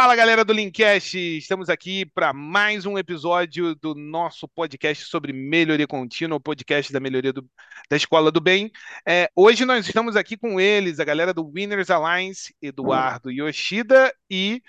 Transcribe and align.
Fala 0.00 0.16
galera 0.16 0.42
do 0.46 0.54
Linkcast, 0.54 1.18
estamos 1.36 1.68
aqui 1.68 2.06
para 2.06 2.32
mais 2.32 2.86
um 2.86 2.96
episódio 2.96 3.74
do 3.74 3.94
nosso 3.94 4.48
podcast 4.48 5.04
sobre 5.04 5.30
melhoria 5.30 5.86
contínua, 5.86 6.38
o 6.38 6.40
podcast 6.40 6.90
da 6.90 6.98
melhoria 6.98 7.34
do, 7.34 7.44
da 7.86 7.98
Escola 7.98 8.32
do 8.32 8.40
Bem. 8.40 8.70
É, 9.06 9.28
hoje 9.36 9.66
nós 9.66 9.86
estamos 9.86 10.16
aqui 10.16 10.38
com 10.38 10.58
eles, 10.58 11.00
a 11.00 11.04
galera 11.04 11.34
do 11.34 11.46
Winners 11.46 11.90
Alliance, 11.90 12.54
Eduardo 12.62 13.30
Yoshida 13.30 14.10
e 14.30 14.62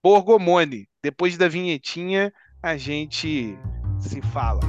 Borgomoni. 0.00 0.86
Depois 1.02 1.36
da 1.36 1.48
vinhetinha, 1.48 2.32
a 2.62 2.76
gente 2.76 3.58
se 3.98 4.22
fala. 4.22 4.60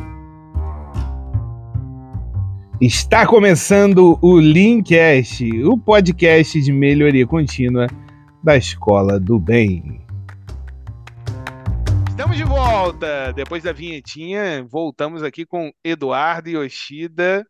Está 2.81 3.27
começando 3.27 4.17
o 4.19 4.39
Linkcast, 4.39 5.47
o 5.63 5.77
podcast 5.77 6.59
de 6.59 6.73
melhoria 6.73 7.27
contínua 7.27 7.85
da 8.43 8.57
Escola 8.57 9.19
do 9.19 9.37
Bem. 9.37 10.06
Estamos 12.17 12.35
de 12.35 12.43
volta! 12.43 13.31
Depois 13.31 13.61
da 13.61 13.71
vinhetinha, 13.71 14.63
voltamos 14.63 15.21
aqui 15.21 15.45
com 15.45 15.71
Eduardo 15.83 16.49
Yoshida 16.49 17.45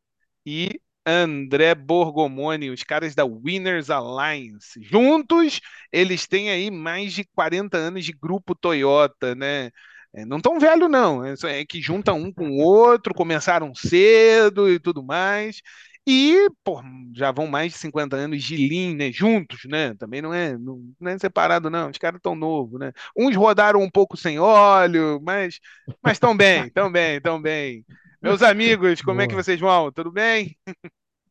e 0.45 0.81
André 1.05 1.73
Borgomoni, 1.73 2.69
os 2.69 2.83
caras 2.83 3.15
da 3.15 3.23
Winners 3.23 3.89
Alliance. 3.89 4.77
Juntos, 4.83 5.61
eles 5.89 6.27
têm 6.27 6.49
aí 6.49 6.69
mais 6.69 7.13
de 7.13 7.23
40 7.33 7.77
anos 7.77 8.03
de 8.03 8.11
grupo 8.11 8.53
Toyota, 8.53 9.33
né? 9.35 9.71
É, 10.13 10.25
não 10.25 10.41
tão 10.41 10.59
velho, 10.59 10.89
não. 10.89 11.23
É, 11.23 11.35
é 11.45 11.65
que 11.65 11.81
juntam 11.81 12.19
um 12.19 12.33
com 12.33 12.49
o 12.49 12.57
outro, 12.57 13.13
começaram 13.13 13.73
cedo 13.73 14.69
e 14.69 14.81
tudo 14.81 15.01
mais. 15.01 15.61
E, 16.09 16.49
pô, 16.63 16.81
já 17.13 17.31
vão 17.33 17.47
mais 17.47 17.73
de 17.73 17.79
50 17.79 18.15
anos 18.15 18.41
de 18.41 18.55
Lean, 18.55 18.95
né? 18.95 19.11
Juntos, 19.11 19.65
né? 19.65 19.93
Também 19.95 20.21
não 20.21 20.33
é, 20.33 20.57
não, 20.57 20.81
não 20.99 21.11
é 21.11 21.19
separado, 21.19 21.69
não. 21.69 21.89
Os 21.89 21.97
caras 21.97 22.21
tão 22.21 22.33
novos, 22.33 22.79
né? 22.79 22.93
Uns 23.17 23.35
rodaram 23.35 23.81
um 23.81 23.89
pouco 23.89 24.15
sem 24.15 24.39
óleo, 24.39 25.19
mas 25.21 25.59
mas 26.01 26.17
tão 26.17 26.35
bem, 26.35 26.69
tão 26.71 26.89
bem, 26.89 27.19
tão 27.19 27.41
bem. 27.41 27.85
Meus 28.21 28.41
amigos, 28.41 29.01
como 29.01 29.19
Boa. 29.19 29.25
é 29.25 29.27
que 29.27 29.35
vocês 29.35 29.59
vão? 29.59 29.91
Tudo 29.91 30.09
bem? 30.11 30.55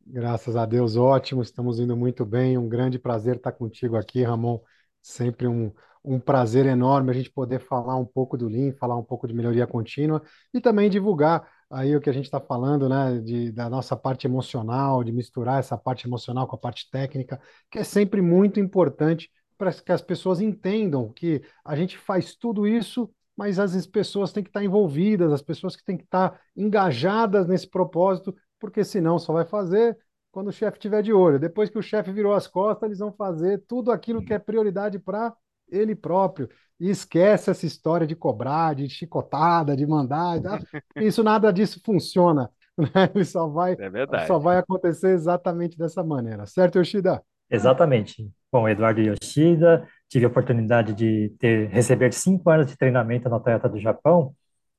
Graças 0.05 0.55
a 0.55 0.65
Deus, 0.65 0.95
ótimo. 0.95 1.41
Estamos 1.41 1.79
indo 1.79 1.95
muito 1.95 2.25
bem. 2.25 2.57
Um 2.57 2.69
grande 2.69 2.97
prazer 2.99 3.37
estar 3.37 3.51
contigo 3.51 3.95
aqui, 3.97 4.23
Ramon. 4.23 4.59
Sempre 5.01 5.47
um, 5.47 5.71
um 6.03 6.19
prazer 6.19 6.65
enorme 6.65 7.11
a 7.11 7.13
gente 7.13 7.29
poder 7.31 7.59
falar 7.59 7.97
um 7.97 8.05
pouco 8.05 8.37
do 8.37 8.47
Lean, 8.47 8.73
falar 8.73 8.95
um 8.97 9.03
pouco 9.03 9.27
de 9.27 9.33
melhoria 9.33 9.67
contínua 9.67 10.21
e 10.53 10.61
também 10.61 10.89
divulgar 10.89 11.47
aí 11.69 11.95
o 11.95 12.01
que 12.01 12.09
a 12.09 12.13
gente 12.13 12.25
está 12.25 12.39
falando, 12.39 12.87
né, 12.87 13.19
de, 13.19 13.51
da 13.51 13.69
nossa 13.69 13.95
parte 13.95 14.25
emocional, 14.25 15.03
de 15.03 15.11
misturar 15.11 15.59
essa 15.59 15.77
parte 15.77 16.07
emocional 16.07 16.47
com 16.47 16.55
a 16.55 16.59
parte 16.59 16.89
técnica, 16.89 17.39
que 17.69 17.79
é 17.79 17.83
sempre 17.83 18.21
muito 18.21 18.59
importante 18.59 19.29
para 19.57 19.73
que 19.73 19.91
as 19.91 20.01
pessoas 20.01 20.39
entendam 20.39 21.11
que 21.11 21.41
a 21.65 21.75
gente 21.75 21.97
faz 21.97 22.35
tudo 22.35 22.67
isso, 22.67 23.09
mas 23.35 23.59
as 23.59 23.85
pessoas 23.85 24.31
têm 24.31 24.43
que 24.43 24.49
estar 24.49 24.63
envolvidas, 24.63 25.31
as 25.31 25.41
pessoas 25.41 25.75
que 25.75 25.83
têm 25.83 25.97
que 25.97 26.03
estar 26.03 26.39
engajadas 26.55 27.47
nesse 27.47 27.69
propósito, 27.69 28.35
porque 28.59 28.83
senão 28.83 29.19
só 29.19 29.33
vai 29.33 29.45
fazer 29.45 29.97
quando 30.31 30.47
o 30.47 30.51
chefe 30.51 30.77
estiver 30.77 31.01
de 31.01 31.13
olho. 31.13 31.39
Depois 31.39 31.69
que 31.69 31.77
o 31.77 31.81
chefe 31.81 32.11
virou 32.11 32.33
as 32.33 32.47
costas, 32.47 32.87
eles 32.87 32.99
vão 32.99 33.11
fazer 33.11 33.63
tudo 33.67 33.91
aquilo 33.91 34.23
que 34.23 34.33
é 34.33 34.39
prioridade 34.39 34.99
para 34.99 35.35
ele 35.69 35.95
próprio. 35.95 36.49
E 36.79 36.89
esquece 36.89 37.49
essa 37.49 37.65
história 37.65 38.05
de 38.05 38.15
cobrar, 38.15 38.75
de 38.75 38.87
chicotada, 38.87 39.75
de 39.75 39.85
mandar. 39.85 40.39
Isso 40.95 41.23
nada 41.23 41.51
disso 41.51 41.81
funciona. 41.83 42.49
Né? 42.77 43.09
Ele 43.15 43.25
só 43.25 43.47
vai, 43.47 43.73
é 43.73 44.27
só 44.27 44.37
vai 44.37 44.59
acontecer 44.59 45.09
exatamente 45.09 45.75
dessa 45.75 46.03
maneira. 46.03 46.45
Certo, 46.45 46.77
Yoshida? 46.77 47.23
Exatamente. 47.49 48.31
Bom, 48.51 48.69
Eduardo 48.69 49.01
Yoshida, 49.01 49.87
tive 50.07 50.25
a 50.25 50.27
oportunidade 50.27 50.93
de 50.93 51.35
ter, 51.39 51.69
receber 51.69 52.13
cinco 52.13 52.51
anos 52.51 52.67
de 52.67 52.77
treinamento 52.77 53.27
na 53.29 53.39
Toyota 53.39 53.67
do 53.67 53.79
Japão, 53.79 54.35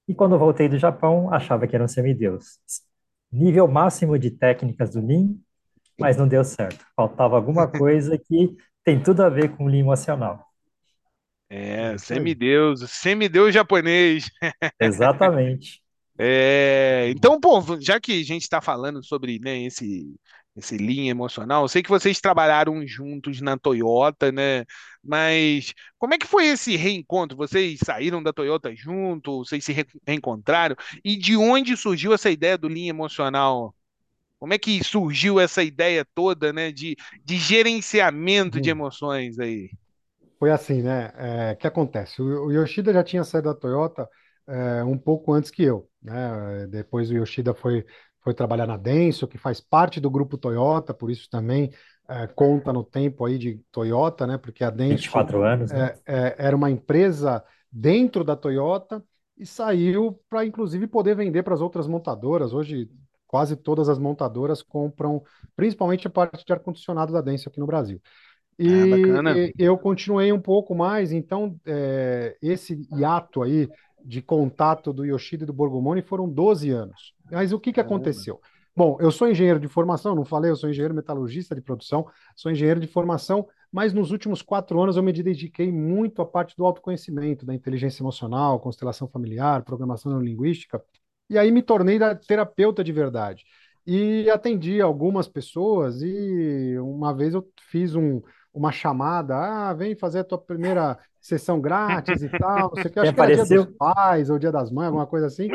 e 0.06 0.14
quando 0.14 0.38
voltei 0.38 0.68
do 0.68 0.78
Japão, 0.78 1.32
achava 1.32 1.66
que 1.66 1.76
era 1.76 1.84
um 1.84 1.88
semideus. 1.88 2.60
Nível 3.30 3.68
máximo 3.68 4.18
de 4.18 4.30
técnicas 4.30 4.90
do 4.90 5.06
Lean, 5.06 5.34
mas 6.00 6.16
não 6.16 6.26
deu 6.26 6.42
certo. 6.42 6.82
Faltava 6.96 7.36
alguma 7.36 7.68
coisa 7.70 8.16
que 8.16 8.56
tem 8.82 9.02
tudo 9.02 9.22
a 9.22 9.28
ver 9.28 9.54
com 9.54 9.64
o 9.64 9.68
Lean 9.68 9.80
emocional. 9.80 10.47
É, 11.50 11.96
semideus, 11.96 12.80
semideus 12.90 13.54
japonês. 13.54 14.30
Exatamente. 14.80 15.80
É, 16.20 17.08
então, 17.10 17.38
bom, 17.38 17.62
já 17.80 18.00
que 18.00 18.20
a 18.20 18.24
gente 18.24 18.42
está 18.42 18.60
falando 18.60 19.04
sobre 19.04 19.38
né, 19.38 19.62
esse, 19.62 20.16
esse 20.56 20.76
linha 20.76 21.12
emocional, 21.12 21.62
eu 21.62 21.68
sei 21.68 21.80
que 21.80 21.88
vocês 21.88 22.20
trabalharam 22.20 22.84
juntos 22.84 23.40
na 23.40 23.56
Toyota, 23.56 24.32
né? 24.32 24.64
Mas 25.00 25.72
como 25.96 26.14
é 26.14 26.18
que 26.18 26.26
foi 26.26 26.48
esse 26.48 26.74
reencontro? 26.74 27.36
Vocês 27.36 27.78
saíram 27.84 28.20
da 28.20 28.32
Toyota 28.32 28.74
junto, 28.74 29.44
vocês 29.44 29.64
se 29.64 29.72
reencontraram? 30.04 30.74
E 31.04 31.16
de 31.16 31.36
onde 31.36 31.76
surgiu 31.76 32.12
essa 32.12 32.30
ideia 32.30 32.58
do 32.58 32.68
linha 32.68 32.90
emocional? 32.90 33.72
Como 34.40 34.52
é 34.52 34.58
que 34.58 34.82
surgiu 34.82 35.38
essa 35.38 35.62
ideia 35.62 36.04
toda, 36.14 36.52
né, 36.52 36.72
de, 36.72 36.96
de 37.24 37.36
gerenciamento 37.36 38.60
de 38.60 38.70
emoções 38.70 39.38
aí? 39.38 39.70
Foi 40.38 40.50
assim, 40.50 40.82
né? 40.82 41.12
É, 41.16 41.54
que 41.56 41.66
acontece? 41.66 42.22
O, 42.22 42.46
o 42.46 42.52
Yoshida 42.52 42.92
já 42.92 43.02
tinha 43.02 43.24
saído 43.24 43.48
da 43.48 43.54
Toyota 43.54 44.08
é, 44.46 44.84
um 44.84 44.96
pouco 44.96 45.32
antes 45.32 45.50
que 45.50 45.62
eu, 45.62 45.88
né? 46.02 46.66
Depois 46.68 47.10
o 47.10 47.14
Yoshida 47.14 47.52
foi, 47.52 47.84
foi 48.22 48.32
trabalhar 48.32 48.66
na 48.66 48.76
Denso, 48.76 49.26
que 49.26 49.36
faz 49.36 49.60
parte 49.60 50.00
do 50.00 50.10
grupo 50.10 50.38
Toyota, 50.38 50.94
por 50.94 51.10
isso 51.10 51.28
também 51.28 51.72
é, 52.08 52.26
conta 52.26 52.72
no 52.72 52.82
tempo 52.82 53.24
aí 53.24 53.36
de 53.36 53.60
Toyota, 53.70 54.26
né? 54.26 54.38
Porque 54.38 54.64
a 54.64 54.70
Denso 54.70 55.02
24 55.04 55.42
anos, 55.42 55.70
né? 55.72 55.94
É, 56.06 56.14
é, 56.16 56.34
era 56.38 56.56
uma 56.56 56.70
empresa 56.70 57.44
dentro 57.70 58.24
da 58.24 58.34
Toyota 58.34 59.02
e 59.36 59.44
saiu 59.44 60.18
para 60.28 60.44
inclusive 60.44 60.86
poder 60.86 61.14
vender 61.14 61.42
para 61.42 61.54
as 61.54 61.60
outras 61.60 61.86
montadoras. 61.86 62.52
Hoje 62.52 62.88
quase 63.26 63.54
todas 63.56 63.88
as 63.88 63.98
montadoras 63.98 64.62
compram, 64.62 65.22
principalmente 65.54 66.06
a 66.06 66.10
parte 66.10 66.44
de 66.44 66.52
ar-condicionado 66.52 67.12
da 67.12 67.20
Denso 67.20 67.48
aqui 67.48 67.60
no 67.60 67.66
Brasil. 67.66 68.00
Ah, 68.60 69.38
e, 69.38 69.52
eu 69.58 69.78
continuei 69.78 70.32
um 70.32 70.40
pouco 70.40 70.74
mais, 70.74 71.12
então 71.12 71.58
é, 71.64 72.36
esse 72.42 72.86
hiato 72.92 73.42
aí 73.42 73.68
de 74.04 74.20
contato 74.20 74.92
do 74.92 75.04
Yoshida 75.04 75.44
e 75.44 75.46
do 75.46 75.52
Borgomoni 75.52 76.02
foram 76.02 76.28
12 76.28 76.70
anos. 76.70 77.14
Mas 77.30 77.52
o 77.52 77.60
que, 77.60 77.72
que 77.72 77.80
aconteceu? 77.80 78.40
Bom, 78.74 78.96
eu 79.00 79.10
sou 79.10 79.28
engenheiro 79.28 79.58
de 79.58 79.68
formação, 79.68 80.14
não 80.14 80.24
falei, 80.24 80.50
eu 80.50 80.56
sou 80.56 80.70
engenheiro 80.70 80.94
metalurgista 80.94 81.54
de 81.54 81.60
produção, 81.60 82.06
sou 82.36 82.50
engenheiro 82.50 82.78
de 82.78 82.86
formação, 82.86 83.46
mas 83.72 83.92
nos 83.92 84.12
últimos 84.12 84.40
quatro 84.40 84.80
anos 84.80 84.96
eu 84.96 85.02
me 85.02 85.12
dediquei 85.12 85.70
muito 85.72 86.22
à 86.22 86.26
parte 86.26 86.56
do 86.56 86.64
autoconhecimento, 86.64 87.44
da 87.44 87.54
inteligência 87.54 88.02
emocional, 88.02 88.60
constelação 88.60 89.08
familiar, 89.08 89.64
programação 89.64 90.12
neurolinguística, 90.12 90.80
e 91.28 91.36
aí 91.36 91.50
me 91.50 91.60
tornei 91.60 91.98
terapeuta 92.26 92.82
de 92.82 92.92
verdade. 92.92 93.44
E 93.86 94.30
atendi 94.30 94.80
algumas 94.80 95.26
pessoas, 95.26 96.00
e 96.00 96.76
uma 96.78 97.12
vez 97.12 97.34
eu 97.34 97.46
fiz 97.70 97.94
um, 97.94 98.22
uma 98.52 98.72
chamada, 98.72 99.36
ah, 99.36 99.74
vem 99.74 99.94
fazer 99.94 100.20
a 100.20 100.24
tua 100.24 100.38
primeira 100.38 100.98
sessão 101.20 101.60
grátis 101.60 102.22
e 102.22 102.28
tal, 102.28 102.70
você 102.70 102.88
quer, 102.88 103.00
acho 103.02 103.14
que 103.14 103.20
era 103.20 103.44
dia 103.44 103.64
dos 103.64 103.76
pais 103.76 104.30
ou 104.30 104.38
dia 104.38 104.52
das 104.52 104.70
mães, 104.70 104.86
alguma 104.86 105.06
coisa 105.06 105.26
assim. 105.26 105.48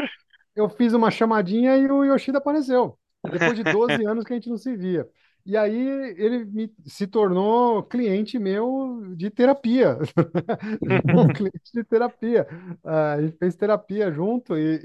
Eu 0.55 0.69
fiz 0.69 0.93
uma 0.93 1.09
chamadinha 1.09 1.75
e 1.77 1.89
o 1.89 2.03
Yoshida 2.03 2.37
apareceu. 2.37 2.97
Depois 3.23 3.55
de 3.55 3.63
12 3.63 4.03
anos 4.05 4.23
que 4.23 4.33
a 4.33 4.35
gente 4.35 4.49
não 4.49 4.57
se 4.57 4.75
via. 4.75 5.07
E 5.45 5.57
aí 5.57 5.77
ele 6.17 6.45
me, 6.45 6.73
se 6.85 7.05
tornou 7.05 7.83
cliente 7.83 8.39
meu 8.39 9.13
de 9.15 9.29
terapia. 9.29 9.97
um 11.13 11.27
cliente 11.33 11.71
de 11.73 11.83
terapia. 11.83 12.47
Uh, 12.83 12.89
a 12.89 13.21
gente 13.21 13.37
fez 13.37 13.55
terapia 13.55 14.11
junto 14.11 14.57
e, 14.57 14.79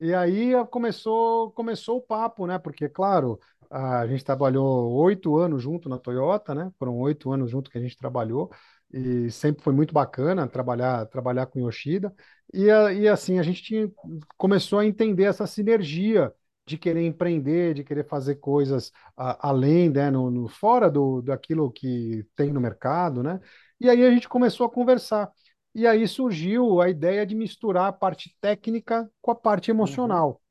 e, 0.00 0.08
e 0.08 0.14
aí 0.14 0.52
começou, 0.70 1.50
começou 1.50 1.98
o 1.98 2.02
papo, 2.02 2.46
né? 2.46 2.58
Porque, 2.58 2.88
claro, 2.88 3.38
a 3.70 4.06
gente 4.06 4.24
trabalhou 4.24 4.92
oito 4.92 5.36
anos 5.36 5.62
junto 5.62 5.88
na 5.88 5.98
Toyota, 5.98 6.54
né? 6.54 6.70
Foram 6.78 6.96
oito 6.98 7.30
anos 7.32 7.50
junto 7.50 7.70
que 7.70 7.78
a 7.78 7.80
gente 7.80 7.96
trabalhou 7.96 8.50
e 8.92 9.30
sempre 9.30 9.62
foi 9.62 9.72
muito 9.72 9.92
bacana 9.92 10.46
trabalhar 10.48 11.04
trabalhar 11.06 11.46
com 11.46 11.60
Yoshida 11.60 12.14
e, 12.52 12.64
e 12.66 13.08
assim 13.08 13.38
a 13.38 13.42
gente 13.42 13.62
tinha, 13.62 13.90
começou 14.36 14.78
a 14.78 14.86
entender 14.86 15.24
essa 15.24 15.46
sinergia 15.46 16.32
de 16.66 16.78
querer 16.78 17.04
empreender, 17.06 17.74
de 17.74 17.84
querer 17.84 18.06
fazer 18.06 18.36
coisas 18.36 18.92
a, 19.16 19.48
além, 19.48 19.90
né, 19.90 20.10
no, 20.10 20.30
no, 20.30 20.48
fora 20.48 20.90
do 20.90 21.22
daquilo 21.22 21.70
que 21.70 22.26
tem 22.36 22.52
no 22.52 22.60
mercado, 22.60 23.22
né? 23.22 23.40
E 23.80 23.88
aí 23.88 24.04
a 24.04 24.10
gente 24.10 24.28
começou 24.28 24.66
a 24.66 24.70
conversar. 24.70 25.30
E 25.74 25.86
aí 25.86 26.06
surgiu 26.08 26.80
a 26.80 26.88
ideia 26.88 27.24
de 27.26 27.34
misturar 27.34 27.86
a 27.86 27.92
parte 27.92 28.36
técnica 28.40 29.10
com 29.20 29.30
a 29.30 29.34
parte 29.34 29.70
uhum. 29.70 29.76
emocional. 29.76 30.28
Uhum. 30.28 30.47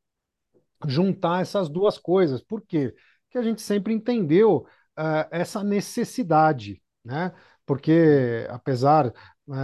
Juntar 0.85 1.41
essas 1.41 1.69
duas 1.69 1.97
coisas. 1.97 2.41
Por 2.41 2.61
quê? 2.61 2.93
que 3.29 3.37
a 3.37 3.41
gente 3.43 3.61
sempre 3.61 3.93
entendeu 3.93 4.65
uh, 4.97 5.27
essa 5.31 5.63
necessidade, 5.63 6.81
né? 7.03 7.33
Porque 7.65 8.47
apesar 8.49 9.11
né, 9.45 9.57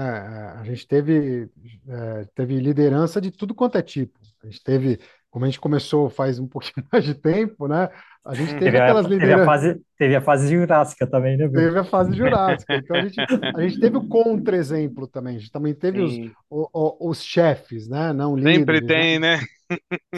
a 0.60 0.64
gente 0.66 0.86
teve 0.88 1.44
uh, 1.46 2.28
teve 2.36 2.60
liderança 2.60 3.22
de 3.22 3.32
tudo 3.32 3.56
quanto 3.56 3.78
é 3.78 3.82
tipo, 3.82 4.20
a 4.44 4.48
gente 4.48 4.62
teve 4.64 5.00
como 5.30 5.46
a 5.46 5.48
gente 5.48 5.60
começou 5.62 6.10
faz 6.10 6.40
um 6.40 6.48
pouquinho 6.50 6.86
mais 6.92 7.04
de 7.06 7.16
tempo, 7.16 7.68
né? 7.68 7.90
A 8.26 8.34
gente 8.36 8.56
teve 8.56 8.76
Teve 8.76 8.78
a, 8.80 8.84
aquelas 8.84 9.08
teve 9.18 9.34
a 9.34 9.40
lideranças, 9.40 9.46
fase, 9.46 9.82
teve 9.98 10.16
a 10.16 10.22
fase 10.22 10.50
jurássica 10.54 11.08
também, 11.08 11.38
né, 11.38 11.50
teve 11.50 11.78
a 11.80 11.84
fase 11.84 12.14
jurássica. 12.16 12.76
Então 12.78 12.98
a 12.98 13.02
gente, 13.02 13.18
a 13.54 13.62
gente 13.62 13.80
teve 13.80 13.98
o 13.98 14.08
contra-exemplo 14.08 15.08
também. 15.08 15.36
A 15.38 15.40
gente 15.40 15.52
também 15.52 15.74
teve 15.74 16.02
os, 16.02 16.20
o- 16.50 16.70
o- 16.74 17.10
os 17.10 17.22
chefes, 17.24 17.88
né? 17.90 18.14
Não 18.14 18.38
Sempre 18.42 18.82
líderes, 18.82 18.90
né? 18.90 18.96
tem, 18.96 19.20
né? 19.20 19.40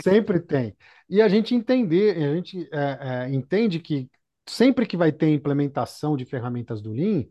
Sempre 0.02 0.40
tem. 0.40 0.76
E 1.10 1.22
a 1.22 1.28
gente 1.28 1.54
entender, 1.54 2.18
a 2.18 2.36
gente 2.36 2.68
é, 2.72 2.98
é, 3.02 3.34
entende 3.34 3.80
que 3.80 4.10
sempre 4.48 4.86
que 4.86 4.98
vai 4.98 5.12
ter 5.12 5.34
implementação 5.34 6.16
de 6.16 6.26
ferramentas 6.26 6.82
do 6.82 6.92
Lean, 6.92 7.26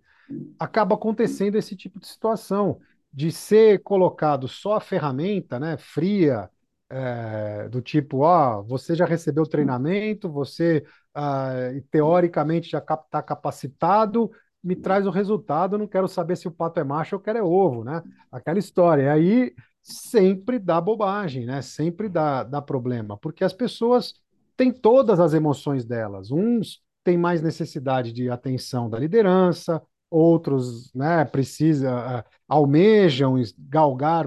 acaba 0.58 0.94
acontecendo 0.94 1.56
esse 1.56 1.76
tipo 1.76 2.00
de 2.00 2.06
situação, 2.06 2.80
de 3.12 3.30
ser 3.30 3.82
colocado 3.82 4.48
só 4.48 4.74
a 4.74 4.80
ferramenta, 4.80 5.60
né, 5.60 5.76
fria, 5.76 6.50
é, 6.90 7.68
do 7.68 7.80
tipo, 7.80 8.18
ó, 8.18 8.62
você 8.62 8.94
já 8.94 9.04
recebeu 9.04 9.44
treinamento, 9.46 10.28
você 10.30 10.84
ah, 11.14 11.52
teoricamente 11.90 12.70
já 12.70 12.78
está 12.78 13.22
capacitado, 13.22 14.30
me 14.62 14.74
traz 14.74 15.06
o 15.06 15.10
resultado, 15.10 15.78
não 15.78 15.86
quero 15.86 16.08
saber 16.08 16.36
se 16.36 16.48
o 16.48 16.52
pato 16.52 16.80
é 16.80 16.84
macho 16.84 17.16
ou 17.16 17.22
quero 17.22 17.38
é 17.38 17.42
ovo, 17.42 17.84
né? 17.84 18.02
Aquela 18.32 18.58
história. 18.58 19.02
E 19.02 19.08
aí 19.08 19.54
sempre 19.84 20.58
dá 20.58 20.80
bobagem, 20.80 21.44
né? 21.44 21.60
Sempre 21.60 22.08
dá, 22.08 22.42
dá 22.42 22.62
problema, 22.62 23.18
porque 23.18 23.44
as 23.44 23.52
pessoas 23.52 24.14
têm 24.56 24.72
todas 24.72 25.20
as 25.20 25.34
emoções 25.34 25.84
delas. 25.84 26.30
Uns 26.30 26.82
têm 27.04 27.18
mais 27.18 27.42
necessidade 27.42 28.12
de 28.12 28.30
atenção 28.30 28.88
da 28.88 28.98
liderança, 28.98 29.82
outros, 30.10 30.92
né, 30.94 31.24
precisa, 31.24 32.24
almejam 32.48 33.34
galgar 33.58 34.26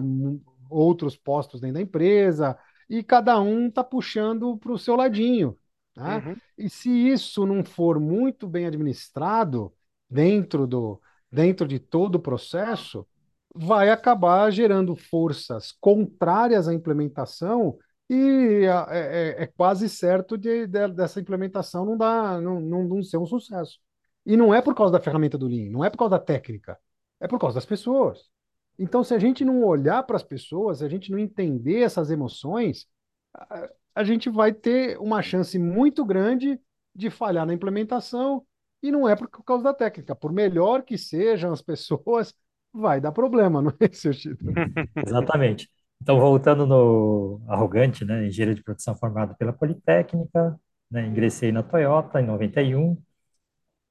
outros 0.69 1.18
postos 1.18 1.62
dentro 1.62 1.75
da 1.75 1.81
empresa, 1.81 2.57
e 2.89 3.01
cada 3.01 3.39
um 3.42 3.68
está 3.68 3.83
puxando 3.83 4.57
para 4.57 4.71
o 4.71 4.77
seu 4.77 4.95
ladinho, 4.95 5.57
né? 5.95 6.18
Uhum. 6.18 6.36
E 6.57 6.69
se 6.69 6.89
isso 6.89 7.45
não 7.45 7.63
for 7.63 8.00
muito 8.00 8.48
bem 8.48 8.65
administrado 8.65 9.74
dentro 10.09 10.68
do, 10.68 11.01
dentro 11.31 11.68
de 11.68 11.80
todo 11.80 12.15
o 12.15 12.19
processo, 12.19 13.07
vai 13.55 13.89
acabar 13.89 14.51
gerando 14.51 14.95
forças 14.95 15.71
contrárias 15.79 16.67
à 16.67 16.73
implementação 16.73 17.77
e 18.09 18.65
ah, 18.67 18.88
é, 18.89 19.39
é- 19.39 19.44
é 19.44 19.47
quase 19.47 19.89
certo 19.89 20.38
de, 20.38 20.67
de- 20.67 20.88
dessa 20.89 21.19
implementação 21.19 21.85
não 21.85 21.97
dar, 21.97 22.41
não, 22.41 22.59
não, 22.61 22.83
não 22.85 23.03
ser 23.03 23.17
um 23.17 23.25
sucesso. 23.25 23.79
E 24.25 24.38
não 24.38 24.53
é 24.53 24.61
por 24.61 24.75
causa 24.75 24.91
da 24.94 24.99
ferramenta 24.99 25.38
do 25.38 25.47
Lean, 25.47 25.69
não 25.71 25.83
é 25.83 25.89
por 25.89 25.97
causa 25.97 26.11
da 26.11 26.19
técnica, 26.23 26.77
é 27.19 27.27
por 27.27 27.39
causa 27.39 27.55
das 27.55 27.65
pessoas. 27.65 28.29
Então, 28.77 29.03
se 29.03 29.13
a 29.13 29.19
gente 29.19 29.44
não 29.44 29.63
olhar 29.63 30.03
para 30.03 30.15
as 30.17 30.23
pessoas, 30.23 30.79
se 30.79 30.85
a 30.85 30.89
gente 30.89 31.11
não 31.11 31.17
entender 31.17 31.81
essas 31.81 32.11
emoções, 32.11 32.88
a, 33.33 33.69
a 33.95 34.03
gente 34.03 34.29
vai 34.29 34.53
ter 34.53 34.97
uma 34.99 35.21
chance 35.21 35.57
muito 35.57 36.05
grande 36.05 36.59
de 36.94 37.09
falhar 37.09 37.45
na 37.45 37.53
implementação, 37.53 38.45
e 38.81 38.91
não 38.91 39.07
é 39.09 39.15
por 39.15 39.27
causa 39.29 39.63
da 39.63 39.73
técnica. 39.73 40.15
Por 40.15 40.31
melhor 40.31 40.83
que 40.83 40.97
sejam 40.97 41.51
as 41.51 41.61
pessoas, 41.61 42.33
vai 42.77 43.01
dar 43.01 43.12
problema, 43.12 43.62
não 43.63 43.74
é, 43.79 43.89
seu 43.91 44.13
Tito? 44.13 44.45
Exatamente. 45.06 45.69
Então, 46.01 46.19
voltando 46.19 46.65
no 46.65 47.41
arrogante, 47.47 48.06
né, 48.06 48.27
engenheiro 48.27 48.56
de 48.56 48.63
produção 48.63 48.95
formado 48.95 49.35
pela 49.35 49.51
Politécnica, 49.51 50.59
né, 50.91 51.06
ingressei 51.07 51.51
na 51.51 51.63
Toyota 51.63 52.21
em 52.21 52.25
91 52.25 52.97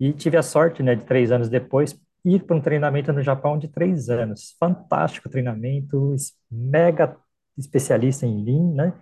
e 0.01 0.13
tive 0.13 0.37
a 0.37 0.43
sorte, 0.43 0.83
né, 0.83 0.95
de 0.95 1.05
três 1.05 1.33
anos 1.33 1.49
depois 1.49 1.99
ir 2.25 2.45
para 2.45 2.57
um 2.57 2.61
treinamento 2.61 3.13
no 3.13 3.23
Japão 3.23 3.59
de 3.59 3.69
três 3.69 4.09
anos. 4.11 4.57
Fantástico 4.59 5.29
treinamento, 5.29 6.15
mega 6.51 7.17
especialista 7.57 8.27
em 8.27 8.45
Lean, 8.45 8.75
né? 8.75 8.93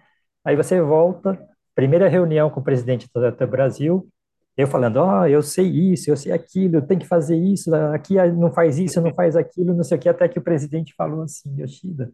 Aí 0.44 0.56
você 0.56 0.80
volta, 0.80 1.38
primeira 1.74 2.08
reunião 2.08 2.50
com 2.50 2.60
o 2.60 2.64
presidente 2.64 3.06
da 3.06 3.12
Toyota 3.20 3.46
Brasil, 3.46 4.08
eu 4.56 4.66
falando, 4.68 4.98
ó, 4.98 5.26
eu 5.26 5.42
sei 5.42 5.66
isso, 5.66 6.10
eu 6.10 6.16
sei 6.16 6.32
aquilo, 6.32 6.76
eu 6.76 6.82
tenho 6.86 7.00
que 7.00 7.06
fazer 7.06 7.36
isso, 7.36 7.74
aqui 7.74 8.14
não 8.32 8.52
faz 8.52 8.78
isso, 8.78 9.00
não 9.00 9.12
faz 9.14 9.36
aquilo, 9.36 9.74
não 9.74 9.84
sei 9.84 9.98
o 9.98 10.00
que, 10.00 10.08
até 10.08 10.28
que 10.28 10.38
o 10.38 10.42
presidente 10.42 10.94
falou 10.96 11.22
assim, 11.22 11.60
Yoshida, 11.60 12.12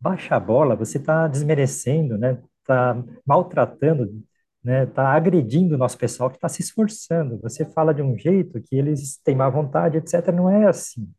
baixa 0.00 0.36
a 0.36 0.40
bola, 0.40 0.76
você 0.76 0.98
está 0.98 1.28
desmerecendo, 1.28 2.16
né? 2.18 2.38
Está 2.60 2.96
maltratando, 3.26 4.10
né? 4.62 4.84
Está 4.84 5.08
agredindo 5.12 5.74
o 5.74 5.78
nosso 5.78 5.98
pessoal 5.98 6.30
que 6.30 6.36
está 6.36 6.48
se 6.48 6.62
esforçando. 6.62 7.38
Você 7.42 7.64
fala 7.64 7.92
de 7.94 8.02
um 8.02 8.16
jeito 8.16 8.60
que 8.62 8.76
eles 8.76 9.18
têm 9.22 9.34
má 9.36 9.48
vontade, 9.48 9.98
etc. 9.98 10.28
Não 10.34 10.48
é 10.50 10.66
assim. 10.66 11.10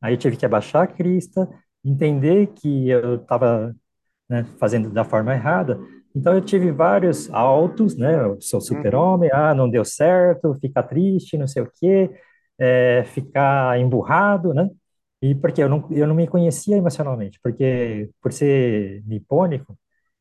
Aí 0.00 0.14
eu 0.14 0.18
tive 0.18 0.36
que 0.36 0.46
abaixar 0.46 0.84
a 0.84 0.86
crista, 0.86 1.48
entender 1.84 2.48
que 2.48 2.88
eu 2.88 3.16
estava, 3.16 3.74
né, 4.28 4.44
fazendo 4.58 4.90
da 4.90 5.04
forma 5.04 5.34
errada. 5.34 5.78
Então 6.14 6.34
eu 6.34 6.40
tive 6.40 6.70
vários 6.72 7.30
altos, 7.32 7.96
né? 7.96 8.14
Eu 8.24 8.40
sou 8.40 8.58
Uhum. 8.60 8.66
super-homem, 8.66 9.30
ah, 9.32 9.54
não 9.54 9.68
deu 9.70 9.84
certo, 9.84 10.54
ficar 10.60 10.82
triste, 10.84 11.38
não 11.38 11.46
sei 11.46 11.62
o 11.62 11.70
quê, 11.80 12.10
é, 12.58 13.04
ficar 13.04 13.78
emburrado, 13.78 14.52
né? 14.54 14.68
E 15.22 15.34
porque 15.34 15.62
eu 15.62 15.68
não, 15.68 15.86
eu 15.90 16.06
não 16.06 16.14
me 16.14 16.26
conhecia 16.26 16.76
emocionalmente, 16.76 17.38
porque 17.42 18.10
por 18.22 18.32
ser 18.32 19.02
nipônico, 19.06 19.78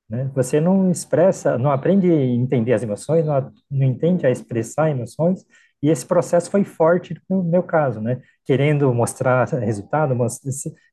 né, 0.09 0.29
você 0.35 0.59
não 0.61 0.91
expressa, 0.91 1.57
não 1.57 1.71
aprende 1.71 2.11
a 2.11 2.15
entender 2.25 2.73
as 2.73 2.83
emoções, 2.83 3.25
não, 3.25 3.51
não 3.71 3.85
entende 3.87 4.25
a 4.25 4.31
expressar 4.31 4.89
emoções, 4.91 5.45
e 5.81 5.89
esse 5.89 6.05
processo 6.05 6.51
foi 6.51 6.63
forte 6.65 7.15
no 7.29 7.43
meu 7.43 7.63
caso, 7.63 8.01
né, 8.01 8.21
querendo 8.45 8.93
mostrar 8.93 9.45
resultado, 9.47 10.15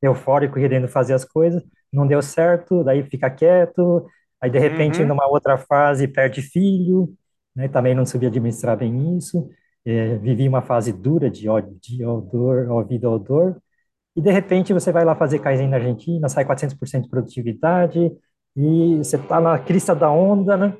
eufórico, 0.01 0.55
querendo 0.55 0.87
fazer 0.87 1.13
as 1.13 1.25
coisas, 1.25 1.63
não 1.91 2.07
deu 2.07 2.21
certo, 2.21 2.83
daí 2.83 3.03
fica 3.03 3.29
quieto, 3.29 4.05
aí 4.41 4.49
de 4.49 4.59
repente 4.59 5.03
Uhum. 5.03 5.05
numa 5.05 5.27
outra 5.27 5.57
fase 5.57 6.07
perde 6.07 6.41
filho, 6.41 7.13
né, 7.55 7.67
também 7.67 7.95
não 7.95 8.05
sabia 8.05 8.29
administrar 8.29 8.77
bem 8.77 9.17
isso, 9.17 9.49
eh, 9.85 10.17
vivi 10.17 10.47
uma 10.47 10.61
fase 10.61 10.91
dura 10.93 11.29
de 11.29 11.49
ódio, 11.49 11.77
de 11.81 12.05
odor, 12.05 12.69
ouvido 12.71 13.09
odor, 13.11 13.57
e 14.15 14.21
de 14.21 14.31
repente 14.31 14.73
você 14.73 14.91
vai 14.91 15.05
lá 15.05 15.15
fazer 15.15 15.39
Kaizen 15.39 15.69
na 15.69 15.77
Argentina, 15.77 16.29
sai 16.29 16.45
400% 16.45 17.05
de 17.05 17.09
produtividade, 17.09 18.11
e 18.55 18.97
você 18.97 19.17
está 19.17 19.39
na 19.41 19.59
crista 19.59 19.95
da 19.95 20.11
onda, 20.11 20.57
né? 20.57 20.77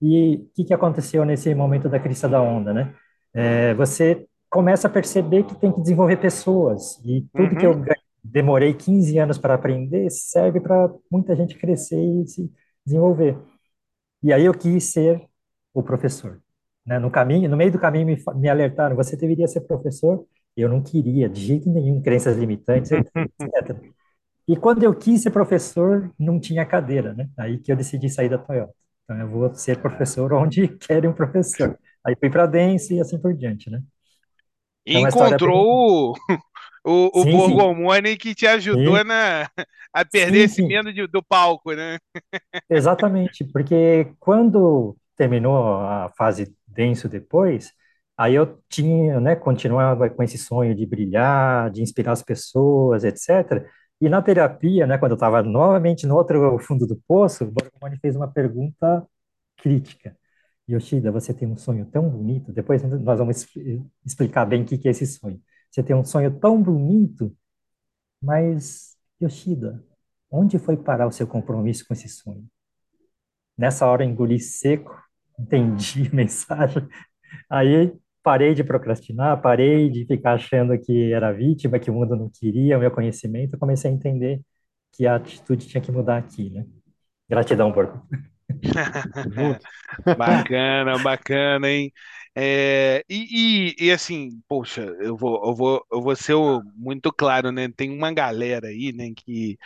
E 0.00 0.36
o 0.36 0.50
que, 0.54 0.64
que 0.64 0.74
aconteceu 0.74 1.24
nesse 1.24 1.54
momento 1.54 1.88
da 1.88 1.98
crista 1.98 2.28
da 2.28 2.40
onda, 2.42 2.72
né? 2.74 2.94
É, 3.34 3.74
você 3.74 4.26
começa 4.50 4.86
a 4.88 4.90
perceber 4.90 5.44
que 5.44 5.54
tem 5.56 5.72
que 5.72 5.80
desenvolver 5.80 6.16
pessoas, 6.18 6.98
e 7.04 7.26
tudo 7.34 7.56
que 7.56 7.66
eu 7.66 7.74
Uhum. 7.74 7.86
demorei 8.22 8.74
15 8.74 9.18
anos 9.18 9.38
para 9.38 9.54
aprender 9.54 10.10
serve 10.10 10.60
para 10.60 10.90
muita 11.10 11.34
gente 11.36 11.56
crescer 11.58 11.98
e 12.00 12.26
se 12.26 12.52
desenvolver. 12.86 13.36
E 14.22 14.32
aí 14.32 14.44
eu 14.44 14.54
quis 14.54 14.92
ser 14.92 15.26
o 15.74 15.82
professor, 15.82 16.40
né? 16.84 16.98
No 16.98 17.10
caminho, 17.10 17.48
no 17.50 17.56
meio 17.56 17.72
do 17.72 17.78
caminho 17.78 18.06
me, 18.06 18.16
me 18.36 18.48
alertaram, 18.48 18.96
você 18.96 19.16
deveria 19.16 19.46
ser 19.48 19.62
professor. 19.62 20.26
Eu 20.56 20.68
não 20.68 20.82
queria, 20.82 21.28
de 21.28 21.40
jeito 21.40 21.68
nenhum, 21.70 22.00
crenças 22.00 22.36
limitantes, 22.36 22.90
etc. 23.40 23.78
E 24.48 24.56
quando 24.56 24.82
eu 24.84 24.94
quis 24.94 25.22
ser 25.22 25.30
professor, 25.30 26.10
não 26.18 26.40
tinha 26.40 26.64
cadeira, 26.64 27.12
né? 27.12 27.28
Aí 27.36 27.58
que 27.58 27.70
eu 27.70 27.76
decidi 27.76 28.08
sair 28.08 28.28
da 28.28 28.38
Toyota. 28.38 28.72
Então 29.04 29.18
eu 29.18 29.28
vou 29.28 29.54
ser 29.54 29.80
professor 29.80 30.32
onde 30.34 30.68
querem 30.68 31.10
um 31.10 31.14
professor. 31.14 31.78
Aí 32.04 32.16
fui 32.18 32.30
para 32.30 32.46
Dence 32.46 32.94
e 32.94 33.00
assim 33.00 33.18
por 33.18 33.34
diante, 33.34 33.68
né? 33.70 33.82
Então 34.86 35.04
a 35.04 35.08
história 35.08 35.34
encontrou 35.34 36.14
o, 36.86 37.22
o 37.22 37.24
Sim, 37.24 37.40
sim. 37.40 37.66
Borgomone 37.66 38.16
que 38.16 38.34
te 38.34 38.46
ajudou 38.46 39.02
Sim. 39.02 39.04
na, 39.04 39.50
a 39.92 40.04
perder 40.04 40.44
esse 40.44 40.62
medo 40.62 40.92
de- 40.92 41.06
do 41.06 41.22
palco, 41.22 41.72
né? 41.74 41.98
Exatamente, 42.68 43.44
porque 43.52 44.12
quando 44.18 44.96
terminou 45.16 45.56
a 45.80 46.08
fase 46.16 46.54
denso 46.66 47.08
depois, 47.08 47.72
aí 48.16 48.34
eu 48.34 48.60
tinha, 48.68 49.20
né, 49.20 49.36
continuava 49.36 50.10
com 50.10 50.22
esse 50.22 50.36
sonho 50.36 50.74
de 50.74 50.84
brilhar, 50.84 51.70
de 51.70 51.80
inspirar 51.82 52.12
as 52.12 52.22
pessoas, 52.24 53.04
etc. 53.04 53.68
E 54.00 54.08
na 54.08 54.20
terapia, 54.20 54.84
né, 54.86 54.98
quando 54.98 55.12
eu 55.12 55.14
estava 55.16 55.42
novamente 55.44 56.06
no 56.06 56.16
outro 56.16 56.58
fundo 56.58 56.86
do 56.86 56.96
poço, 57.06 57.44
o 57.44 57.50
Borgomani 57.52 57.98
fez 58.00 58.16
uma 58.16 58.30
pergunta 58.30 59.06
crítica. 59.56 60.16
Yoshida, 60.68 61.12
você 61.12 61.32
tem 61.32 61.46
um 61.48 61.56
sonho 61.56 61.86
tão 61.86 62.08
bonito, 62.10 62.52
depois 62.52 62.82
nós 62.82 63.18
vamos 63.18 63.46
explicar 64.04 64.44
bem 64.46 64.62
o 64.62 64.66
que 64.66 64.88
é 64.88 64.90
esse 64.90 65.06
sonho. 65.06 65.40
Você 65.70 65.82
tem 65.82 65.96
um 65.96 66.04
sonho 66.04 66.38
tão 66.38 66.62
bonito, 66.62 67.36
mas, 68.22 68.96
Yoshida, 69.22 69.84
onde 70.30 70.58
foi 70.58 70.76
parar 70.76 71.06
o 71.06 71.12
seu 71.12 71.26
compromisso 71.26 71.86
com 71.86 71.94
esse 71.94 72.08
sonho? 72.08 72.46
Nessa 73.56 73.86
hora 73.86 74.04
engoli 74.04 74.38
seco, 74.38 74.94
entendi 75.38 76.08
a 76.12 76.14
mensagem. 76.14 76.86
Aí 77.50 77.94
parei 78.22 78.54
de 78.54 78.64
procrastinar, 78.64 79.40
parei 79.42 79.90
de 79.90 80.06
ficar 80.06 80.34
achando 80.34 80.78
que 80.78 81.12
era 81.12 81.32
vítima, 81.32 81.78
que 81.78 81.90
o 81.90 81.94
mundo 81.94 82.16
não 82.16 82.30
queria 82.30 82.76
o 82.76 82.80
meu 82.80 82.90
conhecimento, 82.90 83.58
comecei 83.58 83.90
a 83.90 83.94
entender 83.94 84.42
que 84.92 85.06
a 85.06 85.16
atitude 85.16 85.68
tinha 85.68 85.80
que 85.82 85.92
mudar 85.92 86.18
aqui, 86.18 86.50
né? 86.50 86.66
Gratidão, 87.28 87.72
porco. 87.72 88.06
Bacana, 90.14 90.98
bacana, 90.98 91.68
hein? 91.70 91.92
É, 92.34 93.04
e, 93.08 93.74
e, 93.78 93.86
e, 93.86 93.90
assim, 93.92 94.42
poxa, 94.48 94.82
eu 95.00 95.16
vou, 95.16 95.42
eu 95.46 95.54
vou, 95.54 95.86
eu 95.90 96.02
vou 96.02 96.14
ser 96.16 96.34
muito 96.74 97.12
claro, 97.12 97.50
né? 97.52 97.68
Tem 97.70 97.90
uma 97.90 98.12
galera 98.12 98.68
aí, 98.68 98.92
né, 98.92 99.10
que, 99.16 99.58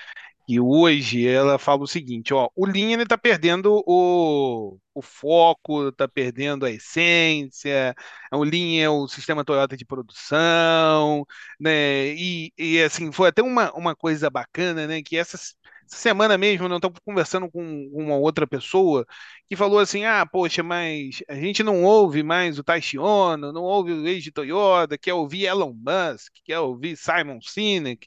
E 0.48 0.60
hoje 0.60 1.26
ela 1.28 1.58
fala 1.58 1.82
o 1.84 1.86
seguinte, 1.88 2.34
ó, 2.34 2.50
o 2.56 2.66
Lean 2.66 2.92
ele 2.92 3.06
tá 3.06 3.18
perdendo 3.18 3.82
o, 3.86 4.78
o 4.94 5.02
foco, 5.02 5.92
tá 5.92 6.08
perdendo 6.08 6.66
a 6.66 6.70
essência, 6.70 7.94
o 8.32 8.44
Lean 8.44 8.82
é 8.82 8.88
o 8.90 9.08
sistema 9.08 9.44
Toyota 9.44 9.76
de 9.76 9.84
produção, 9.86 11.26
né? 11.60 12.08
E, 12.14 12.52
e 12.58 12.82
assim, 12.82 13.12
foi 13.12 13.28
até 13.30 13.42
uma, 13.42 13.72
uma 13.74 13.96
coisa 13.96 14.30
bacana, 14.30 14.86
né? 14.86 15.02
Que 15.02 15.16
essa, 15.16 15.36
essa 15.36 15.54
semana 15.96 16.38
mesmo, 16.38 16.66
eu 16.66 16.76
estava 16.76 16.94
conversando 17.04 17.50
com 17.50 17.62
uma 17.92 18.16
outra 18.16 18.46
pessoa 18.46 19.06
que 19.48 19.56
falou 19.56 19.78
assim, 19.78 20.04
ah, 20.04 20.24
poxa, 20.26 20.62
mas 20.62 21.22
a 21.28 21.34
gente 21.34 21.62
não 21.62 21.82
ouve 21.84 22.22
mais 22.22 22.58
o 22.58 22.64
Taishi 22.64 22.98
Ono, 22.98 23.52
não 23.52 23.62
ouve 23.62 23.92
o 23.92 24.06
ex 24.06 24.22
de 24.22 24.32
Toyota, 24.32 24.98
quer 24.98 25.14
ouvir 25.14 25.46
Elon 25.46 25.72
Musk, 25.74 26.32
quer 26.44 26.58
ouvir 26.60 26.96
Simon 26.96 27.40
Sinek, 27.40 28.06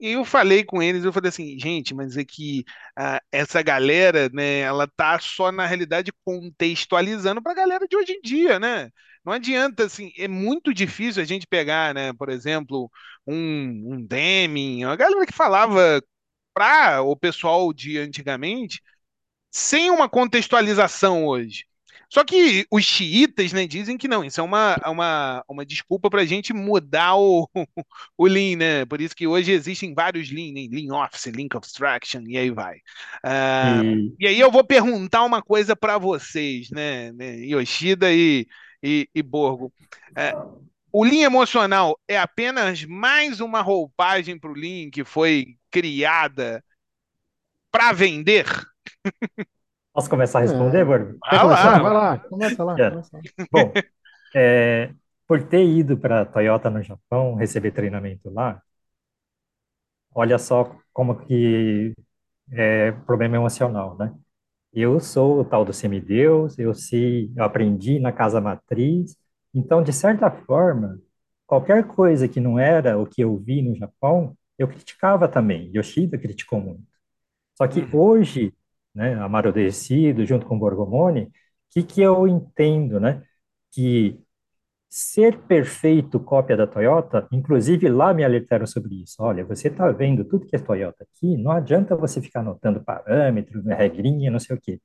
e 0.00 0.12
eu 0.12 0.24
falei 0.24 0.64
com 0.64 0.82
eles, 0.82 1.04
eu 1.04 1.12
falei 1.12 1.28
assim, 1.30 1.58
gente, 1.58 1.94
mas 1.94 2.16
é 2.16 2.24
que 2.24 2.64
ah, 2.96 3.20
essa 3.32 3.62
galera, 3.62 4.28
né, 4.32 4.60
ela 4.60 4.86
tá 4.86 5.18
só 5.18 5.50
na 5.52 5.66
realidade 5.66 6.12
contextualizando 6.24 7.42
para 7.42 7.52
a 7.52 7.54
galera 7.54 7.86
de 7.88 7.96
hoje 7.96 8.12
em 8.12 8.20
dia, 8.20 8.58
né? 8.58 8.90
Não 9.24 9.32
adianta, 9.32 9.84
assim, 9.84 10.12
é 10.16 10.28
muito 10.28 10.72
difícil 10.72 11.22
a 11.22 11.24
gente 11.26 11.46
pegar, 11.46 11.94
né, 11.94 12.12
por 12.12 12.28
exemplo, 12.28 12.90
um, 13.26 13.94
um 13.94 14.06
Deming, 14.06 14.84
a 14.84 14.94
galera 14.96 15.26
que 15.26 15.32
falava 15.32 16.00
para 16.56 17.02
o 17.02 17.14
pessoal 17.14 17.70
de 17.70 17.98
antigamente, 17.98 18.80
sem 19.50 19.90
uma 19.90 20.08
contextualização 20.08 21.26
hoje. 21.26 21.66
Só 22.08 22.24
que 22.24 22.66
os 22.70 22.82
xiitas, 22.82 23.52
né, 23.52 23.66
dizem 23.66 23.98
que 23.98 24.08
não, 24.08 24.24
isso 24.24 24.40
é 24.40 24.42
uma, 24.42 24.76
uma, 24.86 25.44
uma 25.46 25.66
desculpa 25.66 26.08
para 26.08 26.22
a 26.22 26.24
gente 26.24 26.54
mudar 26.54 27.16
o, 27.16 27.46
o 28.16 28.26
Lean, 28.26 28.56
né? 28.56 28.86
Por 28.86 29.02
isso 29.02 29.14
que 29.14 29.26
hoje 29.26 29.52
existem 29.52 29.92
vários 29.92 30.30
Lean, 30.30 30.54
né? 30.54 30.66
Lean 30.70 30.94
Office, 30.94 31.26
Lean 31.26 31.48
Abstraction, 31.52 32.22
e 32.26 32.38
aí 32.38 32.50
vai. 32.50 32.76
Uh, 33.22 33.84
e... 33.84 34.16
e... 34.20 34.26
aí 34.28 34.40
eu 34.40 34.50
vou 34.50 34.64
perguntar 34.64 35.24
uma 35.24 35.42
coisa 35.42 35.76
para 35.76 35.98
vocês, 35.98 36.70
né, 36.70 37.12
né, 37.12 37.36
Yoshida 37.40 38.10
e, 38.10 38.46
e, 38.82 39.06
e 39.14 39.22
Borgo. 39.22 39.70
Uh, 40.12 40.66
o 40.90 41.04
Lean 41.04 41.26
emocional 41.26 42.00
é 42.08 42.16
apenas 42.16 42.82
mais 42.84 43.40
uma 43.40 43.60
roupagem 43.60 44.38
para 44.38 44.50
o 44.50 44.54
Lean 44.54 44.88
que 44.90 45.04
foi 45.04 45.58
criada 45.76 46.64
para 47.70 47.92
vender? 47.92 48.46
Posso 49.92 50.08
começar 50.08 50.38
a 50.38 50.42
responder, 50.42 50.78
é. 50.78 50.84
Borgo? 50.84 51.18
Vai 51.20 51.44
lá, 51.44 51.78
vai 51.78 51.92
lá, 51.92 52.18
começa 52.18 52.64
lá. 52.64 52.80
É. 52.80 52.90
Começa 52.90 53.16
lá. 53.16 53.22
Bom, 53.52 53.72
é, 54.34 54.90
por 55.26 55.42
ter 55.42 55.62
ido 55.62 55.98
para 55.98 56.22
a 56.22 56.24
Toyota 56.24 56.70
no 56.70 56.82
Japão, 56.82 57.34
receber 57.34 57.72
treinamento 57.72 58.30
lá, 58.30 58.62
olha 60.14 60.38
só 60.38 60.74
como 60.94 61.16
que 61.26 61.92
é 62.52 62.92
problema 62.92 63.36
emocional, 63.36 63.98
né? 63.98 64.14
Eu 64.72 64.98
sou 64.98 65.40
o 65.40 65.44
tal 65.44 65.62
do 65.62 65.74
semideus, 65.74 66.58
eu 66.58 66.72
sei, 66.72 67.30
eu 67.36 67.44
aprendi 67.44 67.98
na 67.98 68.12
casa 68.12 68.40
matriz, 68.40 69.14
então, 69.54 69.82
de 69.82 69.92
certa 69.92 70.30
forma, 70.30 70.98
qualquer 71.46 71.86
coisa 71.86 72.28
que 72.28 72.40
não 72.40 72.58
era 72.58 72.98
o 72.98 73.06
que 73.06 73.22
eu 73.22 73.36
vi 73.36 73.60
no 73.62 73.74
Japão, 73.76 74.36
eu 74.58 74.68
criticava 74.68 75.28
também. 75.28 75.70
Yoshida 75.74 76.18
criticou 76.18 76.60
muito. 76.60 76.84
Só 77.56 77.66
que 77.68 77.80
uhum. 77.80 78.00
hoje 78.00 78.54
né, 78.94 79.14
amarudecido, 79.16 80.24
junto 80.26 80.46
com 80.46 80.58
Borgomoni, 80.58 81.24
o 81.24 81.30
que, 81.70 81.82
que 81.82 82.00
eu 82.02 82.26
entendo, 82.28 82.98
né? 83.00 83.22
Que 83.72 84.18
ser 84.88 85.38
perfeito 85.42 86.20
cópia 86.20 86.56
da 86.56 86.66
Toyota, 86.66 87.28
inclusive 87.32 87.88
lá 87.88 88.14
me 88.14 88.24
alertaram 88.24 88.66
sobre 88.66 89.02
isso. 89.02 89.16
Olha, 89.20 89.44
você 89.44 89.68
está 89.68 89.90
vendo 89.92 90.24
tudo 90.24 90.46
que 90.46 90.56
é 90.56 90.58
Toyota 90.58 91.04
aqui, 91.04 91.36
não 91.36 91.52
adianta 91.52 91.96
você 91.96 92.20
ficar 92.22 92.40
anotando 92.40 92.82
parâmetros, 92.82 93.64
né, 93.64 93.74
regrinha, 93.74 94.30
não 94.30 94.38
sei 94.40 94.56
o 94.56 94.60
quê, 94.60 94.80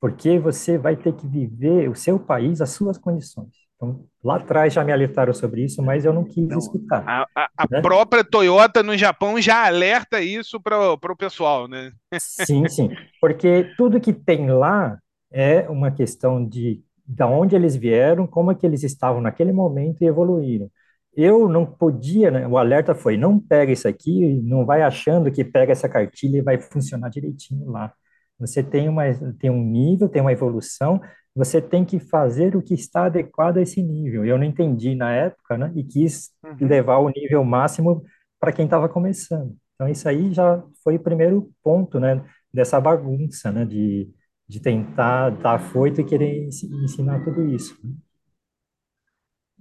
porque 0.00 0.38
você 0.38 0.78
vai 0.78 0.96
ter 0.96 1.14
que 1.16 1.26
viver 1.26 1.88
o 1.90 1.94
seu 1.96 2.18
país, 2.20 2.60
as 2.60 2.70
suas 2.70 2.98
condições. 2.98 3.65
Então, 3.76 4.04
lá 4.24 4.36
atrás 4.36 4.72
já 4.72 4.82
me 4.82 4.92
alertaram 4.92 5.34
sobre 5.34 5.62
isso, 5.62 5.82
mas 5.82 6.04
eu 6.04 6.12
não 6.12 6.24
quis 6.24 6.48
não, 6.48 6.58
escutar. 6.58 7.04
A, 7.06 7.26
a, 7.34 7.48
a 7.56 7.66
né? 7.70 7.80
própria 7.82 8.24
Toyota 8.24 8.82
no 8.82 8.96
Japão 8.96 9.40
já 9.40 9.66
alerta 9.66 10.20
isso 10.20 10.60
para 10.60 10.94
o 10.94 11.16
pessoal, 11.16 11.68
né? 11.68 11.92
Sim, 12.18 12.66
sim. 12.68 12.90
Porque 13.20 13.70
tudo 13.76 14.00
que 14.00 14.12
tem 14.12 14.50
lá 14.50 14.98
é 15.30 15.68
uma 15.68 15.90
questão 15.90 16.46
de 16.46 16.82
de 17.06 17.22
onde 17.24 17.54
eles 17.54 17.76
vieram, 17.76 18.26
como 18.26 18.50
é 18.50 18.54
que 18.54 18.66
eles 18.66 18.82
estavam 18.82 19.20
naquele 19.20 19.52
momento 19.52 20.02
e 20.02 20.06
evoluíram. 20.06 20.70
Eu 21.14 21.48
não 21.48 21.64
podia, 21.64 22.30
né? 22.30 22.46
o 22.46 22.58
alerta 22.58 22.94
foi, 22.94 23.16
não 23.16 23.38
pega 23.38 23.72
isso 23.72 23.88
aqui, 23.88 24.42
não 24.42 24.66
vai 24.66 24.82
achando 24.82 25.30
que 25.30 25.44
pega 25.44 25.72
essa 25.72 25.88
cartilha 25.88 26.38
e 26.38 26.42
vai 26.42 26.58
funcionar 26.60 27.08
direitinho 27.08 27.70
lá. 27.70 27.92
Você 28.38 28.62
tem, 28.62 28.88
uma, 28.88 29.04
tem 29.38 29.50
um 29.50 29.62
nível, 29.62 30.08
tem 30.08 30.20
uma 30.20 30.32
evolução, 30.32 31.00
você 31.34 31.60
tem 31.60 31.84
que 31.84 31.98
fazer 31.98 32.56
o 32.56 32.62
que 32.62 32.74
está 32.74 33.06
adequado 33.06 33.58
a 33.58 33.62
esse 33.62 33.82
nível. 33.82 34.24
Eu 34.24 34.38
não 34.38 34.44
entendi 34.44 34.94
na 34.94 35.12
época, 35.12 35.58
né? 35.58 35.72
E 35.74 35.84
quis 35.84 36.30
uhum. 36.42 36.66
levar 36.66 36.98
o 36.98 37.10
nível 37.10 37.44
máximo 37.44 38.02
para 38.40 38.52
quem 38.52 38.64
estava 38.64 38.88
começando. 38.88 39.54
Então, 39.74 39.88
isso 39.88 40.08
aí 40.08 40.32
já 40.32 40.62
foi 40.82 40.96
o 40.96 41.00
primeiro 41.00 41.50
ponto, 41.62 42.00
né? 42.00 42.24
Dessa 42.52 42.80
bagunça, 42.80 43.52
né? 43.52 43.66
De, 43.66 44.10
de 44.48 44.60
tentar 44.60 45.30
dar 45.30 45.58
foito 45.58 46.00
e 46.00 46.04
querer 46.04 46.46
ensinar 46.46 47.22
tudo 47.22 47.44
isso. 47.44 47.78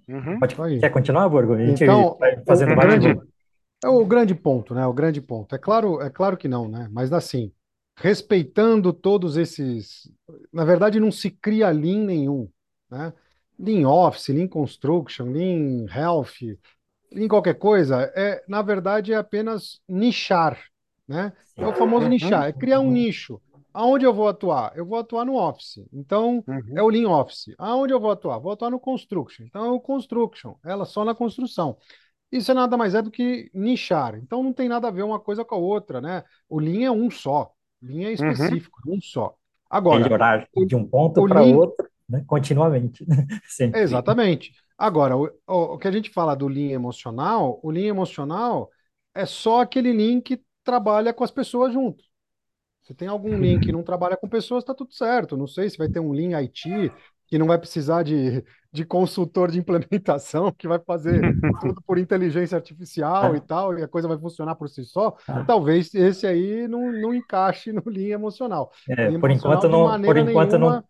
Uhum. 0.07 0.39
Pode, 0.39 0.79
quer 0.79 0.89
continuar, 0.89 1.27
Borgo? 1.27 1.53
A 1.53 1.65
gente 1.65 1.83
então, 1.83 2.15
vai 2.17 2.41
fazendo 2.45 2.73
o, 2.73 2.75
grande, 2.75 3.21
é 3.83 3.87
o 3.89 4.05
grande 4.05 4.35
ponto, 4.35 4.73
né? 4.73 4.85
O 4.85 4.93
grande 4.93 5.19
ponto. 5.19 5.53
É 5.55 5.57
claro, 5.57 6.01
é 6.01 6.09
claro 6.09 6.37
que 6.37 6.47
não, 6.47 6.69
né? 6.69 6.87
Mas 6.91 7.11
assim, 7.11 7.51
respeitando 7.97 8.91
todos 8.91 9.37
esses. 9.37 10.11
Na 10.51 10.65
verdade, 10.65 10.99
não 10.99 11.11
se 11.11 11.31
cria 11.31 11.69
Lean 11.71 12.05
nenhum. 12.05 12.49
Né? 12.89 13.13
Lean 13.57 13.87
Office, 13.87 14.29
Lean 14.29 14.47
Construction, 14.47 15.25
Lean 15.31 15.85
Health, 15.93 16.57
Lean 17.11 17.27
qualquer 17.27 17.55
coisa, 17.55 18.11
é, 18.15 18.43
na 18.47 18.61
verdade, 18.61 19.13
é 19.13 19.15
apenas 19.15 19.79
nichar. 19.87 20.59
Né? 21.07 21.31
É 21.55 21.65
o 21.65 21.73
famoso 21.73 22.07
nichar, 22.07 22.47
é 22.47 22.53
criar 22.53 22.79
um 22.79 22.91
nicho. 22.91 23.41
Aonde 23.73 24.05
eu 24.05 24.13
vou 24.13 24.27
atuar? 24.27 24.71
Eu 24.75 24.85
vou 24.85 24.97
atuar 24.97 25.25
no 25.25 25.35
Office. 25.35 25.85
Então, 25.91 26.43
uhum. 26.47 26.77
é 26.77 26.81
o 26.81 26.87
Lean 26.87 27.09
Office. 27.09 27.53
Aonde 27.57 27.93
eu 27.93 27.99
vou 27.99 28.09
atuar? 28.09 28.39
Vou 28.39 28.51
atuar 28.51 28.69
no 28.69 28.79
Construction. 28.79 29.43
Então, 29.43 29.65
é 29.65 29.69
o 29.69 29.81
Construction. 29.81 30.55
Ela 30.63 30.85
só 30.85 31.03
na 31.03 31.13
construção. 31.13 31.77
Isso 32.31 32.51
é 32.51 32.53
nada 32.53 32.77
mais 32.77 32.95
é 32.95 33.01
do 33.01 33.11
que 33.11 33.49
nichar. 33.53 34.15
Então, 34.15 34.41
não 34.41 34.53
tem 34.53 34.69
nada 34.69 34.87
a 34.87 34.91
ver 34.91 35.03
uma 35.03 35.19
coisa 35.19 35.43
com 35.43 35.55
a 35.55 35.57
outra, 35.57 35.99
né? 35.99 36.23
O 36.49 36.57
Lean 36.59 36.85
é 36.85 36.91
um 36.91 37.11
só. 37.11 37.51
Linha 37.85 38.07
uhum. 38.07 38.13
específica, 38.13 38.77
uhum. 38.85 38.95
um 38.95 39.01
só. 39.01 39.35
Agora, 39.69 40.03
melhorar 40.03 40.47
de 40.65 40.75
um 40.75 40.85
ponto 40.85 41.27
para 41.27 41.41
outro, 41.41 41.87
né, 42.07 42.23
continuamente. 42.27 43.05
Exatamente. 43.75 44.51
Agora, 44.77 45.15
o, 45.15 45.31
o, 45.47 45.77
que 45.77 45.87
a 45.87 45.91
gente 45.91 46.09
fala 46.09 46.35
do 46.35 46.47
linha 46.47 46.73
emocional, 46.73 47.59
o 47.63 47.71
linha 47.71 47.89
emocional 47.89 48.69
é 49.13 49.25
só 49.25 49.61
aquele 49.61 49.93
link 49.93 50.37
que 50.37 50.43
trabalha 50.63 51.13
com 51.13 51.23
as 51.23 51.31
pessoas 51.31 51.73
junto. 51.73 52.03
Se 52.83 52.93
tem 52.93 53.07
algum 53.07 53.37
link 53.37 53.65
que 53.65 53.71
não 53.71 53.81
trabalha 53.81 54.17
com 54.17 54.27
pessoas, 54.27 54.63
está 54.63 54.73
tudo 54.73 54.93
certo. 54.93 55.37
Não 55.37 55.47
sei 55.47 55.69
se 55.69 55.77
vai 55.77 55.89
ter 55.89 55.99
um 55.99 56.13
link 56.13 56.33
IT 56.33 56.91
que 57.27 57.37
não 57.37 57.47
vai 57.47 57.57
precisar 57.57 58.03
de, 58.03 58.43
de 58.71 58.85
consultor 58.85 59.49
de 59.49 59.59
implementação, 59.59 60.51
que 60.51 60.67
vai 60.67 60.79
fazer 60.79 61.21
tudo 61.61 61.81
por 61.81 61.97
inteligência 61.97 62.55
artificial 62.55 63.35
e 63.35 63.41
tal, 63.41 63.77
e 63.77 63.83
a 63.83 63.87
coisa 63.87 64.07
vai 64.07 64.17
funcionar 64.17 64.55
por 64.55 64.69
si 64.69 64.83
só, 64.83 65.15
ah. 65.27 65.43
talvez 65.43 65.93
esse 65.93 66.27
aí 66.27 66.67
não, 66.67 66.91
não 66.91 67.13
encaixe 67.13 67.71
no 67.71 67.83
linha 67.87 68.13
emocional. 68.13 68.71
É, 68.89 69.07
linha 69.07 69.19
por 69.19 69.29
emocional, 69.29 69.57
enquanto 69.57 69.71
não, 69.71 70.01
por 70.01 70.17
enquanto 70.17 70.51
nenhuma, 70.51 70.75
não, 70.75 70.83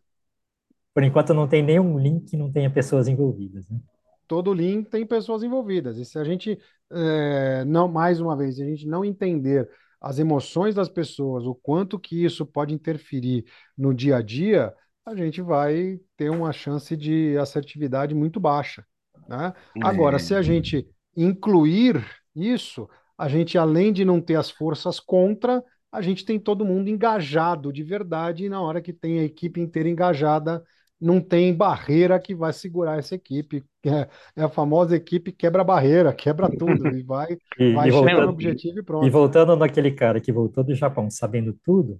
por 0.93 1.03
enquanto 1.03 1.33
não 1.33 1.47
tem 1.47 1.61
nenhum 1.61 1.97
link 1.97 2.29
que 2.31 2.37
não 2.37 2.51
tenha 2.51 2.69
pessoas 2.69 3.07
envolvidas, 3.07 3.69
né? 3.69 3.79
Todo 4.27 4.53
link 4.53 4.89
tem 4.89 5.05
pessoas 5.05 5.43
envolvidas. 5.43 5.99
E 5.99 6.05
se 6.05 6.17
a 6.17 6.23
gente 6.23 6.57
é, 6.91 7.63
não, 7.65 7.87
mais 7.87 8.19
uma 8.19 8.35
vez, 8.35 8.59
a 8.59 8.65
gente 8.65 8.87
não 8.87 9.05
entender 9.05 9.69
as 9.99 10.19
emoções 10.19 10.75
das 10.75 10.89
pessoas, 10.89 11.45
o 11.45 11.55
quanto 11.55 11.99
que 11.99 12.23
isso 12.23 12.45
pode 12.45 12.73
interferir 12.73 13.45
no 13.77 13.93
dia 13.93 14.17
a 14.17 14.21
dia, 14.21 14.73
a 15.05 15.15
gente 15.15 15.41
vai 15.41 15.99
ter 16.17 16.29
uma 16.29 16.51
chance 16.51 16.95
de 16.97 17.37
assertividade 17.37 18.15
muito 18.15 18.39
baixa. 18.39 18.83
Né? 19.27 19.53
Agora, 19.81 20.17
se 20.17 20.33
a 20.33 20.41
gente 20.41 20.87
incluir 21.15 22.03
isso, 22.35 22.89
a 23.17 23.29
gente, 23.29 23.57
além 23.57 23.93
de 23.93 24.03
não 24.03 24.19
ter 24.19 24.35
as 24.35 24.49
forças 24.49 24.99
contra, 24.99 25.63
a 25.91 26.01
gente 26.01 26.25
tem 26.25 26.39
todo 26.39 26.65
mundo 26.65 26.89
engajado 26.89 27.71
de 27.71 27.83
verdade, 27.83 28.45
e 28.45 28.49
na 28.49 28.61
hora 28.61 28.81
que 28.81 28.91
tem 28.91 29.19
a 29.19 29.23
equipe 29.23 29.61
inteira 29.61 29.87
engajada, 29.87 30.63
não 30.99 31.21
tem 31.21 31.53
barreira 31.53 32.19
que 32.19 32.33
vai 32.33 32.51
segurar 32.51 32.97
essa 32.97 33.15
equipe. 33.15 33.63
É, 33.85 34.09
é 34.35 34.43
a 34.43 34.49
famosa 34.49 34.95
equipe 34.95 35.31
quebra 35.31 35.63
barreira, 35.63 36.11
quebra 36.13 36.49
tudo, 36.49 36.87
e 36.87 37.03
vai, 37.03 37.37
e, 37.59 37.73
vai 37.73 37.87
e 37.87 37.91
voltando, 37.91 38.21
no 38.23 38.29
objetivo 38.29 38.79
e 38.79 38.83
pronto. 38.83 39.05
E 39.05 39.09
voltando 39.09 39.55
naquele 39.55 39.91
cara 39.91 40.19
que 40.19 40.31
voltou 40.31 40.63
do 40.63 40.73
Japão 40.73 41.09
sabendo 41.09 41.53
tudo, 41.63 41.99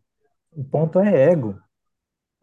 o 0.51 0.63
ponto 0.63 0.99
é 0.99 1.29
ego. 1.31 1.55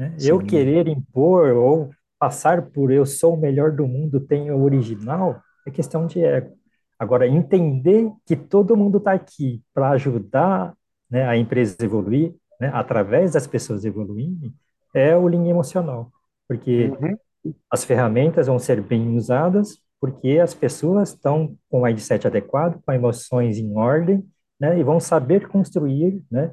Né? 0.02 0.16
Eu 0.20 0.40
querer 0.40 0.88
impor 0.88 1.52
ou 1.52 1.90
passar 2.18 2.62
por 2.62 2.90
eu 2.90 3.06
sou 3.06 3.34
o 3.34 3.40
melhor 3.40 3.70
do 3.70 3.86
mundo, 3.86 4.18
tenho 4.18 4.56
o 4.56 4.64
original, 4.64 5.40
é 5.66 5.70
questão 5.70 6.06
de 6.06 6.24
ego. 6.24 6.56
Agora, 6.98 7.26
entender 7.26 8.10
que 8.26 8.34
todo 8.34 8.76
mundo 8.76 8.98
está 8.98 9.12
aqui 9.12 9.62
para 9.72 9.90
ajudar 9.90 10.74
né, 11.08 11.26
a 11.26 11.36
empresa 11.36 11.76
evoluir, 11.80 12.34
né, 12.60 12.70
através 12.74 13.32
das 13.32 13.46
pessoas 13.46 13.84
evoluindo, 13.84 14.52
é 14.94 15.16
o 15.16 15.26
Lean 15.26 15.46
emocional, 15.46 16.10
porque 16.48 16.92
Uhum. 17.00 17.54
as 17.70 17.84
ferramentas 17.84 18.46
vão 18.46 18.58
ser 18.58 18.80
bem 18.80 19.16
usadas, 19.16 19.78
porque 20.00 20.38
as 20.38 20.52
pessoas 20.52 21.10
estão 21.10 21.56
com 21.68 21.80
o 21.80 21.82
mindset 21.84 22.26
adequado, 22.26 22.80
com 22.84 22.92
emoções 22.92 23.58
em 23.58 23.76
ordem, 23.76 24.24
né, 24.58 24.78
e 24.78 24.82
vão 24.82 24.98
saber 24.98 25.48
construir, 25.48 26.22
né, 26.30 26.52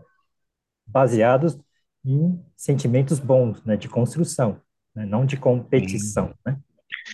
baseados 0.85 1.57
em 2.05 2.43
sentimentos 2.55 3.19
bons, 3.19 3.63
né, 3.65 3.75
de 3.77 3.89
construção, 3.89 4.61
né, 4.95 5.05
não 5.05 5.25
de 5.25 5.37
competição, 5.37 6.33
né? 6.45 6.57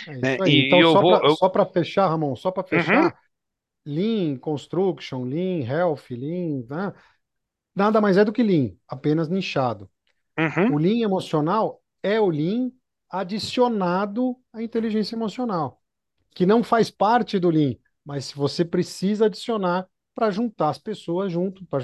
É 0.08 0.12
né? 0.22 0.34
isso 0.34 0.44
aí. 0.44 0.52
E 0.52 0.68
Então, 0.68 0.80
eu 0.82 0.92
só 0.94 1.50
para 1.50 1.64
eu- 1.64 1.72
fechar, 1.74 2.08
Ramon, 2.08 2.36
só 2.36 2.52
para 2.52 2.64
Uhum. 2.64 2.70
fechar, 2.70 3.20
Lean 3.86 4.38
Construction, 4.38 5.24
Lean 5.24 5.66
Health, 5.66 6.10
Lean, 6.12 6.64
né? 6.70 6.94
Nada 7.76 8.02
mais 8.02 8.18
é 8.18 8.26
do 8.26 8.32
que 8.34 8.44
Lean, 8.44 8.72
apenas 8.88 9.30
nichado. 9.30 9.90
Uhum. 10.38 10.76
O 10.76 10.78
Lean 10.78 11.04
emocional 11.04 11.82
é 12.04 12.20
o 12.20 12.30
Lean 12.30 12.72
adicionado 13.10 14.36
à 14.54 14.62
inteligência 14.64 15.16
emocional, 15.16 15.82
que 16.32 16.46
não 16.46 16.64
faz 16.64 16.90
parte 16.92 17.40
do 17.40 17.50
Lean, 17.50 17.76
mas 18.04 18.26
se 18.26 18.36
você 18.36 18.66
precisa 18.66 19.26
adicionar 19.28 19.88
para 20.16 20.32
juntar 20.32 20.70
as 20.70 20.80
pessoas 20.80 21.32
junto, 21.32 21.66
para 21.68 21.82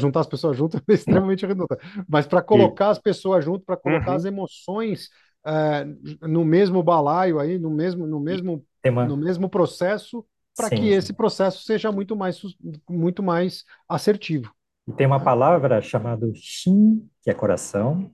juntar 0.00 0.20
as 0.20 0.28
pessoas 0.28 0.56
junto 0.56 0.78
é 0.88 0.92
extremamente 0.94 1.46
redundante, 1.46 1.82
mas 2.08 2.26
para 2.26 2.42
colocar 2.42 2.90
as 2.90 2.98
pessoas 3.00 3.44
junto, 3.44 3.64
para 3.64 3.76
colocar 3.76 4.14
Uhum. 4.14 4.16
as 4.16 4.24
emoções 4.26 5.08
eh, 5.46 5.86
no 6.22 6.44
mesmo 6.44 6.82
balaio 6.82 7.40
aí, 7.40 7.58
no 7.58 7.70
mesmo, 7.70 8.06
no 8.06 8.20
mesmo, 8.20 8.64
uma, 8.84 9.04
no 9.04 9.16
mesmo 9.16 9.48
processo, 9.48 10.24
para 10.56 10.70
que 10.70 10.88
esse 10.90 11.12
processo 11.14 11.62
seja 11.64 11.90
muito 11.90 12.14
mais, 12.16 12.40
muito 12.88 13.22
mais 13.22 13.64
assertivo. 13.88 14.52
E 14.86 14.92
tem 14.92 15.06
uma 15.06 15.22
palavra 15.22 15.80
chamada 15.80 16.26
Shin, 16.34 17.08
que 17.22 17.30
é 17.30 17.34
coração, 17.34 18.10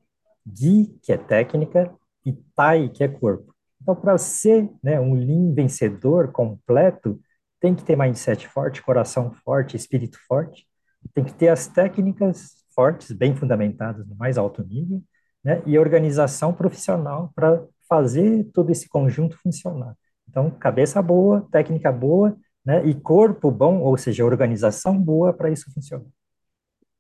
Gi, 0.55 0.87
que 1.03 1.13
é 1.13 1.17
técnica, 1.19 1.93
e 2.25 2.33
Tai, 2.55 2.89
que 2.91 3.03
é 3.05 3.09
corpo. 3.09 3.55
Então, 3.81 3.95
para 3.95 4.19
ser 4.19 4.69
né, 4.83 5.01
um 5.01 5.15
Lean 5.15 5.55
vencedor 5.55 6.33
completo, 6.33 7.21
tem 7.67 7.75
que 7.75 7.83
ter 7.85 7.97
mindset 7.97 8.47
forte, 8.47 8.81
coração 8.81 9.33
forte, 9.45 9.77
espírito 9.77 10.19
forte, 10.29 10.69
tem 11.13 11.25
que 11.25 11.35
ter 11.35 11.49
as 11.49 11.67
técnicas 11.67 12.55
fortes, 12.73 13.11
bem 13.11 13.35
fundamentadas 13.35 14.07
no 14.07 14.15
mais 14.15 14.39
alto 14.39 14.63
nível, 14.65 15.03
né, 15.43 15.61
e 15.67 15.77
organização 15.77 16.53
profissional 16.55 17.33
para 17.35 17.61
fazer 17.89 18.45
todo 18.55 18.71
esse 18.71 18.89
conjunto 18.89 19.37
funcionar. 19.43 19.97
Então, 20.29 20.49
cabeça 20.49 21.03
boa, 21.03 21.45
técnica 21.51 21.91
boa, 21.91 22.37
né, 22.65 22.87
e 22.87 22.95
corpo 22.95 23.51
bom, 23.51 23.81
ou 23.81 23.97
seja, 23.97 24.25
organização 24.25 24.97
boa 24.97 25.33
para 25.33 25.51
isso 25.51 25.73
funcionar. 25.73 26.07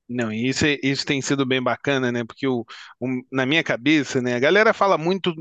Não, 0.08 0.32
e 0.32 0.48
isso, 0.48 0.64
é- 0.66 0.78
isso 0.82 1.04
tem 1.04 1.20
sido 1.20 1.44
bem 1.44 1.62
bacana, 1.62 2.12
né? 2.12 2.24
Porque 2.24 2.46
o, 2.46 2.64
o- 3.00 3.22
na 3.32 3.44
minha 3.46 3.64
cabeça, 3.64 4.20
né? 4.22 4.34
A 4.34 4.38
galera 4.38 4.72
fala 4.72 4.96
muito 4.98 5.34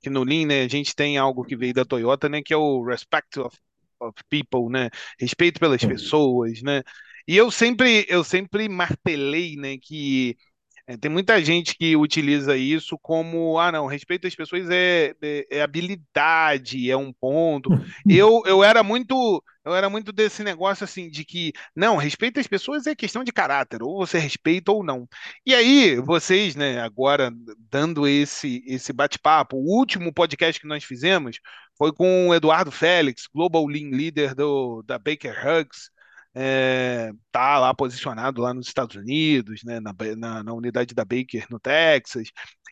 que 0.00 0.08
no 0.10 0.22
Lean, 0.24 0.46
né? 0.46 0.62
A 0.62 0.68
gente 0.68 0.94
tem 0.94 1.18
algo 1.18 1.44
que 1.44 1.56
veio 1.56 1.74
da 1.74 1.84
Toyota, 1.84 2.28
né? 2.28 2.40
Que 2.42 2.54
é 2.54 2.56
o 2.56 2.84
respect 2.84 3.40
of, 3.40 3.56
of 4.02 4.14
people, 4.28 4.68
né? 4.70 4.90
Respeito 5.18 5.60
pelas 5.60 5.80
Sim. 5.80 5.88
pessoas, 5.88 6.62
né? 6.62 6.82
E 7.26 7.36
eu 7.36 7.50
sempre, 7.50 8.06
eu 8.08 8.24
sempre 8.24 8.68
martelei, 8.68 9.56
né? 9.56 9.78
Que 9.78 10.36
é, 10.86 10.96
tem 10.96 11.10
muita 11.10 11.42
gente 11.42 11.76
que 11.76 11.96
utiliza 11.96 12.56
isso 12.56 12.98
como, 12.98 13.58
ah, 13.58 13.70
não, 13.70 13.86
respeito 13.86 14.26
às 14.26 14.34
pessoas 14.34 14.68
é, 14.68 15.14
é, 15.22 15.46
é 15.58 15.62
habilidade, 15.62 16.90
é 16.90 16.96
um 16.96 17.12
ponto. 17.12 17.70
Eu, 18.08 18.42
eu 18.46 18.64
era 18.64 18.82
muito, 18.82 19.42
eu 19.64 19.74
era 19.74 19.88
muito 19.88 20.12
desse 20.12 20.42
negócio 20.42 20.84
assim 20.84 21.08
de 21.08 21.24
que, 21.24 21.52
não, 21.74 21.96
respeito 21.96 22.40
às 22.40 22.46
pessoas 22.46 22.86
é 22.86 22.94
questão 22.94 23.22
de 23.24 23.32
caráter, 23.32 23.82
ou 23.82 24.04
você 24.04 24.18
respeita 24.18 24.72
ou 24.72 24.82
não. 24.84 25.08
E 25.46 25.54
aí, 25.54 25.96
vocês, 25.96 26.56
né, 26.56 26.80
agora 26.80 27.32
dando 27.70 28.06
esse 28.06 28.62
esse 28.66 28.92
bate-papo, 28.92 29.56
o 29.56 29.78
último 29.78 30.12
podcast 30.12 30.60
que 30.60 30.66
nós 30.66 30.84
fizemos 30.84 31.38
foi 31.78 31.92
com 31.92 32.28
o 32.28 32.34
Eduardo 32.34 32.70
Félix, 32.70 33.26
Global 33.32 33.66
Lean 33.66 33.90
Leader 33.90 34.34
do, 34.34 34.82
da 34.82 34.98
Baker 34.98 35.34
Hughes. 35.46 35.90
É, 36.34 37.12
tá 37.30 37.58
lá 37.58 37.74
posicionado 37.74 38.40
lá 38.40 38.54
nos 38.54 38.66
Estados 38.66 38.96
Unidos, 38.96 39.62
né, 39.64 39.80
na, 39.80 39.94
na, 40.16 40.42
na 40.42 40.52
unidade 40.54 40.94
da 40.94 41.04
Baker 41.04 41.46
no 41.50 41.60
Texas. 41.60 42.28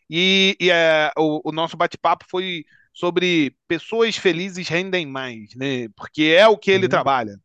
E, 0.09 0.57
e 0.59 0.69
é, 0.71 1.11
o, 1.17 1.49
o 1.49 1.51
nosso 1.51 1.77
bate-papo 1.77 2.25
foi 2.29 2.65
sobre 2.93 3.55
pessoas 3.67 4.17
felizes 4.17 4.67
rendem 4.67 5.05
mais, 5.05 5.55
né? 5.55 5.87
Porque 5.95 6.23
é 6.23 6.47
o 6.47 6.57
que 6.57 6.71
ele 6.71 6.87
Uhum. 6.87 6.89
trabalha. 6.89 7.37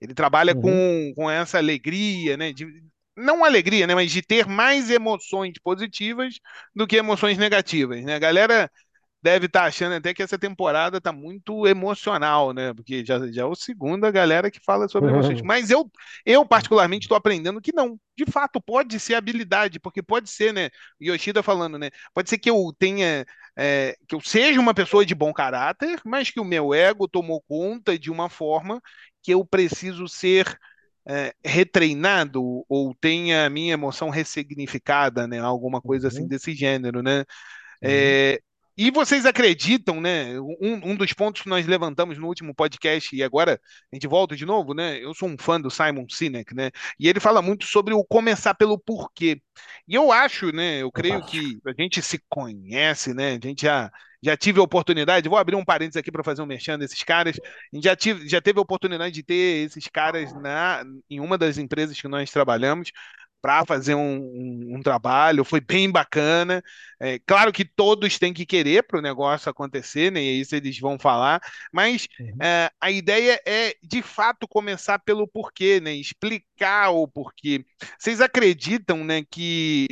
Ele 0.00 0.14
trabalha 0.14 0.54
Uhum. 0.54 0.54
com, 0.54 1.12
com 1.14 1.30
essa 1.30 1.58
alegria, 1.58 2.36
né? 2.36 2.52
De, 2.52 2.66
não 3.16 3.44
alegria, 3.44 3.86
né? 3.86 3.94
Mas 3.94 4.10
de 4.10 4.22
ter 4.22 4.46
mais 4.46 4.90
emoções 4.90 5.52
positivas 5.62 6.36
do 6.74 6.86
que 6.86 6.96
emoções 6.96 7.38
negativas, 7.38 8.02
né? 8.04 8.14
A 8.14 8.18
galera 8.18 8.70
deve 9.24 9.46
estar 9.46 9.64
achando 9.64 9.94
até 9.94 10.12
que 10.12 10.22
essa 10.22 10.38
temporada 10.38 10.98
está 10.98 11.10
muito 11.10 11.66
emocional, 11.66 12.52
né? 12.52 12.74
Porque 12.74 13.02
já, 13.02 13.26
já 13.32 13.40
é 13.42 13.44
o 13.46 13.54
segundo 13.54 14.04
a 14.04 14.10
galera 14.10 14.50
que 14.50 14.60
fala 14.60 14.86
sobre 14.86 15.10
emoções. 15.10 15.40
Mas 15.42 15.70
eu, 15.70 15.90
eu 16.26 16.44
particularmente, 16.44 17.06
estou 17.06 17.16
aprendendo 17.16 17.58
que 17.60 17.72
não. 17.72 17.98
De 18.14 18.26
fato, 18.30 18.60
pode 18.60 19.00
ser 19.00 19.14
habilidade, 19.14 19.80
porque 19.80 20.02
pode 20.02 20.28
ser, 20.28 20.52
né? 20.52 20.68
Yoshida 21.00 21.42
falando, 21.42 21.78
né? 21.78 21.88
Pode 22.12 22.28
ser 22.28 22.36
que 22.36 22.50
eu 22.50 22.70
tenha, 22.78 23.24
é, 23.56 23.96
que 24.06 24.14
eu 24.14 24.20
seja 24.20 24.60
uma 24.60 24.74
pessoa 24.74 25.06
de 25.06 25.14
bom 25.14 25.32
caráter, 25.32 25.98
mas 26.04 26.28
que 26.30 26.38
o 26.38 26.44
meu 26.44 26.74
ego 26.74 27.08
tomou 27.08 27.40
conta 27.48 27.98
de 27.98 28.10
uma 28.10 28.28
forma 28.28 28.78
que 29.22 29.32
eu 29.32 29.42
preciso 29.42 30.06
ser 30.06 30.58
é, 31.08 31.32
retreinado 31.42 32.62
ou 32.68 32.94
tenha 32.94 33.46
a 33.46 33.50
minha 33.50 33.72
emoção 33.72 34.10
ressignificada, 34.10 35.26
né? 35.26 35.40
Alguma 35.40 35.80
coisa 35.80 36.08
assim 36.08 36.22
Uhum. 36.22 36.28
desse 36.28 36.54
gênero, 36.54 37.02
né? 37.02 37.20
Uhum. 37.20 37.24
É, 37.90 38.40
e 38.76 38.90
vocês 38.90 39.24
acreditam, 39.24 40.00
né? 40.00 40.38
Um, 40.40 40.90
um 40.90 40.96
dos 40.96 41.12
pontos 41.12 41.42
que 41.42 41.48
nós 41.48 41.66
levantamos 41.66 42.18
no 42.18 42.26
último 42.26 42.54
podcast, 42.54 43.14
e 43.14 43.22
agora 43.22 43.60
a 43.92 43.94
gente 43.94 44.06
volta 44.08 44.34
de 44.34 44.44
novo, 44.44 44.74
né? 44.74 44.98
Eu 44.98 45.14
sou 45.14 45.28
um 45.28 45.36
fã 45.38 45.60
do 45.60 45.70
Simon 45.70 46.06
Sinek, 46.08 46.54
né? 46.54 46.70
E 46.98 47.08
ele 47.08 47.20
fala 47.20 47.40
muito 47.40 47.66
sobre 47.66 47.94
o 47.94 48.04
começar 48.04 48.54
pelo 48.54 48.78
porquê. 48.78 49.40
E 49.86 49.94
eu 49.94 50.10
acho, 50.10 50.50
né? 50.50 50.82
Eu 50.82 50.90
creio 50.90 51.24
que 51.24 51.60
a 51.66 51.72
gente 51.80 52.02
se 52.02 52.20
conhece, 52.28 53.14
né? 53.14 53.38
A 53.42 53.46
gente 53.46 53.62
já, 53.62 53.92
já 54.22 54.36
tive 54.36 54.58
a 54.58 54.62
oportunidade, 54.64 55.28
vou 55.28 55.38
abrir 55.38 55.54
um 55.54 55.64
parênteses 55.64 55.96
aqui 55.96 56.10
para 56.10 56.24
fazer 56.24 56.42
um 56.42 56.46
merchan 56.46 56.78
desses 56.78 57.02
caras. 57.04 57.38
A 57.72 57.76
gente 57.76 57.84
já, 57.84 57.94
tive, 57.94 58.28
já 58.28 58.40
teve 58.40 58.58
a 58.58 58.62
oportunidade 58.62 59.14
de 59.14 59.22
ter 59.22 59.66
esses 59.66 59.86
caras 59.86 60.32
na, 60.34 60.82
em 61.08 61.20
uma 61.20 61.38
das 61.38 61.58
empresas 61.58 62.00
que 62.00 62.08
nós 62.08 62.30
trabalhamos 62.30 62.90
para 63.44 63.66
fazer 63.66 63.94
um, 63.94 64.16
um, 64.18 64.76
um 64.76 64.82
trabalho, 64.82 65.44
foi 65.44 65.60
bem 65.60 65.90
bacana. 65.92 66.62
É, 66.98 67.18
claro 67.26 67.52
que 67.52 67.62
todos 67.64 68.18
têm 68.18 68.32
que 68.32 68.46
querer 68.46 68.84
para 68.84 68.98
o 68.98 69.02
negócio 69.02 69.50
acontecer, 69.50 70.10
né? 70.10 70.22
E 70.22 70.40
isso 70.40 70.56
eles 70.56 70.78
vão 70.80 70.98
falar, 70.98 71.42
mas 71.70 72.08
Uhum. 72.18 72.42
é, 72.42 72.70
a 72.80 72.90
ideia 72.90 73.38
é 73.46 73.74
de 73.82 74.00
fato 74.02 74.48
começar 74.48 74.98
pelo 75.00 75.28
porquê, 75.28 75.78
né? 75.80 75.92
Explicar 75.94 76.90
o 76.90 77.06
porquê. 77.06 77.64
Vocês 77.98 78.20
acreditam, 78.22 79.04
né, 79.04 79.22
que 79.30 79.86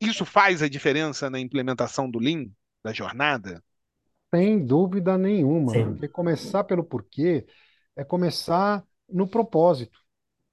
isso 0.00 0.24
faz 0.24 0.62
a 0.62 0.68
diferença 0.68 1.30
na 1.30 1.40
implementação 1.40 2.10
do 2.10 2.18
Lean, 2.18 2.46
da 2.84 2.92
jornada? 2.92 3.62
Sem 4.34 4.64
dúvida 4.66 5.16
nenhuma, 5.16 5.76
Sim. 5.76 5.96
porque 5.96 6.08
começar 6.08 6.64
pelo 6.64 6.84
porquê 6.84 7.46
é 7.94 8.04
começar 8.04 8.84
no 9.08 9.26
propósito, 9.28 9.98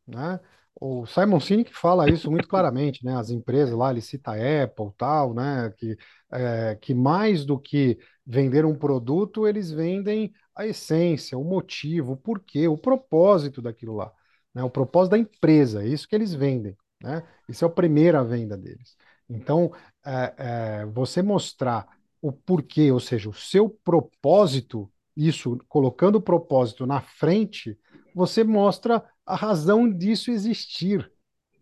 né? 0.07 0.39
O 0.85 1.05
Simon 1.05 1.39
Sinek 1.39 1.73
fala 1.73 2.09
isso 2.09 2.29
muito 2.29 2.45
claramente, 2.45 3.05
né? 3.05 3.15
As 3.15 3.29
empresas 3.29 3.73
lá, 3.73 3.89
ele 3.89 4.01
cita 4.01 4.31
a 4.31 4.63
Apple, 4.63 4.91
tal, 4.97 5.33
né? 5.33 5.73
Que, 5.77 5.97
é, 6.29 6.75
que 6.75 6.93
mais 6.93 7.45
do 7.45 7.57
que 7.57 7.97
vender 8.25 8.65
um 8.65 8.75
produto, 8.75 9.47
eles 9.47 9.71
vendem 9.71 10.33
a 10.53 10.67
essência, 10.67 11.37
o 11.37 11.43
motivo, 11.45 12.11
o 12.11 12.17
porquê, 12.17 12.67
o 12.67 12.77
propósito 12.77 13.61
daquilo 13.61 13.95
lá, 13.95 14.11
né? 14.53 14.61
O 14.61 14.69
propósito 14.69 15.11
da 15.11 15.17
empresa, 15.17 15.81
é 15.81 15.87
isso 15.87 16.05
que 16.05 16.15
eles 16.15 16.33
vendem, 16.33 16.75
né? 17.01 17.23
Isso 17.47 17.63
é 17.63 17.67
a 17.69 17.71
primeira 17.71 18.21
venda 18.21 18.57
deles. 18.57 18.97
Então, 19.29 19.71
é, 20.05 20.33
é, 20.81 20.85
você 20.87 21.21
mostrar 21.21 21.87
o 22.21 22.29
porquê, 22.29 22.91
ou 22.91 22.99
seja, 22.99 23.29
o 23.29 23.33
seu 23.33 23.69
propósito, 23.69 24.91
isso, 25.15 25.57
colocando 25.69 26.17
o 26.17 26.21
propósito 26.21 26.85
na 26.85 26.99
frente, 26.99 27.79
você 28.13 28.43
mostra 28.43 29.01
a 29.25 29.35
razão 29.35 29.89
disso 29.89 30.31
existir. 30.31 31.11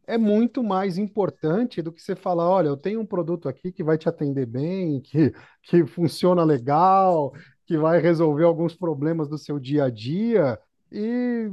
É 0.08 0.18
muito 0.18 0.64
mais 0.64 0.98
importante 0.98 1.82
do 1.82 1.92
que 1.92 2.02
você 2.02 2.16
falar, 2.16 2.50
olha, 2.50 2.68
eu 2.68 2.78
tenho 2.78 3.02
um 3.02 3.06
produto 3.06 3.48
aqui 3.48 3.72
que 3.72 3.84
vai 3.84 3.98
te 3.98 4.10
atender 4.10 4.46
bem, 4.46 5.00
que, 5.02 5.34
que 5.64 5.86
funciona 5.86 6.44
legal, 6.44 7.34
que 7.66 7.78
vai 7.78 8.00
resolver 8.02 8.44
alguns 8.44 8.76
problemas 8.76 9.30
do 9.30 9.38
seu 9.38 9.60
dia 9.60 9.86
a 9.86 9.90
dia 9.90 10.60
e, 10.92 11.48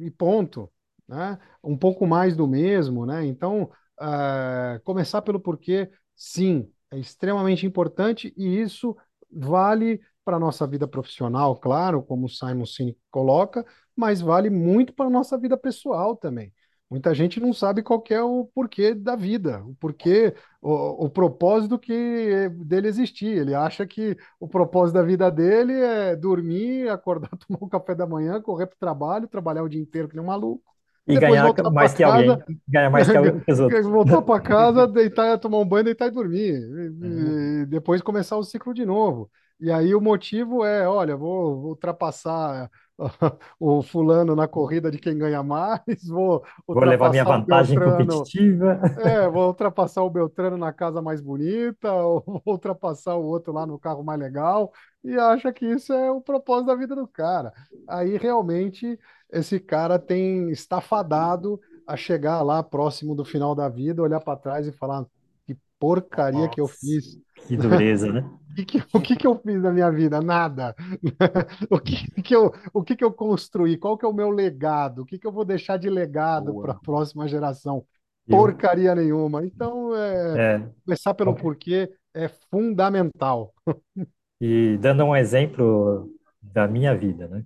e 0.00 0.10
ponto, 0.10 0.70
né? 1.08 1.38
Um 1.62 1.76
pouco 1.76 2.06
mais 2.06 2.34
do 2.36 2.48
mesmo, 2.48 3.06
né? 3.06 3.24
Então, 3.24 3.70
uh, 4.00 4.80
começar 4.84 5.22
pelo 5.22 5.38
porquê, 5.38 5.90
sim, 6.16 6.68
é 6.90 6.98
extremamente 6.98 7.66
importante 7.66 8.32
e 8.36 8.60
isso 8.60 8.96
vale 9.30 10.00
para 10.24 10.36
a 10.36 10.40
nossa 10.40 10.66
vida 10.66 10.86
profissional, 10.88 11.56
claro, 11.56 12.02
como 12.02 12.26
o 12.26 12.28
Simon 12.28 12.66
Sinek 12.66 12.98
coloca, 13.10 13.64
mas 13.96 14.20
vale 14.20 14.50
muito 14.50 14.92
para 14.94 15.06
a 15.06 15.10
nossa 15.10 15.36
vida 15.38 15.56
pessoal 15.56 16.16
também. 16.16 16.52
Muita 16.90 17.14
gente 17.14 17.40
não 17.40 17.54
sabe 17.54 17.82
qual 17.82 18.04
é 18.10 18.22
o 18.22 18.44
porquê 18.54 18.94
da 18.94 19.16
vida, 19.16 19.64
o 19.64 19.74
porquê, 19.76 20.34
o, 20.60 21.06
o 21.06 21.10
propósito 21.10 21.78
que 21.78 22.48
dele 22.66 22.86
existir. 22.88 23.28
Ele 23.38 23.54
acha 23.54 23.86
que 23.86 24.14
o 24.38 24.46
propósito 24.46 24.94
da 24.96 25.02
vida 25.02 25.30
dele 25.30 25.72
é 25.72 26.14
dormir, 26.16 26.88
acordar, 26.90 27.30
tomar 27.48 27.64
um 27.64 27.68
café 27.68 27.94
da 27.94 28.06
manhã, 28.06 28.40
correr 28.42 28.66
para 28.66 28.76
o 28.76 28.78
trabalho, 28.78 29.26
trabalhar 29.28 29.62
o 29.62 29.68
dia 29.68 29.80
inteiro 29.80 30.06
que 30.08 30.14
nem 30.14 30.22
um 30.22 30.26
maluco, 30.26 30.70
E 31.06 31.16
ganhar 31.16 31.52
mais 31.72 31.94
que 31.94 32.02
alguém, 32.04 32.36
casa, 32.36 32.44
ganhar 32.68 32.90
mais 32.90 33.08
que, 33.10 33.16
alguém- 33.16 33.40
que 33.40 33.50
os 33.50 33.60
outros. 33.60 33.80
voltar 33.82 34.22
para 34.22 34.40
casa, 34.40 34.86
deitar, 34.86 35.38
tomar 35.38 35.58
um 35.58 35.64
banho, 35.66 35.84
deitar 35.84 36.06
e 36.08 36.10
dormir, 36.10 36.54
e, 37.00 37.62
e 37.62 37.66
depois 37.66 38.02
começar 38.02 38.36
o 38.36 38.44
ciclo 38.44 38.74
de 38.74 38.84
novo. 38.84 39.30
E 39.62 39.70
aí 39.72 39.94
o 39.94 40.00
motivo 40.00 40.64
é, 40.64 40.88
olha, 40.88 41.16
vou, 41.16 41.60
vou 41.60 41.70
ultrapassar 41.70 42.70
o 43.60 43.82
fulano 43.82 44.34
na 44.36 44.48
corrida 44.48 44.90
de 44.90 44.98
quem 44.98 45.16
ganha 45.18 45.42
mais, 45.42 45.80
vou 46.08 46.44
Vou 46.72 46.84
levar 46.84 47.10
minha 47.10 47.24
ultrapassar 47.24 47.30
o 47.32 47.42
vantagem 47.42 47.80
Beltrano, 47.80 48.30
competitiva. 48.60 48.80
é, 48.96 49.28
vou 49.30 49.48
ultrapassar 49.48 50.02
o 50.02 50.10
Beltrano 50.10 50.56
na 50.58 50.72
casa 50.72 51.02
mais 51.02 51.20
bonita, 51.20 51.92
ou 51.94 52.22
vou 52.26 52.42
ultrapassar 52.46 53.16
o 53.16 53.24
outro 53.24 53.52
lá 53.52 53.66
no 53.66 53.78
carro 53.78 54.04
mais 54.04 54.20
legal, 54.20 54.72
e 55.04 55.16
acha 55.18 55.52
que 55.52 55.66
isso 55.66 55.92
é 55.92 56.10
o 56.10 56.20
propósito 56.20 56.66
da 56.68 56.76
vida 56.76 56.94
do 56.96 57.06
cara. 57.08 57.52
Aí 57.86 58.16
realmente 58.18 58.98
esse 59.32 59.60
cara 59.60 59.98
tem 59.98 60.50
está 60.50 60.80
fadado 60.80 61.60
a 61.86 61.96
chegar 61.96 62.42
lá 62.42 62.62
próximo 62.62 63.14
do 63.14 63.24
final 63.24 63.54
da 63.54 63.68
vida, 63.68 64.02
olhar 64.02 64.20
para 64.20 64.38
trás 64.38 64.66
e 64.66 64.72
falar 64.72 65.04
que 65.46 65.56
porcaria 65.78 66.48
que 66.48 66.60
eu 66.60 66.68
Nossa, 66.68 66.76
fiz. 66.80 67.18
que 67.46 67.56
dureza, 67.56 68.12
né? 68.12 68.24
O 68.52 68.54
que 68.54 68.64
que, 68.66 68.82
o 68.92 69.00
que 69.00 69.16
que 69.16 69.26
eu 69.26 69.34
fiz 69.38 69.62
na 69.62 69.72
minha 69.72 69.90
vida? 69.90 70.20
Nada. 70.20 70.74
O 71.70 71.80
que 71.80 72.22
que 72.22 72.36
eu, 72.36 72.52
o 72.72 72.82
que 72.82 72.94
que 72.96 73.04
eu 73.04 73.12
construí? 73.12 73.78
Qual 73.78 73.96
que 73.96 74.04
é 74.04 74.08
o 74.08 74.12
meu 74.12 74.30
legado? 74.30 75.02
O 75.02 75.06
que 75.06 75.18
que 75.18 75.26
eu 75.26 75.32
vou 75.32 75.44
deixar 75.44 75.78
de 75.78 75.88
legado 75.88 76.54
para 76.60 76.72
a 76.72 76.78
próxima 76.80 77.26
geração? 77.26 77.84
Porcaria 78.28 78.94
nenhuma. 78.94 79.44
Então, 79.44 79.94
é, 79.96 80.56
É, 80.56 80.70
começar 80.84 81.14
pelo 81.14 81.34
porquê 81.34 81.90
é 82.14 82.28
fundamental. 82.50 83.54
e 84.40 84.76
dando 84.78 85.04
um 85.04 85.16
exemplo 85.16 86.10
da 86.40 86.66
minha 86.68 86.96
vida, 86.96 87.28
né? 87.28 87.44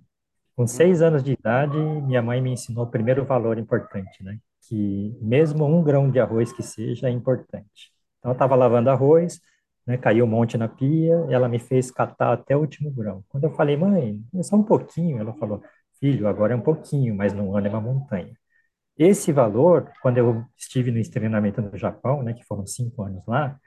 Com 0.55 0.67
seis 0.67 1.01
anos 1.01 1.23
de 1.23 1.33
idade, 1.33 1.77
minha 1.77 2.21
mãe 2.21 2.41
me 2.41 2.51
ensinou 2.51 2.85
o 2.85 2.89
primeiro 2.91 3.25
valor 3.25 3.57
importante, 3.59 4.23
né? 4.23 4.39
Que 4.67 5.15
mesmo 5.21 5.65
um 5.65 5.83
grão 5.83 6.09
de 6.09 6.19
arroz 6.19 6.51
que 6.51 6.63
seja 6.63 7.07
é 7.07 7.11
importante. 7.11 7.91
Então, 8.19 8.31
eu 8.31 8.33
estava 8.33 8.55
lavando 8.55 8.89
arroz, 8.89 9.39
né? 9.87 9.97
Caiu 9.97 10.25
um 10.25 10.27
monte 10.27 10.57
na 10.57 10.67
pia, 10.67 11.15
ela 11.29 11.47
me 11.49 11.59
fez 11.59 11.91
catar 11.91 12.33
até 12.33 12.55
o 12.55 12.61
último 12.61 12.91
grão. 12.91 13.23
Quando 13.29 13.45
eu 13.45 13.51
falei, 13.51 13.77
mãe, 13.77 14.21
é 14.35 14.43
só 14.43 14.55
um 14.55 14.63
pouquinho, 14.63 15.19
ela 15.19 15.33
falou, 15.35 15.63
filho, 15.99 16.27
agora 16.27 16.53
é 16.53 16.55
um 16.57 16.61
pouquinho, 16.61 17.15
mas 17.15 17.33
no 17.33 17.55
ano 17.55 17.67
é 17.67 17.69
uma 17.69 17.81
montanha. 17.81 18.33
Esse 18.97 19.31
valor, 19.31 19.91
quando 20.01 20.17
eu 20.17 20.45
estive 20.57 20.91
no 20.91 21.01
treinamento 21.11 21.61
no 21.61 21.77
Japão, 21.77 22.23
né? 22.23 22.33
Que 22.33 22.43
foram 22.45 22.65
cinco 22.65 23.03
anos 23.03 23.23
lá, 23.27 23.59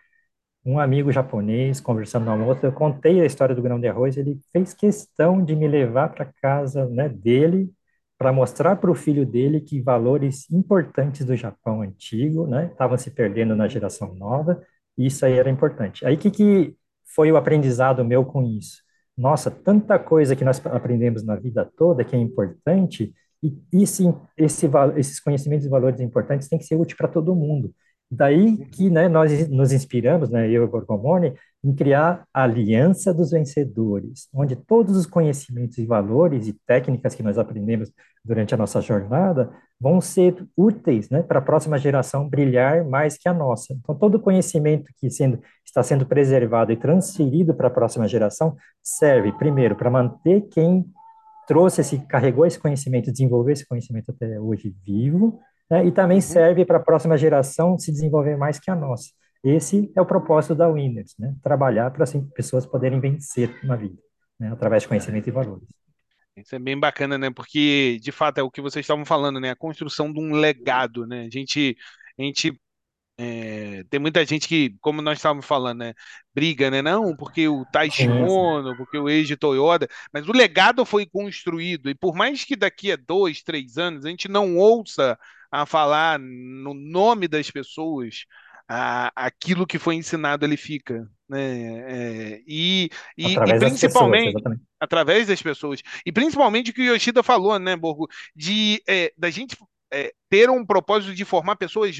um 0.65 0.79
amigo 0.79 1.11
japonês, 1.13 1.81
conversando 1.81 2.27
no 2.27 2.33
almoço, 2.33 2.65
eu 2.65 2.73
contei 2.73 3.21
a 3.21 3.27
história 3.27 3.55
do 3.55 3.63
grão 3.63 3.81
de 3.81 3.89
arroz, 3.89 4.17
ele 4.17 4.39
fez 4.53 4.75
questão 4.75 5.43
de 5.45 5.57
me 5.57 5.67
levar 5.67 6.11
para 6.11 6.27
casa, 6.43 6.87
né, 6.89 7.09
dele, 7.09 7.71
para 8.19 8.33
mostrar 8.33 8.77
para 8.77 8.91
o 8.91 8.95
filho 8.95 9.25
dele 9.25 9.61
que 9.61 9.81
valores 9.81 10.51
importantes 10.51 11.25
do 11.25 11.35
Japão 11.35 11.81
antigo, 11.83 12.47
né, 12.47 12.67
estavam 12.71 12.99
se 12.99 13.11
perdendo 13.11 13.57
na 13.57 13.67
geração 13.69 14.15
nova, 14.15 14.63
isso 14.97 15.25
aí 15.25 15.39
era 15.39 15.51
importante. 15.51 16.05
Aí, 16.07 16.17
que, 16.17 16.31
que 16.31 16.77
foi 17.15 17.31
o 17.33 17.37
aprendizado 17.37 18.05
meu 18.05 18.25
com 18.25 18.43
isso? 18.43 18.83
Nossa, 19.17 19.51
tanta 19.51 19.99
coisa 19.99 20.35
que 20.37 20.45
nós 20.45 20.65
aprendemos 20.67 21.25
na 21.25 21.37
vida 21.37 21.71
toda 21.77 22.05
que 22.05 22.17
é 22.17 22.19
importante, 22.19 23.13
e 23.43 23.83
esse, 23.83 24.05
esse, 24.37 24.67
esses 24.97 25.21
conhecimentos 25.21 25.67
e 25.67 25.69
valores 25.69 26.01
importantes 26.01 26.49
têm 26.49 26.59
que 26.59 26.65
ser 26.65 26.77
úteis 26.77 26.97
para 26.97 27.09
todo 27.09 27.35
mundo. 27.35 27.75
Daí 28.11 28.57
que, 28.67 28.91
né, 28.91 29.09
nós 29.09 29.49
nos 29.49 29.73
inspiramos, 29.73 30.31
né, 30.31 30.49
eu 30.49 30.63
e 30.63 30.65
o 30.65 30.69
Borgomoni, 30.69 31.33
em 31.63 31.73
criar 31.73 32.25
a 32.35 32.43
Aliança 32.43 33.15
dos 33.15 33.31
Vencedores, 33.31 34.29
onde 34.35 34.57
todos 34.57 34.97
os 34.97 35.07
conhecimentos 35.07 35.79
e 35.79 35.87
valores 35.87 36.49
e 36.49 36.53
técnicas 36.67 37.15
que 37.15 37.23
nós 37.23 37.39
aprendemos 37.39 37.93
durante 38.25 38.53
a 38.53 38.59
nossa 38.59 38.81
jornada 38.81 39.51
vão 39.81 40.01
ser 40.01 40.45
úteis, 40.57 41.09
né, 41.09 41.23
para 41.23 41.39
a 41.39 41.43
próxima 41.43 41.79
geração 41.79 42.29
brilhar 42.29 42.85
mais 42.85 43.17
que 43.17 43.29
a 43.29 43.33
nossa. 43.33 43.73
Então, 43.75 43.95
todo 43.95 44.17
o 44.17 44.21
conhecimento 44.21 44.91
que 44.99 45.09
sendo, 45.09 45.39
está 45.65 45.83
sendo 45.83 46.05
preservado 46.05 46.73
e 46.73 46.77
transferido 46.77 47.55
para 47.55 47.69
a 47.69 47.71
próxima 47.71 48.09
geração 48.09 48.57
serve, 48.83 49.31
primeiro, 49.33 49.77
para 49.77 49.89
manter 49.89 50.49
quem 50.49 50.85
trouxe 51.47 51.81
esse, 51.81 51.99
carregou 52.07 52.45
esse 52.45 52.59
conhecimento, 52.59 53.11
desenvolveu 53.11 53.53
esse 53.53 53.67
conhecimento 53.67 54.11
até 54.11 54.39
hoje 54.41 54.75
vivo, 54.85 55.41
né? 55.71 55.87
E 55.87 55.93
também 55.93 56.21
Uhum. 56.21 56.21
serve 56.21 56.65
para 56.65 56.79
a 56.79 56.83
próxima 56.83 57.17
geração 57.17 57.79
se 57.79 57.93
desenvolver 57.93 58.37
mais 58.37 58.59
que 58.59 58.71
a 58.71 58.77
nossa. 58.77 59.11
Esse 59.43 59.91
é 59.97 60.01
o 60.01 60.07
propósito 60.07 60.55
da 60.55 60.69
Winners, 60.69 61.15
né? 61.19 61.35
Trabalhar 61.43 61.91
para 61.91 62.05
assim, 62.05 62.25
pessoas 62.35 62.67
poderem 62.67 63.01
vencer 63.01 63.59
na 63.65 63.77
vida, 63.77 63.97
né? 64.39 64.53
Através 64.53 64.83
de 64.83 64.89
conhecimento 64.89 65.29
e 65.29 65.33
valores. 65.33 65.69
Isso 66.37 66.55
é 66.55 66.59
bem 66.59 66.79
bacana, 66.79 67.19
né? 67.19 67.31
Porque, 67.31 67.99
de 68.01 68.13
fato, 68.13 68.39
é 68.39 68.43
o 68.43 68.51
que 68.51 68.61
vocês 68.61 68.85
estavam 68.85 69.05
falando, 69.05 69.41
né? 69.41 69.51
A 69.51 69.57
construção 69.57 70.13
de 70.13 70.21
um 70.21 70.33
legado, 70.33 71.07
né? 71.07 71.27
A 71.27 71.31
gente, 71.31 71.77
a 72.19 72.23
gente 72.23 72.59
é, 73.19 73.85
tem 73.91 74.01
muita 74.01 74.25
gente 74.25 74.49
que, 74.49 74.77
como 74.81 75.03
nós 75.03 75.19
estávamos 75.19 75.47
falando, 75.47 75.81
né? 75.81 75.95
Briga, 76.35 76.71
né? 76.71 76.83
Não, 76.83 77.17
porque 77.17 77.49
o 77.49 77.65
Taishi 77.67 78.05
Sim, 78.05 78.09
sim. 78.09 78.23
Ono, 78.25 78.77
porque 78.77 78.99
o 78.99 79.09
Eiji 79.09 79.37
Toyoda, 79.37 79.89
mas 80.13 80.29
o 80.29 80.33
legado 80.33 80.85
foi 80.87 81.07
construído. 81.07 81.91
E 81.91 81.95
por 81.95 82.15
mais 82.15 82.45
que 82.45 82.57
daqui 82.57 82.93
a 82.93 82.97
dois, 82.97 83.43
três 83.43 83.79
anos 83.79 84.05
a 84.07 84.11
gente 84.11 84.29
não 84.29 84.57
ouça 84.57 85.19
a 85.51 85.67
falar 85.67 86.19
no 86.19 86.75
nome 86.75 87.27
das 87.27 87.51
pessoas, 87.51 88.25
a, 88.69 89.11
aquilo 89.17 89.67
que 89.67 89.79
foi 89.79 89.97
ensinado 89.97 90.45
ele 90.45 90.57
fica, 90.57 91.09
né? 91.29 92.35
É, 92.37 92.41
e, 92.47 92.89
e, 93.19 93.33
e 93.33 93.37
Através 93.37 93.61
das 93.61 93.73
pessoas, 93.73 94.11
principalmente 94.11 94.61
através 94.81 95.27
das 95.27 95.43
pessoas. 95.43 95.83
E 96.07 96.13
principalmente 96.13 96.71
o 96.71 96.75
que 96.75 96.83
o 96.83 96.95
Yoshida 96.95 97.23
falou, 97.23 97.59
né, 97.59 97.77
Borgo, 97.77 98.09
de 98.35 98.83
é, 98.89 99.13
da 99.17 99.29
gente 99.29 99.57
é, 99.93 100.13
ter 100.29 100.49
um 100.49 100.65
propósito 100.65 101.15
de 101.15 101.25
formar 101.25 101.57
pessoas 101.57 101.99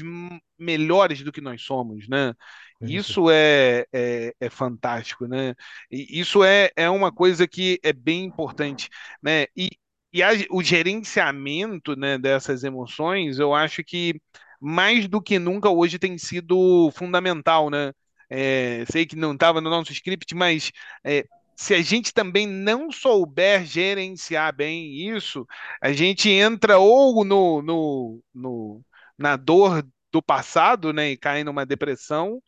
melhores 0.57 1.21
do 1.21 1.31
que 1.31 1.41
nós 1.41 1.61
somos, 1.61 2.07
né? 2.07 2.33
Isso. 2.81 3.11
Isso 3.11 3.29
é, 3.29 3.85
é, 3.93 4.33
é 4.39 4.49
fantástico, 4.49 5.27
né? 5.27 5.53
E 5.91 6.19
isso 6.19 6.43
é, 6.43 6.71
é 6.75 6.89
uma 6.89 7.11
coisa 7.11 7.47
que 7.47 7.79
é 7.83 7.93
bem 7.93 8.23
importante, 8.23 8.89
né? 9.21 9.45
E, 9.55 9.69
e 10.13 10.21
a- 10.23 10.29
o 10.49 10.61
gerenciamento, 10.63 11.95
né, 11.95 12.17
dessas 12.17 12.63
emoções, 12.63 13.39
eu 13.39 13.53
acho 13.53 13.83
que 13.83 14.19
mais 14.59 15.07
do 15.07 15.21
que 15.21 15.39
nunca 15.39 15.69
hoje 15.69 15.97
tem 15.99 16.17
sido 16.17 16.91
fundamental, 16.95 17.69
né? 17.69 17.91
É, 18.29 18.85
sei 18.91 19.05
que 19.05 19.15
não 19.15 19.33
estava 19.33 19.59
no 19.59 19.69
nosso 19.69 19.91
script, 19.91 20.33
mas 20.35 20.71
é, 21.03 21.25
se 21.55 21.73
a 21.73 21.81
gente 21.81 22.13
também 22.13 22.47
não 22.47 22.91
souber 22.91 23.65
gerenciar 23.65 24.55
bem 24.55 24.93
isso, 25.09 25.45
a 25.81 25.91
gente 25.91 26.29
entra 26.29 26.77
ou 26.79 27.25
no, 27.25 27.61
no, 27.61 28.23
no- 28.33 28.81
na 29.17 29.35
dor 29.35 29.85
do 30.11 30.21
passado, 30.21 30.91
né, 30.93 31.11
e 31.11 31.17
cai 31.17 31.43
numa 31.43 31.65
depressão, 31.65 32.41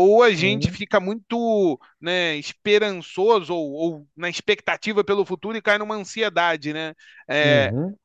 ou 0.00 0.22
a 0.22 0.30
gente 0.32 0.70
Uhum. 0.70 0.72
fica 0.72 1.00
muito, 1.00 1.80
né, 2.00 2.36
esperançoso 2.36 3.54
ou, 3.54 3.72
ou 3.72 4.08
na 4.16 4.28
expectativa 4.30 5.02
pelo 5.04 5.24
futuro 5.26 5.56
e 5.56 5.62
cai 5.62 5.78
numa 5.78 5.96
ansiedade, 5.96 6.72
né? 6.72 6.94
É, 7.28 7.72
Uhum. 7.72 7.96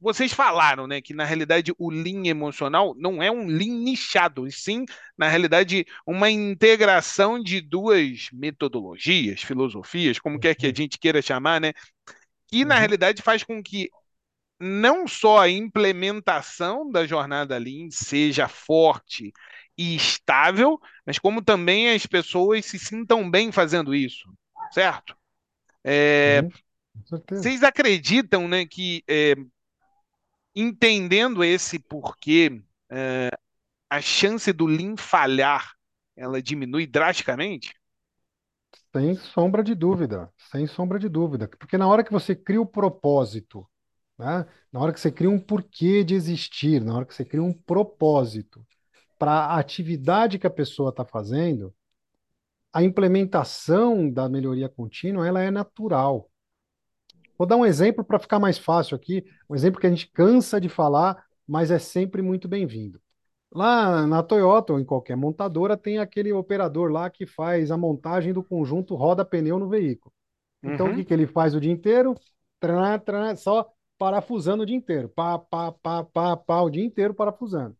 vocês 0.00 0.32
falaram, 0.32 0.86
né, 0.88 1.00
que 1.00 1.14
na 1.14 1.24
realidade 1.24 1.72
o 1.78 1.88
Lean 1.90 2.26
emocional 2.26 2.92
não 2.98 3.22
é 3.22 3.30
um 3.30 3.46
Lean 3.46 3.78
nichado, 3.84 4.46
e 4.48 4.52
sim, 4.52 4.84
na 5.16 5.28
realidade, 5.28 5.86
uma 6.04 6.28
integração 6.28 7.40
de 7.40 7.60
duas 7.60 8.28
metodologias, 8.32 9.42
filosofias, 9.42 10.18
como 10.18 10.40
quer 10.40 10.56
que 10.56 10.66
a 10.66 10.72
gente 10.74 10.98
queira 10.98 11.22
chamar, 11.22 11.60
né, 11.60 11.72
que 12.48 12.64
na 12.64 12.78
Uhum. 12.78 12.80
realidade 12.80 13.22
faz 13.22 13.44
com 13.44 13.62
que 13.62 13.90
não 14.60 15.08
só 15.08 15.40
a 15.40 15.50
implementação 15.50 16.90
da 16.90 17.06
jornada 17.06 17.58
Lean 17.58 17.88
seja 17.90 18.48
forte 18.48 19.32
e 19.76 19.96
estável, 19.96 20.80
mas 21.06 21.18
como 21.18 21.42
também 21.42 21.90
as 21.90 22.06
pessoas 22.06 22.66
se 22.66 22.78
sintam 22.78 23.30
bem 23.30 23.50
fazendo 23.50 23.94
isso, 23.94 24.28
certo? 24.72 25.16
É, 25.84 26.42
vocês 27.30 27.62
acreditam, 27.62 28.46
né, 28.46 28.66
que 28.66 29.02
é, 29.08 29.34
entendendo 30.54 31.42
esse 31.42 31.78
porquê, 31.78 32.62
é, 32.90 33.30
a 33.90 34.00
chance 34.00 34.52
do 34.52 34.66
Lean 34.66 34.96
falhar, 34.96 35.72
ela 36.16 36.42
diminui 36.42 36.86
drasticamente? 36.86 37.74
Sem 38.94 39.16
sombra 39.16 39.62
de 39.62 39.74
dúvida, 39.74 40.30
sem 40.50 40.66
sombra 40.66 40.98
de 40.98 41.08
dúvida. 41.08 41.48
Porque 41.58 41.78
na 41.78 41.88
hora 41.88 42.04
que 42.04 42.12
você 42.12 42.34
cria 42.34 42.60
o 42.60 42.66
propósito, 42.66 43.66
né? 44.18 44.46
Na 44.70 44.80
hora 44.80 44.92
que 44.92 45.00
você 45.00 45.10
cria 45.10 45.30
um 45.30 45.38
porquê 45.38 46.04
de 46.04 46.14
existir, 46.14 46.80
na 46.80 46.94
hora 46.96 47.04
que 47.04 47.14
você 47.14 47.24
cria 47.24 47.42
um 47.42 47.52
propósito 47.52 48.64
para 49.22 49.34
a 49.34 49.58
atividade 49.60 50.36
que 50.36 50.48
a 50.48 50.50
pessoa 50.50 50.90
está 50.90 51.04
fazendo, 51.04 51.72
a 52.72 52.82
implementação 52.82 54.10
da 54.10 54.28
melhoria 54.28 54.68
contínua, 54.68 55.24
ela 55.24 55.40
é 55.40 55.48
natural. 55.48 56.28
Vou 57.38 57.46
dar 57.46 57.54
um 57.54 57.64
exemplo 57.64 58.02
para 58.04 58.18
ficar 58.18 58.40
mais 58.40 58.58
fácil 58.58 58.96
aqui, 58.96 59.24
um 59.48 59.54
exemplo 59.54 59.80
que 59.80 59.86
a 59.86 59.90
gente 59.90 60.10
cansa 60.10 60.60
de 60.60 60.68
falar, 60.68 61.24
mas 61.46 61.70
é 61.70 61.78
sempre 61.78 62.20
muito 62.20 62.48
bem-vindo. 62.48 63.00
Lá 63.52 64.08
na 64.08 64.24
Toyota 64.24 64.72
ou 64.72 64.80
em 64.80 64.84
qualquer 64.84 65.16
montadora 65.16 65.76
tem 65.76 65.98
aquele 65.98 66.32
operador 66.32 66.90
lá 66.90 67.08
que 67.08 67.24
faz 67.24 67.70
a 67.70 67.76
montagem 67.76 68.32
do 68.32 68.42
conjunto 68.42 68.96
roda-pneu 68.96 69.56
no 69.56 69.68
veículo. 69.68 70.12
Então 70.64 70.86
uhum. 70.86 70.94
o 70.94 70.96
que, 70.96 71.04
que 71.04 71.14
ele 71.14 71.28
faz 71.28 71.54
o 71.54 71.60
dia 71.60 71.70
inteiro? 71.70 72.16
Trã, 72.58 72.98
trã, 72.98 73.36
só 73.36 73.72
parafusando 73.96 74.64
o 74.64 74.66
dia 74.66 74.74
inteiro. 74.74 75.08
Pá, 75.08 75.38
pá, 75.38 75.70
pá, 75.70 76.02
pá, 76.02 76.36
pá, 76.36 76.60
o 76.62 76.70
dia 76.70 76.84
inteiro 76.84 77.14
parafusando. 77.14 77.76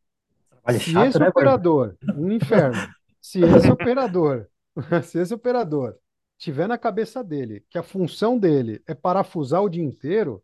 Se 0.70 0.79
chato, 0.79 1.07
esse 1.09 1.18
né, 1.18 1.29
operador, 1.29 1.96
um 2.16 2.31
inferno, 2.31 2.88
se 3.20 3.40
esse 3.40 3.70
operador, 3.70 4.46
se 5.03 5.18
esse 5.18 5.35
operador 5.35 5.96
tiver 6.38 6.68
na 6.68 6.79
cabeça 6.79 7.22
dele 7.22 7.64
que 7.68 7.79
a 7.79 7.83
função 7.83 8.38
dele 8.38 8.83
é 8.87 8.94
parafusar 8.94 9.62
o 9.62 9.68
dia 9.68 9.83
inteiro, 9.83 10.42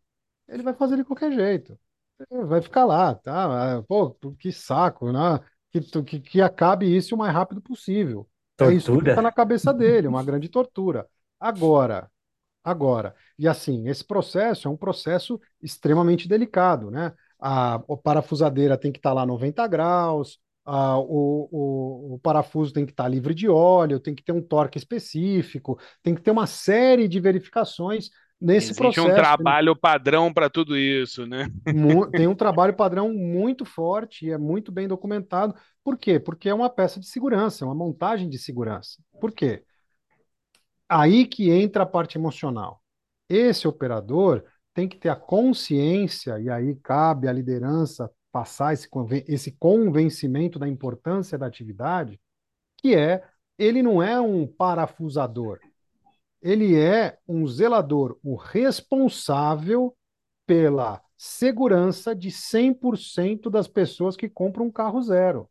ele 0.49 0.63
vai 0.63 0.75
fazer 0.75 0.97
de 0.97 1.05
qualquer 1.05 1.33
jeito. 1.33 1.79
Vai 2.47 2.61
ficar 2.61 2.85
lá, 2.85 3.15
tá? 3.15 3.83
Pô, 3.87 4.11
que 4.39 4.51
saco, 4.51 5.13
né? 5.13 5.41
Que, 5.71 5.81
que, 6.03 6.21
que 6.21 6.41
acabe 6.41 6.87
isso 6.87 7.15
o 7.15 7.19
mais 7.19 7.33
rápido 7.33 7.61
possível. 7.61 8.29
Tortura. 8.57 8.75
É 8.75 8.77
isso 8.77 8.99
que 8.99 9.09
está 9.09 9.23
na 9.23 9.31
cabeça 9.31 9.73
dele, 9.73 10.09
uma 10.09 10.25
grande 10.25 10.49
tortura. 10.49 11.07
Agora, 11.39 12.11
agora, 12.65 13.15
e 13.39 13.47
assim, 13.47 13.89
esse 13.89 14.05
processo 14.05 14.67
é 14.67 14.71
um 14.71 14.77
processo 14.77 15.41
extremamente 15.63 16.27
delicado, 16.27 16.91
né? 16.91 17.15
A, 17.41 17.75
a 17.75 17.97
parafusadeira 17.97 18.77
tem 18.77 18.91
que 18.91 18.99
estar 18.99 19.11
tá 19.11 19.15
lá 19.15 19.27
90 19.27 19.67
graus, 19.67 20.39
a, 20.65 20.99
o, 20.99 21.49
o, 21.51 22.15
o, 22.15 22.19
parafuso 22.19 22.75
tem 22.75 22.85
que 22.85 22.93
estar 22.93 23.05
tá 23.05 23.09
livre 23.09 23.35
de 23.35 23.49
óleo, 23.49 23.99
tem 23.99 24.15
que 24.15 24.23
ter 24.23 24.33
um 24.33 24.43
torque 24.43 24.77
específico, 24.77 25.79
tem 26.03 26.15
que 26.15 26.21
ter 26.21 26.31
uma 26.31 26.47
série 26.47 27.09
de 27.09 27.19
verificações 27.19 28.11
nesse 28.39 28.73
Existe 28.73 28.79
processo. 28.79 29.09
um 29.09 29.15
trabalho 29.15 29.75
padrão 29.75 30.33
para 30.33 30.51
tudo 30.51 30.77
isso, 30.77 31.27
né? 31.27 31.49
Tem 32.13 32.27
um 32.27 32.35
trabalho 32.35 32.75
padrão 32.75 33.13
muito 33.13 33.65
forte 33.65 34.27
e 34.27 34.31
é 34.31 34.37
muito 34.39 34.71
bem 34.71 34.87
documentado. 34.87 35.55
Por 35.83 35.97
quê? 35.97 36.21
Porque 36.21 36.51
é 36.51 36.55
uma 36.55 36.69
peça 36.69 37.01
de 37.01 37.07
segurança, 37.07 37.65
é 37.65 37.67
uma 37.67 37.75
montagem 37.75 38.29
de 38.29 38.39
segurança. 38.39 39.03
Por 39.19 39.33
quê? 39.33 39.65
Aí 40.87 41.27
que 41.27 41.51
entra 41.51 41.83
a 41.83 41.87
parte 41.87 42.19
emocional. 42.19 42.83
Esse 43.29 43.67
operador 43.67 44.45
tem 44.79 44.89
que 44.89 44.97
ter 44.97 45.09
a 45.09 45.17
consciência, 45.17 46.39
e 46.39 46.49
aí 46.49 46.77
cabe 46.77 47.27
à 47.27 47.33
liderança 47.33 48.09
passar 48.31 48.73
esse, 48.73 48.89
esse 49.27 49.51
convencimento 49.51 50.57
da 50.57 50.69
importância 50.69 51.37
da 51.37 51.47
atividade, 51.47 52.21
que 52.77 52.95
é 52.95 53.25
ele 53.59 53.83
não 53.83 54.01
é 54.01 54.21
um 54.21 54.47
parafusador, 54.47 55.59
ele 56.41 56.79
é 56.79 57.19
um 57.27 57.45
zelador, 57.45 58.21
o 58.23 58.37
responsável 58.37 59.97
pela 60.47 61.03
segurança 61.17 62.15
de 62.15 62.31
100% 62.31 63.51
das 63.51 63.67
pessoas 63.67 64.17
que 64.17 64.29
compram 64.29 64.67
um 64.67 64.71
carro 64.71 65.03
zero. 65.03 65.51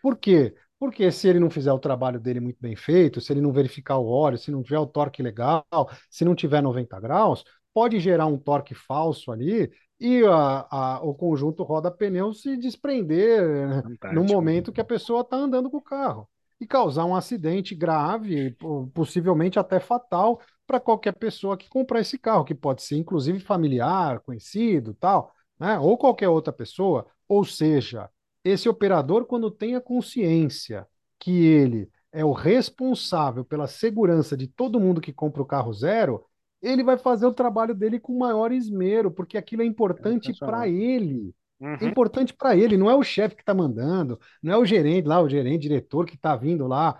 Por 0.00 0.16
quê? 0.16 0.54
Porque 0.78 1.10
se 1.10 1.28
ele 1.28 1.40
não 1.40 1.50
fizer 1.50 1.72
o 1.72 1.80
trabalho 1.80 2.20
dele 2.20 2.38
muito 2.38 2.58
bem 2.60 2.76
feito, 2.76 3.20
se 3.20 3.32
ele 3.32 3.40
não 3.40 3.52
verificar 3.52 3.98
o 3.98 4.06
óleo, 4.06 4.38
se 4.38 4.52
não 4.52 4.62
tiver 4.62 4.78
o 4.78 4.86
torque 4.86 5.20
legal, 5.20 5.66
se 6.08 6.24
não 6.24 6.34
tiver 6.34 6.62
90 6.62 6.98
graus, 7.00 7.44
pode 7.72 8.00
gerar 8.00 8.26
um 8.26 8.38
torque 8.38 8.74
falso 8.74 9.30
ali 9.30 9.70
e 9.98 10.24
a, 10.24 10.66
a, 10.70 11.00
o 11.02 11.14
conjunto 11.14 11.62
roda-pneu 11.62 12.32
se 12.32 12.56
desprender 12.56 13.82
Fantástico. 13.82 14.14
no 14.14 14.24
momento 14.24 14.72
que 14.72 14.80
a 14.80 14.84
pessoa 14.84 15.20
está 15.20 15.36
andando 15.36 15.70
com 15.70 15.76
o 15.76 15.82
carro 15.82 16.28
e 16.60 16.66
causar 16.66 17.06
um 17.06 17.14
acidente 17.14 17.74
grave, 17.74 18.56
possivelmente 18.92 19.58
até 19.58 19.80
fatal, 19.80 20.40
para 20.66 20.78
qualquer 20.78 21.12
pessoa 21.12 21.56
que 21.56 21.68
comprar 21.68 22.00
esse 22.00 22.18
carro, 22.18 22.44
que 22.44 22.54
pode 22.54 22.82
ser 22.82 22.96
inclusive 22.96 23.40
familiar, 23.40 24.20
conhecido, 24.20 24.94
tal, 24.94 25.32
né? 25.58 25.78
ou 25.78 25.96
qualquer 25.96 26.28
outra 26.28 26.52
pessoa. 26.52 27.06
Ou 27.26 27.44
seja, 27.44 28.10
esse 28.44 28.68
operador, 28.68 29.24
quando 29.24 29.50
tem 29.50 29.74
a 29.74 29.80
consciência 29.80 30.86
que 31.18 31.44
ele 31.44 31.90
é 32.12 32.24
o 32.24 32.32
responsável 32.32 33.44
pela 33.44 33.66
segurança 33.66 34.36
de 34.36 34.46
todo 34.46 34.80
mundo 34.80 35.00
que 35.00 35.12
compra 35.12 35.42
o 35.42 35.46
carro 35.46 35.72
zero, 35.72 36.24
ele 36.62 36.82
vai 36.82 36.98
fazer 36.98 37.26
o 37.26 37.32
trabalho 37.32 37.74
dele 37.74 37.98
com 37.98 38.18
maior 38.18 38.52
esmero, 38.52 39.10
porque 39.10 39.38
aquilo 39.38 39.62
é 39.62 39.64
importante 39.64 40.32
para 40.38 40.68
ele. 40.68 41.34
Uhum. 41.60 41.76
É 41.80 41.84
importante 41.84 42.32
para 42.34 42.56
ele, 42.56 42.76
não 42.76 42.90
é 42.90 42.94
o 42.94 43.02
chefe 43.02 43.36
que 43.36 43.42
está 43.42 43.52
mandando, 43.52 44.18
não 44.42 44.54
é 44.54 44.56
o 44.56 44.64
gerente 44.64 45.06
lá, 45.06 45.20
o 45.20 45.28
gerente, 45.28 45.62
diretor 45.62 46.06
que 46.06 46.14
está 46.16 46.34
vindo 46.34 46.66
lá 46.66 46.98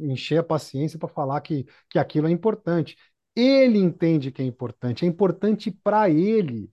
encher 0.00 0.38
a 0.38 0.42
paciência 0.42 0.98
para 0.98 1.08
falar 1.08 1.40
que, 1.40 1.64
que 1.88 1.98
aquilo 1.98 2.26
é 2.26 2.30
importante. 2.30 2.96
Ele 3.36 3.78
entende 3.78 4.32
que 4.32 4.42
é 4.42 4.44
importante, 4.44 5.04
é 5.04 5.08
importante 5.08 5.70
para 5.70 6.10
ele. 6.10 6.68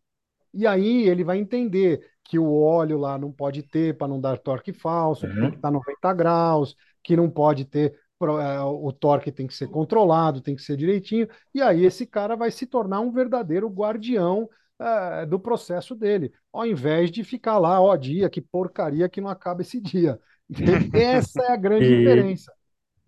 E 0.53 0.65
aí 0.65 1.07
ele 1.07 1.23
vai 1.23 1.37
entender 1.37 2.01
que 2.23 2.39
o 2.39 2.51
óleo 2.59 2.97
lá 2.97 3.17
não 3.17 3.31
pode 3.31 3.61
ter 3.61 3.95
para 3.95 4.07
não 4.07 4.19
dar 4.19 4.39
torque 4.39 4.73
falso, 4.73 5.25
uhum. 5.25 5.33
que 5.33 5.39
tem 5.39 5.49
que 5.51 5.55
estar 5.57 5.67
tá 5.69 5.71
90 5.71 6.13
graus, 6.13 6.75
que 7.03 7.15
não 7.15 7.29
pode 7.29 7.65
ter 7.65 7.93
é, 7.93 7.97
o 8.19 8.91
torque 8.91 9.31
tem 9.31 9.45
que 9.45 9.53
ser 9.53 9.67
controlado, 9.67 10.41
tem 10.41 10.55
que 10.55 10.61
ser 10.61 10.75
direitinho, 10.75 11.27
e 11.53 11.61
aí 11.61 11.85
esse 11.85 12.05
cara 12.05 12.35
vai 12.35 12.49
se 12.49 12.65
tornar 12.65 12.99
um 12.99 13.11
verdadeiro 13.11 13.69
guardião 13.69 14.49
é, 14.79 15.25
do 15.25 15.39
processo 15.39 15.95
dele, 15.95 16.31
ao 16.51 16.65
invés 16.65 17.11
de 17.11 17.23
ficar 17.23 17.57
lá, 17.57 17.81
ó, 17.81 17.95
dia, 17.95 18.29
que 18.29 18.41
porcaria 18.41 19.09
que 19.09 19.21
não 19.21 19.29
acaba 19.29 19.61
esse 19.61 19.79
dia. 19.81 20.19
Essa 20.93 21.43
é 21.43 21.51
a 21.51 21.55
grande 21.55 21.85
e, 21.85 21.97
diferença. 21.97 22.53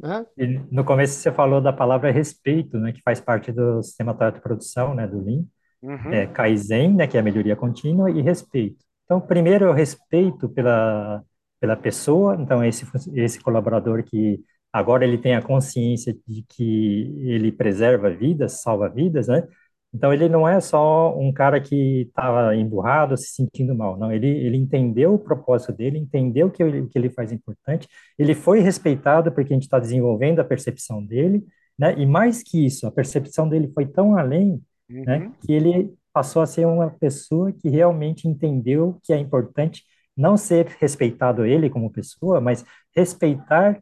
Né? 0.02 0.26
no 0.72 0.86
começo 0.86 1.20
você 1.20 1.30
falou 1.30 1.60
da 1.60 1.74
palavra 1.74 2.10
respeito, 2.10 2.78
né, 2.78 2.94
que 2.94 3.02
faz 3.02 3.20
parte 3.20 3.52
do 3.52 3.84
sistema 3.84 4.14
de 4.32 4.40
produção, 4.40 4.96
né, 4.96 5.06
do 5.06 5.22
Lean. 5.22 5.44
Uhum. 5.82 6.14
É, 6.14 6.28
Kaizen, 6.28 6.94
né, 6.94 7.08
que 7.08 7.18
é 7.18 7.20
a 7.20 7.24
melhoria 7.24 7.56
contínua, 7.56 8.10
e 8.10 8.22
respeito. 8.22 8.84
Então, 9.04 9.20
primeiro 9.20 9.66
eu 9.66 9.74
respeito 9.74 10.48
pela, 10.50 11.24
pela 11.60 11.76
pessoa, 11.76 12.36
então 12.40 12.64
esse, 12.64 12.86
esse 13.14 13.42
colaborador 13.42 14.04
que 14.04 14.40
agora 14.72 15.06
ele 15.06 15.18
tem 15.18 15.36
a 15.36 15.42
consciência 15.42 16.16
de 16.28 16.44
que 16.48 17.14
ele 17.22 17.52
preserva 17.52 18.10
vidas, 18.10 18.62
salva 18.62 18.90
vidas, 18.90 19.28
né? 19.28 19.48
Então 19.94 20.14
ele 20.14 20.30
não 20.30 20.48
é 20.48 20.60
só 20.60 21.18
um 21.18 21.34
cara 21.34 21.60
que 21.60 22.02
estava 22.02 22.56
emburrado, 22.56 23.18
se 23.18 23.30
sentindo 23.30 23.74
mal, 23.74 23.98
não. 23.98 24.12
Ele, 24.12 24.28
ele 24.28 24.58
entendeu 24.58 25.16
o 25.16 25.20
propósito 25.20 25.74
dele, 25.74 25.98
entendeu 25.98 26.50
que 26.52 26.64
o 26.64 26.88
que 26.88 26.98
ele 26.98 27.10
faz 27.10 27.32
é 27.32 27.36
importante, 27.36 27.88
ele 28.18 28.36
foi 28.36 28.60
respeitado 28.60 29.32
porque 29.32 29.54
a 29.54 29.56
gente 29.56 29.64
está 29.64 29.80
desenvolvendo 29.80 30.40
a 30.40 30.44
percepção 30.44 31.04
dele, 31.04 31.44
né? 31.78 31.96
E 31.98 32.06
mais 32.06 32.44
que 32.44 32.66
isso, 32.66 32.86
a 32.86 32.92
percepção 32.92 33.50
dele 33.50 33.72
foi 33.74 33.88
tão 33.88 34.16
além, 34.18 34.62
né, 34.88 35.00
uhum. 35.00 35.06
né? 35.06 35.32
Que 35.42 35.54
ele 35.54 35.94
passou 36.14 36.42
a 36.42 36.46
ser 36.46 36.66
uma 36.66 36.90
pessoa 36.92 37.52
que 37.52 37.70
realmente 37.70 38.28
entendeu 38.28 39.00
que 39.04 39.14
é 39.14 39.18
importante 39.18 39.84
não 40.16 40.36
ser 40.36 40.68
respeitado 40.80 41.46
ele 41.46 41.70
como 41.70 41.92
pessoa, 41.92 42.42
mas 42.42 42.66
respeitar 42.96 43.80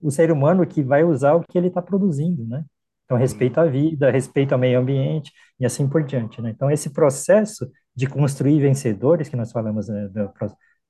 o 0.00 0.10
ser 0.10 0.30
humano 0.32 0.66
que 0.66 0.82
vai 0.82 1.04
usar 1.04 1.34
o 1.34 1.42
que 1.42 1.56
ele 1.58 1.68
está 1.68 1.82
produzindo, 1.82 2.44
né? 2.46 2.64
Então, 3.04 3.18
respeito 3.18 3.58
à 3.58 3.66
vida, 3.66 4.08
respeito 4.08 4.52
ao 4.52 4.58
meio 4.58 4.78
ambiente 4.78 5.32
e 5.58 5.66
assim 5.66 5.88
por 5.88 6.04
diante. 6.04 6.40
Né? 6.40 6.50
Então, 6.50 6.70
esse 6.70 6.90
processo 6.90 7.68
de 7.94 8.06
construir 8.06 8.60
vencedores, 8.60 9.28
que 9.28 9.34
nós 9.36 9.50
falamos 9.50 9.88
né, 9.88 10.08
da, 10.08 10.32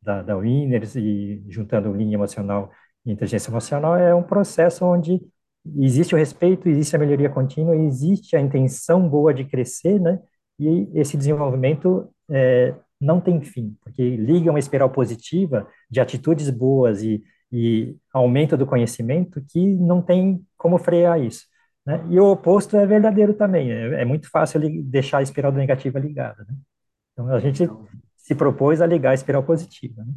da, 0.02 0.22
da 0.22 0.36
Winners 0.36 0.96
e 0.96 1.42
juntando 1.48 1.94
linha 1.94 2.16
emocional 2.16 2.70
e 3.06 3.12
inteligência 3.12 3.50
emocional, 3.50 3.96
é 3.96 4.14
um 4.14 4.22
processo 4.22 4.84
onde 4.84 5.18
existe 5.78 6.14
o 6.14 6.18
respeito, 6.18 6.68
existe 6.68 6.94
a 6.94 6.98
melhoria 6.98 7.30
contínua, 7.30 7.74
existe 7.74 8.36
a 8.36 8.40
intenção 8.40 9.08
boa 9.08 9.32
de 9.32 9.46
crescer, 9.46 9.98
né? 9.98 10.18
E 10.58 10.90
esse 10.94 11.16
desenvolvimento 11.16 12.06
é, 12.30 12.74
não 13.00 13.18
tem 13.18 13.40
fim, 13.40 13.74
porque 13.82 14.16
liga 14.16 14.50
uma 14.50 14.58
espiral 14.58 14.90
positiva 14.90 15.66
de 15.90 16.00
atitudes 16.00 16.50
boas 16.50 17.02
e, 17.02 17.22
e 17.52 17.96
aumento 18.12 18.56
do 18.56 18.66
conhecimento 18.66 19.42
que 19.48 19.58
não 19.76 20.00
tem 20.02 20.44
como 20.56 20.78
frear 20.78 21.20
isso. 21.20 21.46
Né? 21.84 22.04
E 22.10 22.20
o 22.20 22.30
oposto 22.30 22.76
é 22.76 22.86
verdadeiro 22.86 23.34
também. 23.34 23.72
É, 23.72 24.02
é 24.02 24.04
muito 24.04 24.28
fácil 24.30 24.60
deixar 24.84 25.18
a 25.18 25.22
espiral 25.22 25.52
negativa 25.52 25.98
ligada. 25.98 26.44
Né? 26.48 26.54
Então 27.12 27.28
a 27.28 27.40
gente 27.40 27.68
se 28.16 28.34
propôs 28.34 28.80
a 28.80 28.86
ligar 28.86 29.10
a 29.10 29.14
espiral 29.14 29.42
positiva. 29.42 30.04
Né? 30.04 30.12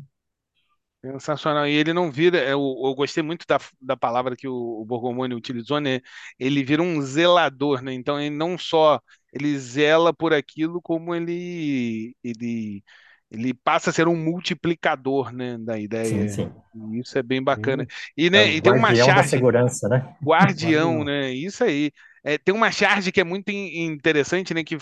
Sensacional. 1.05 1.67
E 1.67 1.73
ele 1.73 1.91
não 1.91 2.09
vira. 2.09 2.37
Eu, 2.39 2.59
eu 2.83 2.95
gostei 2.95 3.21
muito 3.21 3.45
da, 3.45 3.59
da 3.81 3.97
palavra 3.97 4.37
que 4.37 4.47
o, 4.47 4.53
o 4.81 4.85
Borgomoni 4.85 5.35
utilizou, 5.35 5.79
né? 5.81 5.99
Ele 6.39 6.63
vira 6.63 6.81
um 6.81 7.01
zelador, 7.01 7.81
né? 7.81 7.93
Então 7.93 8.19
ele 8.21 8.33
não 8.33 8.57
só 8.57 9.01
ele 9.33 9.57
zela 9.59 10.13
por 10.13 10.33
aquilo, 10.33 10.81
como 10.81 11.13
ele 11.13 12.15
ele 12.23 12.81
ele 13.33 13.53
passa 13.53 13.89
a 13.89 13.93
ser 13.93 14.07
um 14.07 14.15
multiplicador, 14.15 15.33
né, 15.33 15.57
da 15.59 15.79
ideia. 15.79 16.29
Sim, 16.29 16.51
sim. 16.73 16.99
Isso 16.99 17.17
é 17.17 17.23
bem 17.23 17.41
bacana. 17.43 17.85
E, 18.15 18.29
né, 18.29 18.43
é, 18.43 18.53
e 18.53 18.61
tem 18.61 18.71
uma 18.71 18.93
charge. 18.93 19.15
Da 19.15 19.23
segurança, 19.23 19.89
né? 19.89 20.15
Guardião, 20.23 21.03
né? 21.03 21.31
Isso 21.31 21.63
aí. 21.63 21.91
É, 22.23 22.37
tem 22.37 22.53
uma 22.53 22.71
charge 22.71 23.11
que 23.11 23.19
é 23.19 23.23
muito 23.23 23.49
interessante, 23.49 24.53
né? 24.53 24.63
Que 24.63 24.77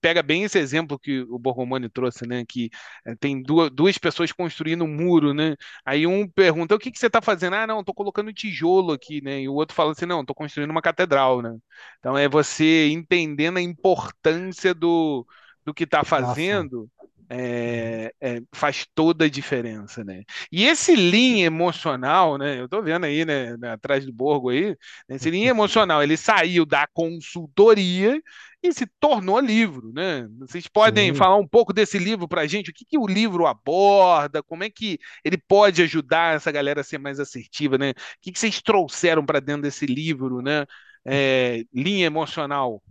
pega 0.00 0.22
bem 0.22 0.44
esse 0.44 0.58
exemplo 0.58 0.98
que 0.98 1.20
o 1.22 1.38
Borromani 1.38 1.88
trouxe, 1.88 2.26
né? 2.26 2.44
Que 2.46 2.70
é, 3.06 3.14
tem 3.14 3.40
duas, 3.40 3.70
duas 3.70 3.96
pessoas 3.98 4.32
construindo 4.32 4.84
um 4.84 4.88
muro, 4.88 5.32
né? 5.32 5.54
Aí 5.84 6.06
um 6.06 6.28
pergunta: 6.28 6.74
o 6.74 6.78
que, 6.78 6.90
que 6.90 6.98
você 6.98 7.06
está 7.06 7.22
fazendo? 7.22 7.54
Ah, 7.54 7.66
não, 7.66 7.80
estou 7.80 7.94
colocando 7.94 8.32
tijolo 8.32 8.92
aqui, 8.92 9.22
né? 9.22 9.40
E 9.42 9.48
o 9.48 9.54
outro 9.54 9.76
fala 9.76 9.92
assim: 9.92 10.06
não, 10.06 10.22
estou 10.22 10.34
construindo 10.34 10.70
uma 10.70 10.82
catedral, 10.82 11.40
né? 11.40 11.56
Então 12.00 12.18
é 12.18 12.28
você 12.28 12.88
entendendo 12.88 13.58
a 13.58 13.62
importância 13.62 14.74
do, 14.74 15.26
do 15.64 15.72
que 15.72 15.84
está 15.84 16.04
fazendo. 16.04 16.88
É, 17.28 18.12
é, 18.20 18.40
faz 18.54 18.86
toda 18.94 19.24
a 19.24 19.28
diferença, 19.28 20.04
né? 20.04 20.22
E 20.50 20.64
esse 20.64 20.94
lean 20.94 21.44
emocional, 21.44 22.38
né? 22.38 22.60
Eu 22.60 22.68
tô 22.68 22.80
vendo 22.80 23.04
aí, 23.04 23.24
né, 23.24 23.56
né 23.56 23.72
atrás 23.72 24.06
do 24.06 24.12
Borgo 24.12 24.50
aí, 24.50 24.76
né, 25.08 25.16
esse 25.16 25.30
lean 25.30 25.48
emocional, 25.50 26.02
ele 26.02 26.16
saiu 26.16 26.64
da 26.64 26.86
consultoria 26.86 28.20
e 28.62 28.72
se 28.72 28.86
tornou 29.00 29.40
livro, 29.40 29.92
né? 29.92 30.28
Vocês 30.38 30.66
podem 30.68 31.12
Sim. 31.12 31.14
falar 31.14 31.36
um 31.36 31.46
pouco 31.46 31.72
desse 31.72 31.98
livro 31.98 32.28
para 32.28 32.42
a 32.42 32.46
gente? 32.46 32.70
O 32.70 32.74
que, 32.74 32.84
que 32.84 32.98
o 32.98 33.06
livro 33.06 33.46
aborda? 33.46 34.42
Como 34.42 34.64
é 34.64 34.70
que 34.70 34.98
ele 35.24 35.38
pode 35.38 35.82
ajudar 35.82 36.36
essa 36.36 36.50
galera 36.52 36.80
a 36.80 36.84
ser 36.84 36.98
mais 36.98 37.20
assertiva, 37.20 37.78
né? 37.78 37.90
O 37.90 37.94
que, 38.22 38.32
que 38.32 38.38
vocês 38.38 38.60
trouxeram 38.62 39.24
para 39.24 39.40
dentro 39.40 39.62
desse 39.62 39.86
livro, 39.86 40.42
né? 40.42 40.64
É, 41.04 41.64
linha 41.72 42.06
emocional. 42.06 42.82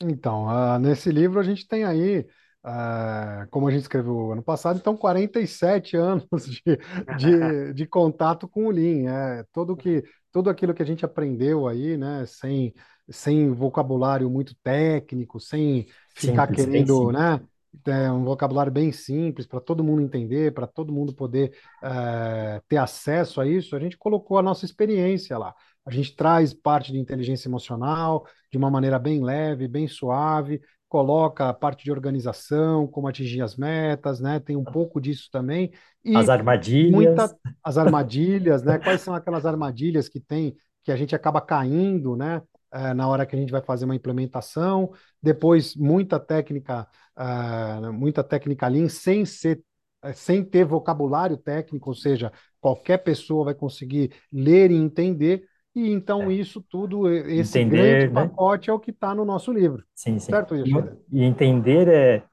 Então, 0.00 0.48
ah, 0.48 0.78
nesse 0.78 1.10
livro 1.10 1.40
a 1.40 1.42
gente 1.42 1.66
tem 1.66 1.84
aí, 1.84 2.26
ah, 2.64 3.46
como 3.50 3.68
a 3.68 3.70
gente 3.70 3.82
escreveu 3.82 4.32
ano 4.32 4.42
passado, 4.42 4.78
então 4.78 4.96
47 4.96 5.98
anos 5.98 6.26
de, 6.46 6.62
de, 7.18 7.74
de 7.74 7.86
contato 7.86 8.48
com 8.48 8.66
o 8.66 8.70
Lean. 8.70 9.10
É, 9.10 9.44
todo 9.52 9.76
que, 9.76 10.02
tudo 10.32 10.48
aquilo 10.48 10.72
que 10.72 10.82
a 10.82 10.86
gente 10.86 11.04
aprendeu 11.04 11.68
aí, 11.68 11.98
né, 11.98 12.24
sem, 12.26 12.72
sem 13.10 13.52
vocabulário 13.52 14.30
muito 14.30 14.54
técnico, 14.62 15.38
sem 15.38 15.86
ficar 16.14 16.46
Simples, 16.48 16.64
querendo, 16.64 17.12
né, 17.12 17.38
é, 17.86 18.10
um 18.10 18.24
vocabulário 18.24 18.72
bem 18.72 18.92
simples 18.92 19.46
para 19.46 19.60
todo 19.60 19.84
mundo 19.84 20.00
entender, 20.00 20.54
para 20.54 20.66
todo 20.66 20.92
mundo 20.92 21.12
poder 21.12 21.52
eh, 21.82 22.62
ter 22.68 22.76
acesso 22.76 23.40
a 23.40 23.46
isso, 23.46 23.74
a 23.74 23.80
gente 23.80 23.98
colocou 23.98 24.38
a 24.38 24.42
nossa 24.42 24.64
experiência 24.64 25.36
lá. 25.36 25.54
A 25.84 25.90
gente 25.90 26.14
traz 26.14 26.54
parte 26.54 26.92
de 26.92 26.98
inteligência 26.98 27.48
emocional 27.48 28.24
de 28.50 28.56
uma 28.56 28.70
maneira 28.70 28.98
bem 28.98 29.22
leve, 29.22 29.68
bem 29.68 29.88
suave, 29.88 30.60
coloca 30.94 31.48
a 31.48 31.52
parte 31.52 31.82
de 31.82 31.90
organização, 31.90 32.86
como 32.86 33.08
atingir 33.08 33.42
as 33.42 33.56
metas, 33.56 34.20
né? 34.20 34.38
Tem 34.38 34.54
um 34.54 34.62
pouco 34.64 35.00
disso 35.00 35.28
também. 35.32 35.72
As 36.12 36.28
E 36.28 36.28
armadilhas, 36.28 36.94
muita 36.94 37.36
as 37.64 37.76
armadilhas, 37.76 38.62
né? 38.62 38.78
Quais 38.78 39.00
são 39.00 39.12
aquelas 39.12 39.44
armadilhas 39.44 40.08
que 40.08 40.20
tem 40.20 40.56
que 40.84 40.92
a 40.92 40.96
gente 40.96 41.16
acaba 41.16 41.40
caindo, 41.40 42.14
né? 42.14 42.42
eh, 42.72 42.94
na 42.94 43.08
hora 43.08 43.26
que 43.26 43.34
a 43.34 43.38
gente 43.38 43.50
vai 43.50 43.62
fazer 43.62 43.86
uma 43.86 43.96
implementação. 43.96 44.92
Depois, 45.20 45.74
muita 45.74 46.20
técnica, 46.20 46.86
ah, 47.16 47.90
muita 47.92 48.22
técnica 48.22 48.68
Lean 48.68 48.88
sem 48.88 49.24
ser, 49.24 49.62
eh, 50.02 50.12
sem 50.12 50.44
ter 50.44 50.64
vocabulário 50.64 51.36
técnico, 51.36 51.90
ou 51.90 51.94
seja, 51.94 52.32
qualquer 52.60 52.98
pessoa 52.98 53.46
vai 53.46 53.54
conseguir 53.54 54.12
ler 54.32 54.70
e 54.70 54.76
entender. 54.76 55.44
E 55.74 55.90
então 55.90 56.30
é, 56.30 56.32
isso 56.32 56.62
tudo, 56.62 57.10
esse 57.10 57.60
grande 57.60 58.06
entender, 58.06 58.12
né? 58.12 58.30
pacote 58.32 58.70
é 58.70 58.72
o 58.72 58.78
que 58.80 58.90
está 58.90 59.14
no 59.14 59.24
nosso 59.24 59.52
livro. 59.52 59.84
Sim, 59.94 60.18
sim. 60.18 60.32
Certo, 60.32 60.54
E, 60.64 60.72
e 61.12 61.22
entender 61.24 61.88
é 61.88 62.24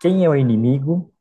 quem 0.00 0.24
é 0.24 0.28
o 0.28 0.36
inimigo, 0.36 1.12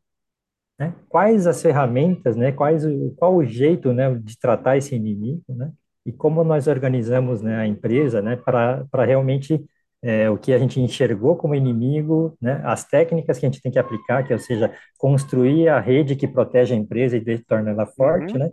né? 0.80 0.96
Quais 1.10 1.48
as 1.48 1.62
ferramentas, 1.62 2.36
né? 2.38 2.52
Quais 2.52 2.86
o, 2.86 3.12
qual 3.18 3.36
o 3.36 3.46
jeito, 3.46 3.94
né, 3.94 4.14
de 4.16 4.40
tratar 4.40 4.78
esse 4.78 4.96
inimigo, 4.96 5.44
né? 5.50 5.72
E 6.06 6.12
como 6.14 6.44
nós 6.44 6.68
organizamos, 6.68 7.42
né, 7.42 7.58
a 7.58 7.68
empresa, 7.68 8.22
né, 8.22 8.36
para 8.38 8.86
realmente 9.06 9.64
é, 10.04 10.30
o 10.30 10.38
que 10.38 10.54
a 10.54 10.60
gente 10.60 10.80
enxergou 10.82 11.36
como 11.38 11.56
inimigo, 11.56 12.38
né? 12.42 12.62
As 12.66 12.86
técnicas 12.86 13.40
que 13.40 13.46
a 13.46 13.50
gente 13.52 13.62
tem 13.62 13.72
que 13.72 13.80
aplicar, 13.80 14.26
que 14.26 14.34
é, 14.34 14.36
ou 14.38 14.42
seja, 14.42 14.74
construir 14.98 15.70
a 15.70 15.80
rede 15.80 16.16
que 16.16 16.28
protege 16.28 16.74
a 16.76 16.78
empresa 16.78 17.18
e 17.18 17.40
torna 17.46 17.72
ela 17.72 17.86
forte, 17.88 18.38
Uhum. 18.38 18.40
né? 18.40 18.52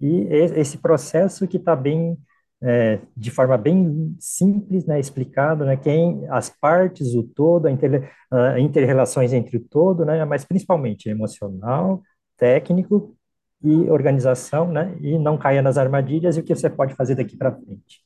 E- 0.00 0.26
esse 0.56 0.78
processo 0.78 1.46
que 1.48 1.56
está 1.58 1.76
bem 1.76 2.16
é, 2.64 2.98
de 3.14 3.30
forma 3.30 3.58
bem 3.58 4.16
simples, 4.18 4.86
né, 4.86 4.98
explicado, 4.98 5.64
né, 5.66 5.76
quem 5.76 6.26
as 6.30 6.48
partes, 6.48 7.14
o 7.14 7.22
todo, 7.22 7.66
a 7.66 7.70
inter, 7.70 8.10
interrelações 8.58 9.32
entre 9.34 9.58
o 9.58 9.60
todo, 9.60 10.04
né, 10.04 10.24
mas 10.24 10.44
principalmente 10.44 11.08
emocional, 11.08 12.02
técnico 12.38 13.14
e 13.62 13.90
organização, 13.90 14.70
né, 14.70 14.96
e 15.00 15.18
não 15.18 15.36
caia 15.36 15.60
nas 15.60 15.76
armadilhas 15.76 16.36
e 16.36 16.40
o 16.40 16.42
que 16.44 16.54
você 16.54 16.70
pode 16.70 16.94
fazer 16.94 17.14
daqui 17.14 17.36
para 17.36 17.54
frente. 17.54 18.02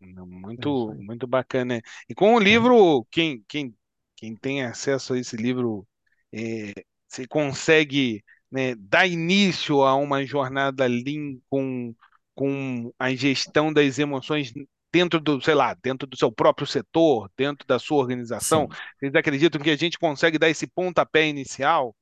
Não, 0.00 0.24
É 0.24 0.26
Muito, 0.26 0.94
muito 0.94 1.26
bacana. 1.26 1.80
E 2.08 2.14
com 2.14 2.34
o 2.34 2.38
livro, 2.38 3.04
quem, 3.10 3.44
quem, 3.48 3.74
quem 4.16 4.36
tem 4.36 4.62
acesso 4.64 5.14
a 5.14 5.18
esse 5.18 5.36
livro, 5.36 5.86
é, 6.32 6.72
você 7.08 7.26
consegue, 7.26 8.22
né, 8.50 8.74
dar 8.76 9.06
início 9.06 9.82
a 9.82 9.94
uma 9.96 10.24
jornada 10.24 10.86
Lean 10.86 11.38
com, 11.50 11.94
com 12.34 12.92
a 12.98 13.14
gestão 13.14 13.72
das 13.72 13.98
emoções 13.98 14.52
dentro 14.92 15.20
do, 15.20 15.40
sei 15.40 15.54
lá, 15.54 15.74
dentro 15.82 16.06
do 16.06 16.16
seu 16.16 16.30
próprio 16.30 16.66
setor, 16.66 17.30
dentro 17.36 17.66
da 17.66 17.78
sua 17.78 17.98
organização. 17.98 18.68
Sim, 18.68 18.76
Vocês 18.98 19.14
acreditam 19.14 19.60
que 19.60 19.70
a 19.70 19.76
gente 19.76 19.98
consegue 19.98 20.38
dar 20.38 20.50
esse 20.50 20.66
pontapé 20.66 21.26
inicial 21.28 21.94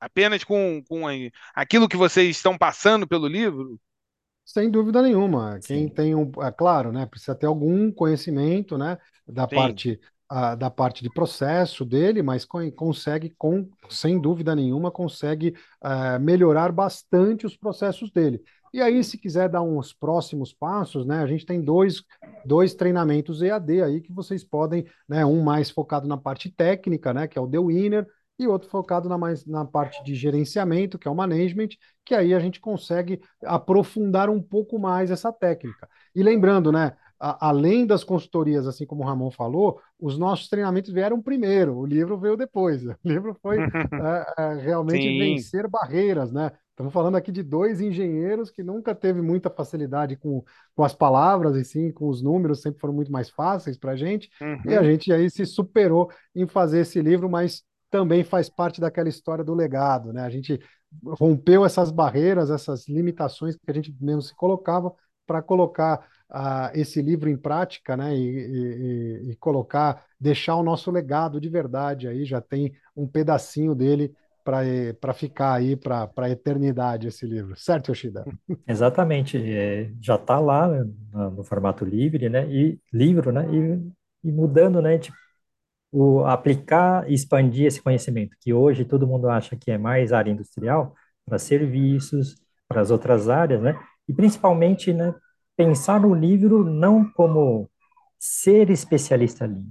apenas 0.00 0.44
com, 0.44 0.82
com 0.88 1.02
aquilo 1.54 1.88
que 1.88 1.96
vocês 1.96 2.36
estão 2.36 2.56
passando 2.56 3.06
pelo 3.06 3.26
livro? 3.26 3.78
Sem 4.44 4.70
dúvida 4.70 5.02
nenhuma. 5.02 5.60
Quem 5.62 5.88
sim, 5.88 5.88
tem 5.88 6.14
um, 6.14 6.30
é 6.42 6.50
claro, 6.50 6.90
né, 6.92 7.04
precisa 7.06 7.34
ter 7.34 7.46
algum 7.46 7.92
conhecimento, 7.92 8.78
né, 8.78 8.98
da 9.26 9.46
Sim. 9.48 9.56
parte 9.56 10.00
ah, 10.28 10.54
da 10.54 10.70
parte 10.70 11.02
de 11.02 11.10
processo 11.10 11.84
dele, 11.84 12.22
mas 12.22 12.44
con- 12.44 12.70
consegue 12.70 13.34
com, 13.38 13.68
sem 13.88 14.20
dúvida 14.20 14.54
nenhuma, 14.54 14.90
consegue 14.90 15.54
ah, 15.80 16.18
melhorar 16.18 16.72
bastante 16.72 17.46
os 17.46 17.56
processos 17.56 18.10
dele. 18.10 18.42
E 18.72 18.82
aí, 18.82 19.02
se 19.02 19.16
quiser 19.16 19.48
dar 19.48 19.62
uns 19.62 19.92
próximos 19.94 20.52
passos, 20.52 21.06
né, 21.06 21.20
a 21.22 21.26
gente 21.26 21.46
tem 21.46 21.60
dois, 21.60 22.02
dois 22.44 22.74
treinamentos 22.74 23.40
EAD 23.40 23.82
aí 23.82 24.00
que 24.00 24.12
vocês 24.12 24.44
podem, 24.44 24.86
né, 25.08 25.24
um 25.24 25.42
mais 25.42 25.70
focado 25.70 26.06
na 26.06 26.18
parte 26.18 26.50
técnica, 26.50 27.14
né, 27.14 27.26
que 27.26 27.38
é 27.38 27.40
o 27.40 27.48
The 27.48 27.58
Winner, 27.58 28.06
e 28.38 28.46
outro 28.46 28.68
focado 28.68 29.08
na 29.08 29.18
mais 29.18 29.44
na 29.46 29.64
parte 29.64 30.02
de 30.04 30.14
gerenciamento, 30.14 30.98
que 30.98 31.08
é 31.08 31.10
o 31.10 31.14
management, 31.14 31.70
que 32.04 32.14
aí 32.14 32.32
a 32.32 32.38
gente 32.38 32.60
consegue 32.60 33.20
aprofundar 33.44 34.30
um 34.30 34.40
pouco 34.40 34.78
mais 34.78 35.10
essa 35.10 35.32
técnica. 35.32 35.88
E 36.14 36.22
lembrando, 36.22 36.70
né, 36.70 36.92
a- 37.20 37.48
além 37.48 37.86
das 37.86 38.04
consultorias, 38.04 38.66
assim 38.66 38.86
como 38.86 39.02
o 39.02 39.06
Ramon 39.06 39.30
falou, 39.30 39.80
os 39.98 40.18
nossos 40.18 40.48
treinamentos 40.48 40.92
vieram 40.92 41.20
primeiro, 41.22 41.76
o 41.76 41.86
livro 41.86 42.18
veio 42.18 42.36
depois. 42.36 42.82
O 43.04 43.08
livro 43.08 43.34
foi 43.42 43.64
é, 43.98 44.42
é, 44.42 44.54
realmente 44.54 45.10
Sim. 45.10 45.10
vencer 45.10 45.68
barreiras, 45.68 46.32
né? 46.32 46.50
Estamos 46.70 46.92
falando 46.92 47.16
aqui 47.16 47.32
de 47.32 47.42
dois 47.42 47.80
engenheiros 47.80 48.50
que 48.50 48.62
nunca 48.62 48.94
teve 48.94 49.20
muita 49.20 49.50
facilidade 49.50 50.16
com, 50.16 50.44
com 50.76 50.84
as 50.84 50.94
palavras 50.94 51.56
e 51.56 51.64
sim 51.64 51.90
com 51.90 52.08
os 52.08 52.22
números, 52.22 52.62
sempre 52.62 52.80
foram 52.80 52.94
muito 52.94 53.10
mais 53.10 53.28
fáceis 53.28 53.76
para 53.76 53.92
a 53.92 53.96
gente, 53.96 54.30
e 54.64 54.74
a 54.74 54.82
Uhum. 54.82 54.84
gente 54.84 55.12
aí 55.12 55.28
se 55.28 55.44
superou 55.44 56.10
em 56.34 56.46
fazer 56.46 56.80
esse 56.80 57.00
livro, 57.02 57.28
mas 57.28 57.62
também 57.90 58.22
faz 58.22 58.48
parte 58.48 58.80
daquela 58.80 59.08
história 59.08 59.42
do 59.42 59.54
legado, 59.54 60.12
né? 60.12 60.22
A 60.22 60.30
gente 60.30 60.60
rompeu 61.04 61.64
essas 61.64 61.90
barreiras, 61.90 62.50
essas 62.50 62.88
limitações 62.88 63.56
que 63.56 63.70
a 63.70 63.74
gente 63.74 63.94
mesmo 64.00 64.22
se 64.22 64.34
colocava 64.34 64.92
para 65.26 65.42
colocar 65.42 66.06
ah, 66.30 66.70
esse 66.74 67.00
livro 67.02 67.28
em 67.28 67.36
prática, 67.36 67.96
né? 67.96 68.14
E, 68.16 69.28
e- 69.28 69.30
e- 69.32 69.36
colocar, 69.36 70.04
deixar 70.20 70.56
o 70.56 70.62
nosso 70.62 70.90
legado 70.90 71.40
de 71.40 71.48
verdade 71.48 72.08
aí, 72.08 72.24
já 72.24 72.40
tem 72.40 72.72
um 72.96 73.06
pedacinho 73.06 73.74
dele 73.74 74.14
para 74.44 75.12
ficar 75.14 75.54
aí 75.54 75.76
para 75.76 76.10
a 76.16 76.30
eternidade 76.30 77.06
esse 77.08 77.26
livro, 77.26 77.56
certo, 77.56 77.88
Yoshida? 77.90 78.28
exatamente. 78.66 79.36
É, 79.38 79.90
já 80.00 80.16
está 80.16 80.38
lá 80.38 80.68
né, 80.68 80.84
no, 81.12 81.30
no 81.30 81.44
formato 81.44 81.84
livre, 81.84 82.28
né, 82.28 82.46
e 82.50 82.80
livro, 82.92 83.32
né, 83.32 83.42
e, 84.24 84.28
e 84.28 84.32
mudando, 84.32 84.80
né, 84.82 84.98
tipo, 84.98 85.16
o 85.92 86.24
aplicar 86.26 87.10
e 87.10 87.14
expandir 87.14 87.66
esse 87.66 87.82
conhecimento, 87.82 88.36
que 88.40 88.52
hoje 88.54 88.84
todo 88.84 89.06
mundo 89.06 89.28
acha 89.30 89.56
que 89.56 89.70
é 89.72 89.78
mais 89.78 90.12
área 90.12 90.30
industrial, 90.32 90.94
para 91.26 91.38
serviços, 91.38 92.36
para 92.68 92.80
as 92.82 92.90
outras 92.90 93.28
áreas, 93.28 93.62
né? 93.62 93.78
E 94.08 94.14
principalmente, 94.14 94.92
né, 94.92 95.14
pensar 95.58 96.00
no 96.00 96.14
livro 96.14 96.64
não 96.64 97.10
como 97.12 97.70
ser 98.18 98.70
especialista 98.70 99.44
ali, 99.46 99.64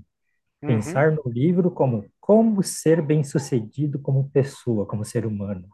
Uhum. 0.61 1.01
pensar 1.01 1.11
no 1.11 1.23
livro 1.27 1.71
como 1.71 2.05
como 2.19 2.63
ser 2.63 3.01
bem-sucedido 3.01 3.99
como 3.99 4.29
pessoa, 4.31 4.85
como 4.85 5.05
ser 5.05 5.25
humano, 5.25 5.67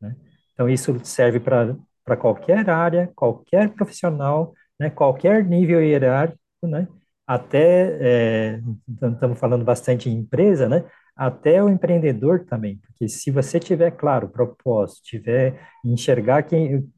né? 0.00 0.16
Então 0.52 0.68
isso 0.68 0.98
serve 1.04 1.40
para 1.40 1.76
para 2.04 2.16
qualquer 2.18 2.68
área, 2.70 3.10
qualquer 3.16 3.70
profissional, 3.74 4.54
né, 4.78 4.90
qualquer 4.90 5.44
nível 5.44 5.82
hierárquico, 5.82 6.40
né? 6.64 6.88
Até 7.26 7.98
é, 8.56 8.60
estamos 9.12 9.38
falando 9.38 9.64
bastante 9.64 10.08
em 10.10 10.14
empresa, 10.18 10.68
né? 10.68 10.84
Até 11.16 11.62
o 11.62 11.68
empreendedor 11.70 12.44
também, 12.46 12.78
porque 12.78 13.08
se 13.08 13.30
você 13.30 13.60
tiver 13.60 13.92
claro 13.92 14.26
o 14.26 14.30
propósito, 14.30 15.02
tiver 15.04 15.60
enxergar 15.84 16.42
quem, 16.42 16.88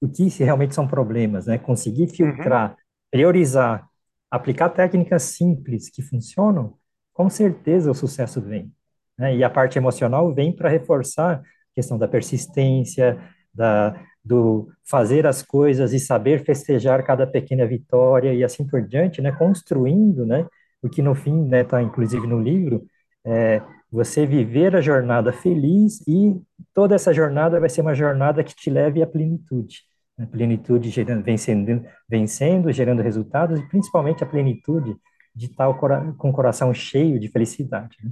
o 0.00 0.08
que 0.08 0.28
realmente 0.42 0.74
são 0.74 0.86
problemas, 0.86 1.46
né? 1.46 1.58
Conseguir 1.58 2.04
Uhum. 2.04 2.08
filtrar, 2.08 2.76
priorizar, 3.10 3.86
aplicar 4.30 4.68
técnicas 4.70 5.22
simples 5.22 5.88
que 5.90 6.02
funcionam, 6.02 6.74
com 7.12 7.28
certeza 7.30 7.90
o 7.90 7.94
sucesso 7.94 8.40
vem, 8.40 8.72
né? 9.18 9.36
E 9.36 9.44
a 9.44 9.50
parte 9.50 9.78
emocional 9.78 10.32
vem 10.34 10.54
para 10.54 10.68
reforçar 10.68 11.36
a 11.36 11.42
questão 11.74 11.98
da 11.98 12.08
persistência, 12.08 13.18
da, 13.52 13.98
do 14.24 14.70
fazer 14.88 15.26
as 15.26 15.42
coisas 15.42 15.92
e 15.92 15.98
saber 16.00 16.44
festejar 16.44 17.04
cada 17.04 17.26
pequena 17.26 17.66
vitória 17.66 18.32
e 18.34 18.44
assim 18.44 18.66
por 18.66 18.82
diante, 18.82 19.20
né? 19.22 19.32
Construindo, 19.32 20.24
né? 20.26 20.46
O 20.82 20.88
que 20.88 21.02
no 21.02 21.14
fim, 21.14 21.44
né, 21.46 21.62
está 21.62 21.82
inclusive 21.82 22.26
no 22.26 22.40
livro, 22.40 22.86
é, 23.24 23.60
você 23.90 24.24
viver 24.26 24.76
a 24.76 24.80
jornada 24.80 25.32
feliz 25.32 26.00
e 26.06 26.40
toda 26.74 26.94
essa 26.94 27.12
jornada 27.12 27.58
vai 27.58 27.68
ser 27.68 27.80
uma 27.80 27.94
jornada 27.94 28.44
que 28.44 28.54
te 28.54 28.70
leve 28.70 29.02
à 29.02 29.06
plenitude. 29.06 29.82
A 30.18 30.26
plenitude 30.26 30.90
gerando, 30.90 31.22
vencendo, 31.22 31.84
vencendo, 32.08 32.72
gerando 32.72 33.02
resultados 33.02 33.60
e 33.60 33.68
principalmente 33.68 34.24
a 34.24 34.26
plenitude 34.26 34.96
de 35.34 35.46
estar 35.46 35.72
com 35.72 36.30
o 36.30 36.32
coração 36.32 36.74
cheio 36.74 37.20
de 37.20 37.28
felicidade. 37.28 37.96
Né? 38.02 38.10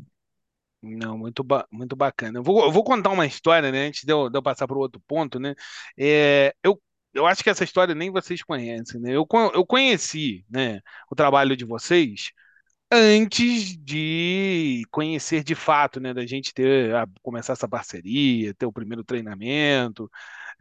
Não, 0.82 1.18
muito, 1.18 1.42
ba 1.42 1.66
muito 1.70 1.96
bacana. 1.96 2.38
Eu 2.38 2.42
vou, 2.42 2.64
eu 2.64 2.70
vou 2.70 2.84
contar 2.84 3.10
uma 3.10 3.26
história, 3.26 3.72
né? 3.72 3.88
Antes 3.88 4.04
de 4.04 4.12
eu, 4.12 4.30
de 4.30 4.38
eu 4.38 4.42
passar 4.42 4.68
para 4.68 4.76
o 4.76 4.80
outro 4.80 5.02
ponto, 5.06 5.40
né? 5.40 5.54
É, 5.98 6.54
eu, 6.62 6.80
eu 7.12 7.26
acho 7.26 7.42
que 7.42 7.50
essa 7.50 7.64
história 7.64 7.94
nem 7.94 8.10
vocês 8.10 8.42
conhecem, 8.42 9.00
né? 9.00 9.10
Eu, 9.10 9.26
eu 9.54 9.66
conheci, 9.66 10.44
né, 10.48 10.80
o 11.10 11.16
trabalho 11.16 11.56
de 11.56 11.64
vocês 11.64 12.30
antes 12.90 13.76
de 13.78 14.82
conhecer 14.90 15.42
de 15.42 15.54
fato, 15.54 16.00
né, 16.00 16.14
da 16.14 16.24
gente 16.26 16.54
ter 16.54 16.94
a, 16.94 17.06
começar 17.22 17.52
essa 17.54 17.68
parceria, 17.68 18.54
ter 18.54 18.66
o 18.66 18.72
primeiro 18.72 19.04
treinamento, 19.04 20.10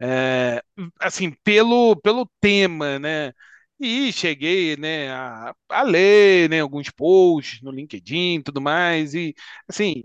é, 0.00 0.62
assim, 1.00 1.30
pelo 1.44 1.96
pelo 1.96 2.30
tema, 2.40 2.98
né? 2.98 3.32
E 3.78 4.12
cheguei, 4.12 4.76
né, 4.76 5.10
a, 5.12 5.54
a 5.68 5.82
ler, 5.82 6.48
né, 6.48 6.60
alguns 6.60 6.90
posts 6.90 7.60
no 7.62 7.70
LinkedIn, 7.70 8.36
e 8.38 8.42
tudo 8.42 8.60
mais, 8.60 9.14
e 9.14 9.34
assim, 9.68 10.02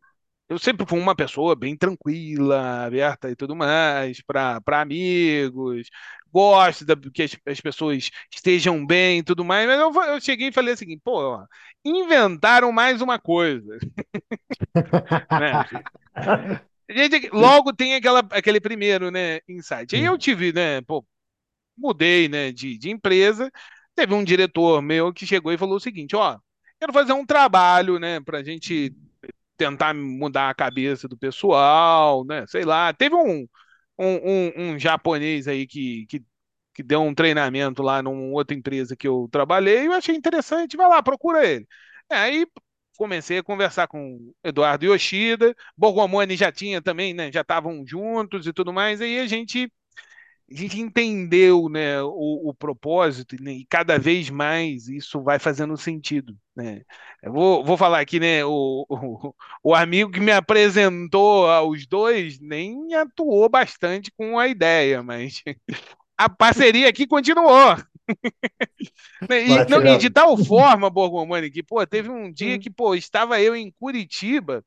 eu 0.49 0.59
sempre 0.59 0.85
fui 0.85 0.99
uma 0.99 1.15
pessoa 1.15 1.55
bem 1.55 1.77
tranquila, 1.77 2.85
aberta 2.85 3.29
e 3.31 3.35
tudo 3.35 3.55
mais, 3.55 4.21
para 4.21 4.61
amigos, 4.81 5.87
gosto 6.31 6.85
da, 6.85 6.95
que 6.97 7.23
as, 7.23 7.37
as, 7.45 7.61
pessoas 7.61 8.09
estejam 8.33 8.85
bem 8.85 9.19
e 9.19 9.23
tudo 9.23 9.45
mais, 9.45 9.67
mas 9.67 9.79
eu, 9.79 9.93
eu 10.03 10.21
cheguei 10.21 10.49
e 10.49 10.51
falei 10.51 10.73
assim, 10.73 10.97
pô, 10.99 11.35
ó, 11.35 11.45
inventaram 11.85 12.71
mais 12.71 13.01
uma 13.01 13.19
coisa. 13.19 13.77
né? 15.31 16.61
Logo 17.31 17.73
tem 17.73 17.95
aquela, 17.95 18.19
aquele 18.31 18.59
primeiro, 18.59 19.11
né, 19.11 19.39
insight. 19.47 19.95
Aí 19.95 20.03
eu 20.03 20.17
tive, 20.17 20.53
né, 20.53 20.81
pô, 20.81 21.05
mudei, 21.77 22.27
né, 22.27 22.51
de, 22.51 22.77
de 22.77 22.89
empresa, 22.89 23.51
teve 23.95 24.13
um 24.13 24.23
diretor 24.23 24.81
meu 24.81 25.13
que 25.13 25.25
chegou 25.25 25.51
e 25.51 25.57
falou 25.57 25.77
o 25.77 25.79
seguinte, 25.79 26.15
ó, 26.15 26.37
quero 26.79 26.93
fazer 26.93 27.13
um 27.13 27.25
trabalho, 27.25 27.99
né, 27.99 28.19
pra 28.19 28.43
gente 28.43 28.93
tentar 29.61 29.93
mudar 29.93 30.49
a 30.49 30.55
cabeça 30.55 31.07
do 31.07 31.15
pessoal, 31.17 32.25
né? 32.25 32.45
Sei 32.47 32.63
lá. 32.65 32.91
Teve 32.93 33.15
um, 33.15 33.47
um, 33.97 34.07
um, 34.57 34.71
um 34.73 34.79
japonês 34.79 35.47
aí 35.47 35.67
que, 35.67 36.05
que, 36.07 36.23
que, 36.73 36.83
deu 36.83 37.01
um 37.01 37.13
treinamento 37.13 37.83
lá 37.83 38.01
numa 38.01 38.33
outra 38.33 38.57
empresa 38.57 38.95
que 38.95 39.07
eu 39.07 39.29
trabalhei 39.31 39.83
e 39.83 39.85
eu 39.85 39.93
achei 39.93 40.15
interessante. 40.15 40.77
Vai 40.77 40.87
lá, 40.89 41.03
procura 41.03 41.45
ele. 41.45 41.67
É, 42.09 42.15
aí 42.17 42.47
comecei 42.97 43.37
a 43.39 43.43
conversar 43.43 43.87
com 43.87 44.33
Eduardo 44.43 44.85
Yoshida, 44.85 45.55
Borgomoni 45.77 46.35
já 46.35 46.51
tinha 46.51 46.81
também, 46.81 47.13
né? 47.13 47.31
Já 47.31 47.41
estavam 47.41 47.85
juntos 47.85 48.47
e 48.47 48.53
tudo 48.53 48.71
mais. 48.73 49.01
Aí 49.01 49.19
a 49.19 49.27
gente 49.27 49.71
a 50.51 50.55
gente 50.55 50.79
entendeu 50.79 51.69
né, 51.69 52.01
o, 52.03 52.49
o 52.49 52.53
propósito 52.53 53.41
né, 53.41 53.53
e 53.53 53.65
cada 53.65 53.97
vez 53.97 54.29
mais 54.29 54.89
isso 54.89 55.21
vai 55.21 55.39
fazendo 55.39 55.77
sentido. 55.77 56.35
Né? 56.53 56.81
Vou, 57.23 57.63
vou 57.63 57.77
falar 57.77 58.01
aqui, 58.01 58.19
né? 58.19 58.43
O, 58.43 58.85
o, 58.89 59.33
o, 59.63 59.73
amigo 59.73 60.11
que 60.11 60.19
me 60.19 60.31
apresentou 60.31 61.49
aos 61.49 61.87
dois 61.87 62.39
nem 62.39 62.93
atuou 62.95 63.47
bastante 63.47 64.11
com 64.11 64.37
a 64.37 64.47
ideia, 64.47 65.01
mas 65.01 65.41
a 66.17 66.27
parceria 66.27 66.89
aqui 66.89 67.07
continuou. 67.07 67.77
e, 69.29 69.69
não, 69.69 69.85
e 69.85 69.97
de 69.97 70.09
tal 70.09 70.37
forma, 70.43 70.89
Borgomani, 70.89 71.49
que 71.49 71.63
pô, 71.63 71.85
teve 71.85 72.09
um 72.09 72.31
dia 72.31 72.59
que 72.59 72.69
pô, 72.69 72.95
estava 72.95 73.41
eu 73.41 73.55
em 73.55 73.71
Curitiba 73.79 74.63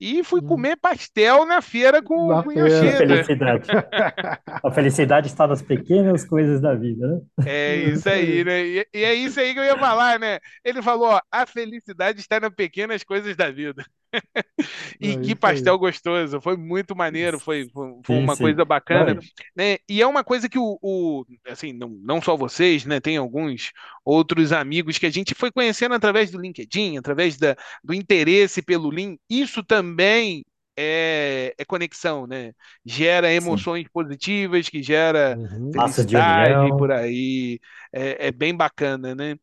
e 0.00 0.22
fui 0.22 0.40
hum. 0.40 0.46
comer 0.46 0.76
pastel 0.76 1.44
na 1.44 1.60
feira 1.60 2.00
com, 2.00 2.28
na. 2.28 2.44
Yoshida. 2.52 2.98
Felicidade. 2.98 3.68
A 4.64 4.70
felicidade 4.70 5.26
está 5.26 5.46
nas 5.46 5.60
pequenas 5.60 6.24
coisas 6.24 6.60
da 6.60 6.74
vida, 6.74 7.06
né? 7.06 7.20
É 7.46 7.76
isso 7.76 8.08
aí, 8.08 8.44
né? 8.44 8.64
E, 8.64 8.86
e, 8.94 9.04
é 9.04 9.14
isso 9.14 9.40
aí 9.40 9.52
que 9.52 9.60
eu 9.60 9.64
ia 9.64 9.76
falar, 9.76 10.18
né? 10.18 10.38
Ele 10.64 10.82
falou, 10.82 11.08
ó, 11.10 11.20
a 11.30 11.46
felicidade 11.46 12.20
está 12.20 12.38
nas 12.38 12.54
pequenas 12.54 13.02
coisas 13.02 13.36
da 13.36 13.50
vida. 13.50 13.84
e 15.00 15.12
é 15.12 15.20
que 15.20 15.34
pastel 15.34 15.74
aí. 15.74 15.78
gostoso, 15.78 16.40
foi 16.40 16.56
muito 16.56 16.96
maneiro, 16.96 17.38
foi, 17.38 17.68
foi, 17.68 17.94
foi 18.04 18.16
sim, 18.16 18.22
uma 18.22 18.34
sim. 18.36 18.42
coisa 18.42 18.64
bacana, 18.64 19.20
né? 19.56 19.78
E 19.88 20.00
é 20.00 20.06
uma 20.06 20.24
coisa 20.24 20.48
que 20.48 20.58
o, 20.58 20.78
o, 20.82 21.24
assim, 21.46 21.72
não, 21.72 21.88
não 21.88 22.22
só 22.22 22.36
vocês, 22.36 22.84
né? 22.84 23.00
Tem 23.00 23.16
alguns 23.16 23.72
outros 24.04 24.52
amigos 24.52 24.98
que 24.98 25.06
a 25.06 25.10
gente 25.10 25.34
foi 25.34 25.50
conhecendo 25.50 25.94
através 25.94 26.30
do 26.30 26.40
LinkedIn, 26.40 26.96
através 26.98 27.36
da, 27.36 27.56
do 27.84 27.94
interesse 27.94 28.62
pelo 28.62 28.90
Lean. 28.90 29.16
Isso 29.28 29.62
também 29.62 30.44
é, 30.80 31.54
é, 31.58 31.64
conexão, 31.64 32.24
né? 32.24 32.52
Gera 32.84 33.32
emoções 33.32 33.82
Sim. 33.82 33.90
positivas, 33.92 34.68
que 34.68 34.80
gera 34.80 35.36
uhum. 35.36 35.72
felicidade 35.72 36.68
por 36.78 36.92
aí. 36.92 37.58
É, 37.92 38.28
é, 38.28 38.32
bem 38.32 38.54
bacana, 38.54 39.12
né? 39.12 39.36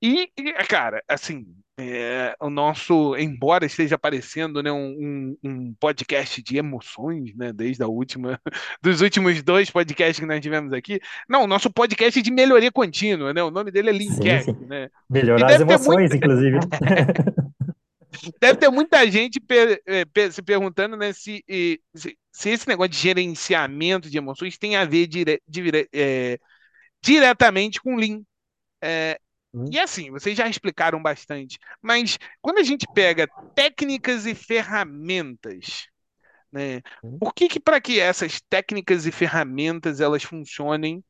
E, 0.00 0.30
cara, 0.66 1.02
assim, 1.06 1.44
é, 1.80 2.34
o 2.40 2.50
nosso, 2.50 3.16
embora 3.16 3.64
esteja 3.64 3.94
aparecendo 3.94 4.60
né, 4.60 4.72
um, 4.72 5.36
um, 5.44 5.72
podcast 5.74 6.42
de 6.42 6.58
emoções, 6.58 7.32
né, 7.36 7.52
desde 7.52 7.84
a 7.84 7.86
última, 7.86 8.40
dos 8.82 9.00
últimos 9.00 9.40
dois 9.44 9.70
podcasts 9.70 10.18
que 10.18 10.26
nós 10.26 10.40
tivemos 10.40 10.72
aqui, 10.72 11.00
não, 11.28 11.44
o 11.44 11.46
nosso 11.46 11.70
podcast 11.70 12.20
de 12.20 12.30
melhoria 12.32 12.72
contínua, 12.72 13.32
né, 13.32 13.40
o 13.44 13.50
nome 13.52 13.70
dele 13.70 13.90
é 13.90 13.92
Linkcast, 13.92 14.52
né? 14.66 14.90
Melhorar 15.08 15.54
as 15.54 15.60
emoções, 15.60 16.12
inclusive. 16.12 16.58
deve 18.40 18.58
ter 18.58 18.70
muita 18.70 19.08
gente 19.08 19.38
per, 19.38 19.80
é, 19.86 20.04
per, 20.04 20.32
se 20.32 20.42
perguntando 20.42 20.96
né, 20.96 21.12
se, 21.12 21.44
se, 21.94 22.18
se, 22.32 22.50
esse 22.50 22.66
negócio 22.66 22.90
de 22.90 22.98
gerenciamento 22.98 24.10
de 24.10 24.18
emoções 24.18 24.58
tem 24.58 24.74
a 24.74 24.84
ver 24.84 25.06
dire, 25.06 25.40
dire, 25.46 25.88
é, 25.92 26.40
diretamente 27.00 27.80
com 27.80 27.94
Lean. 27.94 28.22
É. 28.82 29.16
E 29.70 29.78
assim, 29.78 30.10
vocês 30.10 30.36
já 30.36 30.46
explicaram 30.46 31.02
bastante, 31.02 31.58
mas 31.80 32.18
quando 32.40 32.58
a 32.58 32.62
gente 32.62 32.86
pega 32.94 33.26
técnicas 33.54 34.26
e 34.26 34.34
ferramentas, 34.34 35.86
né, 36.52 36.82
hum. 37.02 37.18
por 37.18 37.32
que 37.32 37.48
que 37.48 37.58
para 37.58 37.80
que 37.80 37.98
essas 37.98 38.40
técnicas 38.42 39.06
e 39.06 39.12
ferramentas 39.12 40.00
elas 40.00 40.22
funcionem, 40.22 41.02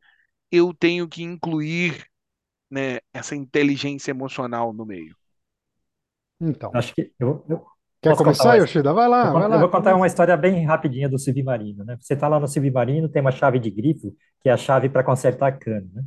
eu 0.52 0.72
tenho 0.72 1.08
que 1.08 1.22
incluir, 1.22 2.04
né, 2.70 3.00
essa 3.12 3.34
inteligência 3.34 4.12
emocional 4.12 4.72
no 4.72 4.86
meio? 4.86 5.16
Então, 6.40 6.70
Acho 6.72 6.94
que 6.94 7.12
eu, 7.18 7.44
eu 7.48 7.66
quer 8.00 8.16
começar, 8.16 8.54
Yoshida? 8.56 8.92
Vai 8.92 9.08
lá, 9.08 9.26
eu, 9.26 9.32
vai 9.32 9.48
lá. 9.48 9.56
Eu 9.56 9.60
vou 9.60 9.68
contar 9.68 9.96
uma 9.96 10.06
história 10.06 10.36
bem 10.36 10.64
rapidinha 10.64 11.08
do 11.08 11.18
submarino, 11.18 11.84
né? 11.84 11.96
Você 12.00 12.14
está 12.14 12.28
lá 12.28 12.38
no 12.38 12.46
submarino, 12.46 13.08
tem 13.08 13.20
uma 13.20 13.32
chave 13.32 13.58
de 13.58 13.68
grifo, 13.68 14.14
que 14.40 14.48
é 14.48 14.52
a 14.52 14.56
chave 14.56 14.88
para 14.88 15.02
consertar 15.02 15.58
cano, 15.58 15.90
né? 15.92 16.04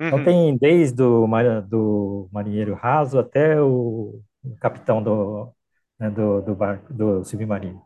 Então 0.00 0.18
uhum. 0.18 0.24
tem 0.24 0.56
desde 0.58 1.02
o 1.02 1.26
do 1.62 2.28
marinheiro 2.32 2.74
raso 2.74 3.18
até 3.18 3.60
o 3.60 4.20
capitão 4.60 5.02
do, 5.02 5.52
né, 5.98 6.10
do, 6.10 6.42
do, 6.42 6.54
barco, 6.54 6.92
do 6.92 7.24
submarino. 7.24 7.82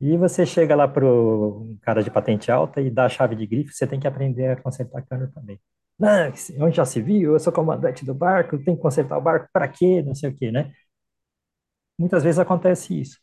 E 0.00 0.16
você 0.16 0.46
chega 0.46 0.76
lá 0.76 0.86
para 0.86 1.04
o 1.06 1.76
cara 1.82 2.02
de 2.02 2.10
patente 2.10 2.50
alta 2.52 2.80
e 2.80 2.90
dá 2.90 3.06
a 3.06 3.08
chave 3.08 3.34
de 3.34 3.46
grife, 3.46 3.72
você 3.72 3.86
tem 3.86 3.98
que 4.00 4.06
aprender 4.06 4.48
a 4.50 4.56
consertar 4.56 5.02
cano 5.06 5.30
também. 5.32 5.60
Não, 5.98 6.30
onde 6.60 6.76
já 6.76 6.84
se 6.84 7.02
viu? 7.02 7.32
Eu 7.32 7.40
sou 7.40 7.52
comandante 7.52 8.04
do 8.04 8.14
barco, 8.14 8.58
tem 8.62 8.76
que 8.76 8.82
consertar 8.82 9.18
o 9.18 9.20
barco 9.20 9.48
para 9.52 9.66
quê? 9.68 10.02
Não 10.02 10.14
sei 10.14 10.30
o 10.30 10.36
quê, 10.36 10.52
né? 10.52 10.72
Muitas 11.98 12.22
vezes 12.22 12.38
acontece 12.38 12.98
isso. 13.00 13.18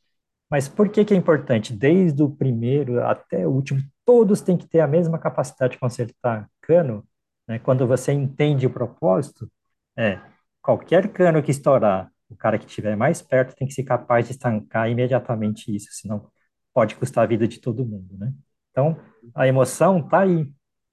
Mas 0.50 0.68
por 0.70 0.90
que 0.90 1.06
que 1.06 1.14
é 1.14 1.18
importante? 1.18 1.74
Desde 1.74 2.22
o 2.24 2.30
primeiro 2.30 3.04
até 3.06 3.48
o 3.48 3.52
último, 3.52 3.82
todos 4.06 4.42
têm 4.42 4.58
que 4.58 4.68
ter 4.68 4.82
a 4.82 4.88
mesma 4.88 5.18
capacidade 5.18 5.74
de 5.74 5.80
consertar 5.80 6.50
cano, 6.62 7.06
né? 7.48 7.60
Quando 7.60 7.88
você 7.88 8.12
entende 8.12 8.66
o 8.68 8.70
propósito, 8.70 9.50
é 9.98 10.20
qualquer 10.62 11.12
cano 11.12 11.44
que 11.44 11.52
estourar, 11.52 12.12
o 12.30 12.36
cara 12.36 12.58
que 12.58 12.66
estiver 12.66 12.96
mais 12.98 13.22
perto 13.22 13.56
tem 13.56 13.68
que 13.68 13.74
ser 13.74 13.84
capaz 13.84 14.26
de 14.26 14.32
estancar 14.34 14.90
imediatamente 14.90 15.74
isso, 15.76 15.90
senão 15.92 16.30
pode 16.74 16.96
custar 16.96 17.24
a 17.24 17.28
vida 17.28 17.48
de 17.48 17.60
todo 17.60 17.86
mundo, 17.86 18.18
né? 18.18 18.34
Então, 18.72 18.98
a 19.34 19.48
emoção 19.48 20.00
está 20.00 20.22
aí. 20.22 20.52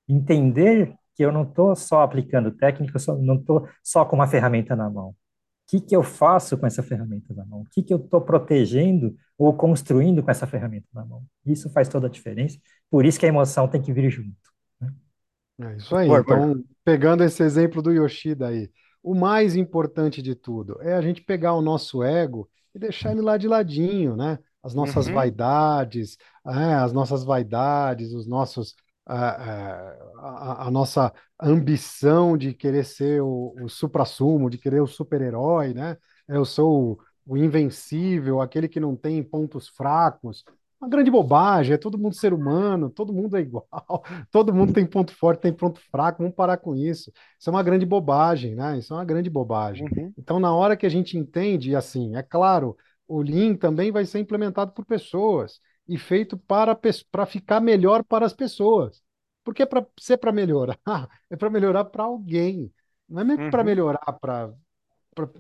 Entender 0.09 0.95
que 1.17 1.25
eu 1.25 1.33
não 1.33 1.43
estou 1.43 1.75
só 1.75 2.03
aplicando 2.03 2.53
técnica, 2.53 2.97
eu 2.97 3.01
só, 3.01 3.17
não 3.17 3.37
estou 3.37 3.69
só 3.83 4.05
com 4.05 4.17
uma 4.17 4.27
ferramenta 4.29 4.77
na 4.77 4.89
mão. 4.89 5.11
O 5.11 5.17
que, 5.69 5.81
que 5.81 5.97
eu 5.97 6.03
faço 6.03 6.57
com 6.59 6.67
essa 6.67 6.83
ferramenta 6.83 7.35
na 7.35 7.45
mão? 7.47 7.63
O 7.63 7.67
que, 7.71 7.83
que 7.83 7.93
eu 7.93 7.99
estou 7.99 8.21
protegendo 8.21 9.17
ou 9.39 9.55
construindo 9.55 10.23
com 10.23 10.31
essa 10.31 10.47
ferramenta 10.47 10.87
na 10.93 11.05
mão? 11.05 11.25
Isso 11.47 11.71
faz 11.71 11.89
toda 11.89 12.07
a 12.07 12.11
diferença. 12.11 12.59
Por 12.91 13.07
isso 13.07 13.19
que 13.19 13.27
a 13.27 13.29
emoção 13.29 13.67
tem 13.69 13.81
que 13.81 13.93
vir 13.93 14.11
junto. 14.11 14.52
É 15.71 15.77
isso 15.77 15.95
aí. 15.95 16.09
Então, 16.09 16.63
pegando 16.85 17.23
esse 17.25 17.43
exemplo 17.43 17.81
do 17.81 17.93
Yoshida 17.93 18.49
aí, 18.49 18.71
o 19.03 19.15
mais 19.15 19.57
importante 19.57 20.23
de 20.23 20.35
tudo 20.35 20.79
é 20.81 20.95
a 20.95 21.03
gente 21.03 21.23
pegar 21.23 21.55
o 21.55 21.63
nosso 21.63 22.03
ego 22.03 22.49
e 22.75 22.79
deixar 22.79 23.13
ele 23.13 23.21
lá 23.21 23.37
de 23.37 23.49
ladinho, 23.49 24.17
né? 24.17 24.39
As 24.63 24.75
nossas 24.75 25.09
uhum. 25.09 25.15
vaidades, 25.15 26.17
é, 26.47 26.75
as 26.75 26.93
nossas 26.93 27.25
vaidades, 27.25 28.13
os 28.13 28.27
nossos, 28.29 28.77
a, 29.05 29.95
a, 30.19 30.67
a, 30.69 30.71
nossa 30.71 31.13
ambição 31.41 32.37
de 32.39 32.55
querer 32.55 32.85
ser 32.85 33.21
o, 33.23 33.55
o 33.61 33.69
supra-sumo, 33.69 34.49
de 34.49 34.59
querer 34.59 34.81
o 34.81 34.87
super-herói, 34.87 35.75
né? 35.75 35.97
Eu 36.29 36.45
sou 36.45 37.01
o 37.27 37.37
invencível, 37.37 38.41
aquele 38.41 38.69
que 38.69 38.79
não 38.79 38.95
tem 38.95 39.23
pontos 39.23 39.69
fracos. 39.69 40.45
Uma 40.83 40.89
grande 40.89 41.13
bobagem, 41.13 41.75
é 41.75 41.79
todo 41.79 41.97
mundo 41.97 42.17
ser 42.17 42.33
humano, 42.35 42.91
todo 42.91 43.13
mundo 43.13 43.37
é 43.37 43.41
igual, 43.41 43.69
todo 44.33 44.53
mundo 44.53 44.73
tem 44.73 44.85
ponto 44.85 45.15
forte, 45.15 45.41
tem 45.43 45.53
ponto 45.53 45.81
fraco, 45.93 46.19
vamos 46.19 46.35
parar 46.35 46.57
com 46.59 46.75
isso. 46.75 47.13
Isso 47.39 47.49
é 47.49 47.53
uma 47.53 47.63
grande 47.63 47.87
bobagem, 47.87 48.57
né? 48.57 48.79
Isso 48.79 48.93
é 48.93 48.97
uma 48.97 49.05
grande 49.05 49.31
bobagem. 49.31 49.85
Uhum. 49.85 50.15
Então, 50.19 50.41
na 50.41 50.53
hora 50.53 50.77
que 50.77 50.85
a 50.85 50.89
gente 50.89 51.17
entende, 51.17 51.77
assim, 51.77 52.17
é 52.17 52.23
claro, 52.23 52.77
o 53.07 53.23
Lean 53.23 53.55
também 53.55 53.93
vai 53.93 54.05
ser 54.05 54.19
implementado 54.19 54.73
por 54.73 54.85
pessoas 54.85 55.61
e 55.87 55.97
feito 55.97 56.37
para, 56.37 56.77
para 57.13 57.27
ficar 57.27 57.61
melhor 57.61 58.03
para 58.03 58.27
as 58.27 58.33
pessoas. 58.33 59.01
Porque 59.45 59.65
para 59.65 59.87
ser 60.01 60.17
para 60.19 60.33
melhorar, 60.33 60.79
é 61.31 61.37
para 61.37 61.49
melhorar 61.51 61.85
para 61.87 62.03
alguém. 62.05 62.73
Não 63.09 63.23
é 63.33 63.39
para 63.39 63.63
Uhum. 63.63 63.65
melhorar 63.65 64.01
para 64.21 64.53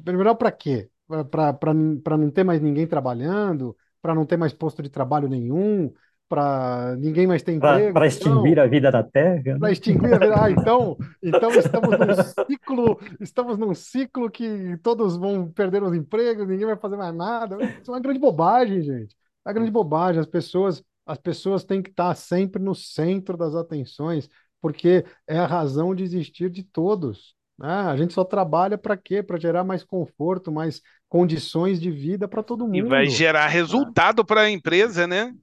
melhorar 0.04 0.34
para 0.34 0.52
quê? 0.52 0.90
Para 1.30 2.16
não 2.18 2.30
ter 2.30 2.44
mais 2.44 2.60
ninguém 2.60 2.86
trabalhando, 2.86 3.76
para 4.02 4.14
não 4.14 4.26
ter 4.26 4.36
mais 4.36 4.52
posto 4.52 4.82
de 4.82 4.90
trabalho 4.90 5.28
nenhum, 5.28 5.92
para 6.28 6.96
ninguém 6.96 7.26
mais 7.26 7.42
ter 7.42 7.52
emprego. 7.52 7.92
Para 7.92 8.06
extinguir 8.06 8.56
Não, 8.56 8.64
a 8.64 8.66
vida 8.66 8.90
da 8.90 9.02
Terra, 9.02 9.58
para 9.58 9.68
né? 9.68 9.72
extinguir 9.72 10.14
a 10.14 10.18
vida. 10.18 10.44
Ah, 10.44 10.50
então, 10.50 10.96
então 11.22 11.56
estamos 11.58 11.98
num 11.98 12.14
ciclo, 12.50 12.98
estamos 13.20 13.58
num 13.58 13.74
ciclo 13.74 14.30
que 14.30 14.76
todos 14.82 15.16
vão 15.16 15.50
perder 15.50 15.82
os 15.82 15.94
empregos, 15.94 16.48
ninguém 16.48 16.66
vai 16.66 16.76
fazer 16.76 16.96
mais 16.96 17.14
nada. 17.14 17.56
Isso 17.80 17.90
é 17.90 17.94
uma 17.94 18.00
grande 18.00 18.18
bobagem, 18.18 18.82
gente. 18.82 19.14
É 19.44 19.48
uma 19.48 19.54
grande 19.54 19.70
bobagem. 19.70 20.20
As 20.20 20.26
pessoas, 20.26 20.82
as 21.06 21.18
pessoas 21.18 21.64
têm 21.64 21.82
que 21.82 21.90
estar 21.90 22.14
sempre 22.14 22.62
no 22.62 22.74
centro 22.74 23.36
das 23.36 23.54
atenções, 23.54 24.28
porque 24.60 25.04
é 25.26 25.38
a 25.38 25.46
razão 25.46 25.94
de 25.94 26.02
existir 26.04 26.48
de 26.50 26.62
todos. 26.62 27.34
né? 27.58 27.68
A 27.68 27.96
gente 27.96 28.14
só 28.14 28.24
trabalha 28.24 28.78
para 28.78 28.96
quê? 28.96 29.22
Para 29.22 29.38
gerar 29.38 29.64
mais 29.64 29.84
conforto, 29.84 30.50
mais 30.50 30.80
condições 31.12 31.78
de 31.78 31.90
vida 31.90 32.26
para 32.26 32.42
todo 32.42 32.66
E 32.72 32.82
vai 32.82 33.06
mundo. 33.06 33.08
gerar 33.08 33.48
resultado 33.48 34.24
para 34.24 34.42
a 34.42 34.50
empresa, 34.50 35.06
né? 35.06 35.34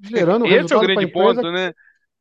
Gerando 0.00 0.46
Esse 0.46 0.72
é 0.74 0.76
o 0.76 0.80
resultado 0.80 0.92
para 0.92 1.02
a 1.02 1.04
grande 1.04 1.06
empresa 1.06 1.46
ponto, 1.46 1.52
né? 1.52 1.72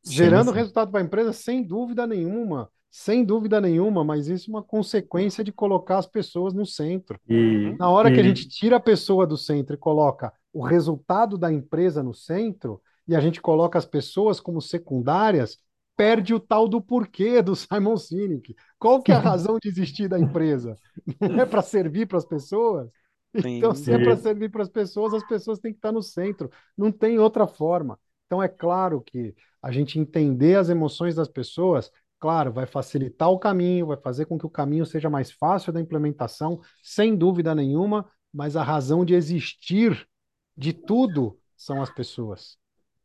gerando 0.06 0.52
Sim, 0.52 0.54
sim. 0.54 0.54
resultado 0.54 0.92
para 0.92 1.02
a 1.02 1.04
empresa, 1.06 1.34
sem 1.34 1.64
dúvida 1.64 2.08
nenhuma, 2.08 2.72
sem 2.92 3.26
dúvida 3.26 3.62
nenhuma, 3.62 4.04
mas 4.04 4.28
isso 4.28 4.50
é 4.52 4.54
uma 4.54 4.64
consequência 4.64 5.44
de 5.44 5.52
colocar 5.52 6.00
as 6.00 6.08
pessoas 6.08 6.54
no 6.54 6.66
centro. 6.66 7.20
E, 7.30 7.80
Na 7.80 7.90
hora 7.90 8.12
que 8.12 8.20
a 8.20 8.24
e 8.24 8.24
gente 8.24 8.48
tira 8.50 8.78
a 8.78 8.80
pessoa 8.80 9.28
do 9.28 9.38
centro 9.38 9.76
e 9.76 9.80
coloca 9.80 10.34
o 10.54 10.64
resultado 10.64 11.38
da 11.38 11.52
empresa 11.54 12.04
no 12.04 12.14
centro, 12.14 12.82
e 13.08 13.16
a 13.16 13.22
gente 13.22 13.42
coloca 13.42 13.78
as 13.80 13.86
pessoas 13.86 14.40
como 14.40 14.62
secundárias, 14.62 15.60
perde 15.98 16.34
o 16.34 16.40
tal 16.40 16.68
do 16.68 16.80
porquê 16.80 17.42
do 17.42 17.56
Simon 17.56 17.98
Sinek. 17.98 18.56
Qual 18.78 19.02
que 19.02 19.12
é 19.12 19.16
a 19.16 19.20
razão 19.20 19.58
de 19.60 19.68
existir 19.68 20.08
da 20.08 20.20
empresa? 20.20 20.76
Não 21.20 21.42
é 21.42 21.46
para 21.46 21.64
servir 21.64 22.06
para 22.08 22.20
as 22.20 22.26
pessoas? 22.26 22.90
Então, 23.34 23.74
Sim. 23.74 23.84
se 23.84 23.92
é 23.92 23.98
para 23.98 24.16
servir 24.16 24.50
para 24.50 24.62
as 24.62 24.70
pessoas, 24.70 25.14
as 25.14 25.28
pessoas 25.28 25.60
têm 25.60 25.72
que 25.72 25.80
estar 25.80 25.92
no 25.92 26.02
centro. 26.02 26.50
Não 26.78 26.92
tem 26.92 27.20
outra 27.20 27.48
forma. 27.48 28.00
Então, 28.26 28.42
é 28.42 28.48
claro 28.48 29.02
que 29.02 29.36
a 29.62 29.72
gente 29.72 30.00
entender 30.00 30.56
as 30.58 30.70
emoções 30.70 31.16
das 31.16 31.28
pessoas, 31.28 31.92
claro, 32.20 32.52
vai 32.52 32.66
facilitar 32.66 33.30
o 33.30 33.40
caminho, 33.40 33.88
vai 33.88 33.98
fazer 33.98 34.26
com 34.26 34.38
que 34.38 34.46
o 34.46 34.50
caminho 34.50 34.86
seja 34.86 35.10
mais 35.10 35.32
fácil 35.32 35.74
da 35.74 35.82
implementação, 35.82 36.62
sem 36.82 37.16
dúvida 37.16 37.56
nenhuma, 37.56 38.10
mas 38.32 38.56
a 38.56 38.64
razão 38.64 39.04
de 39.04 39.14
existir 39.14 40.08
de 40.56 40.74
tudo 40.74 41.40
são 41.56 41.82
as 41.82 41.90
pessoas. 41.90 42.58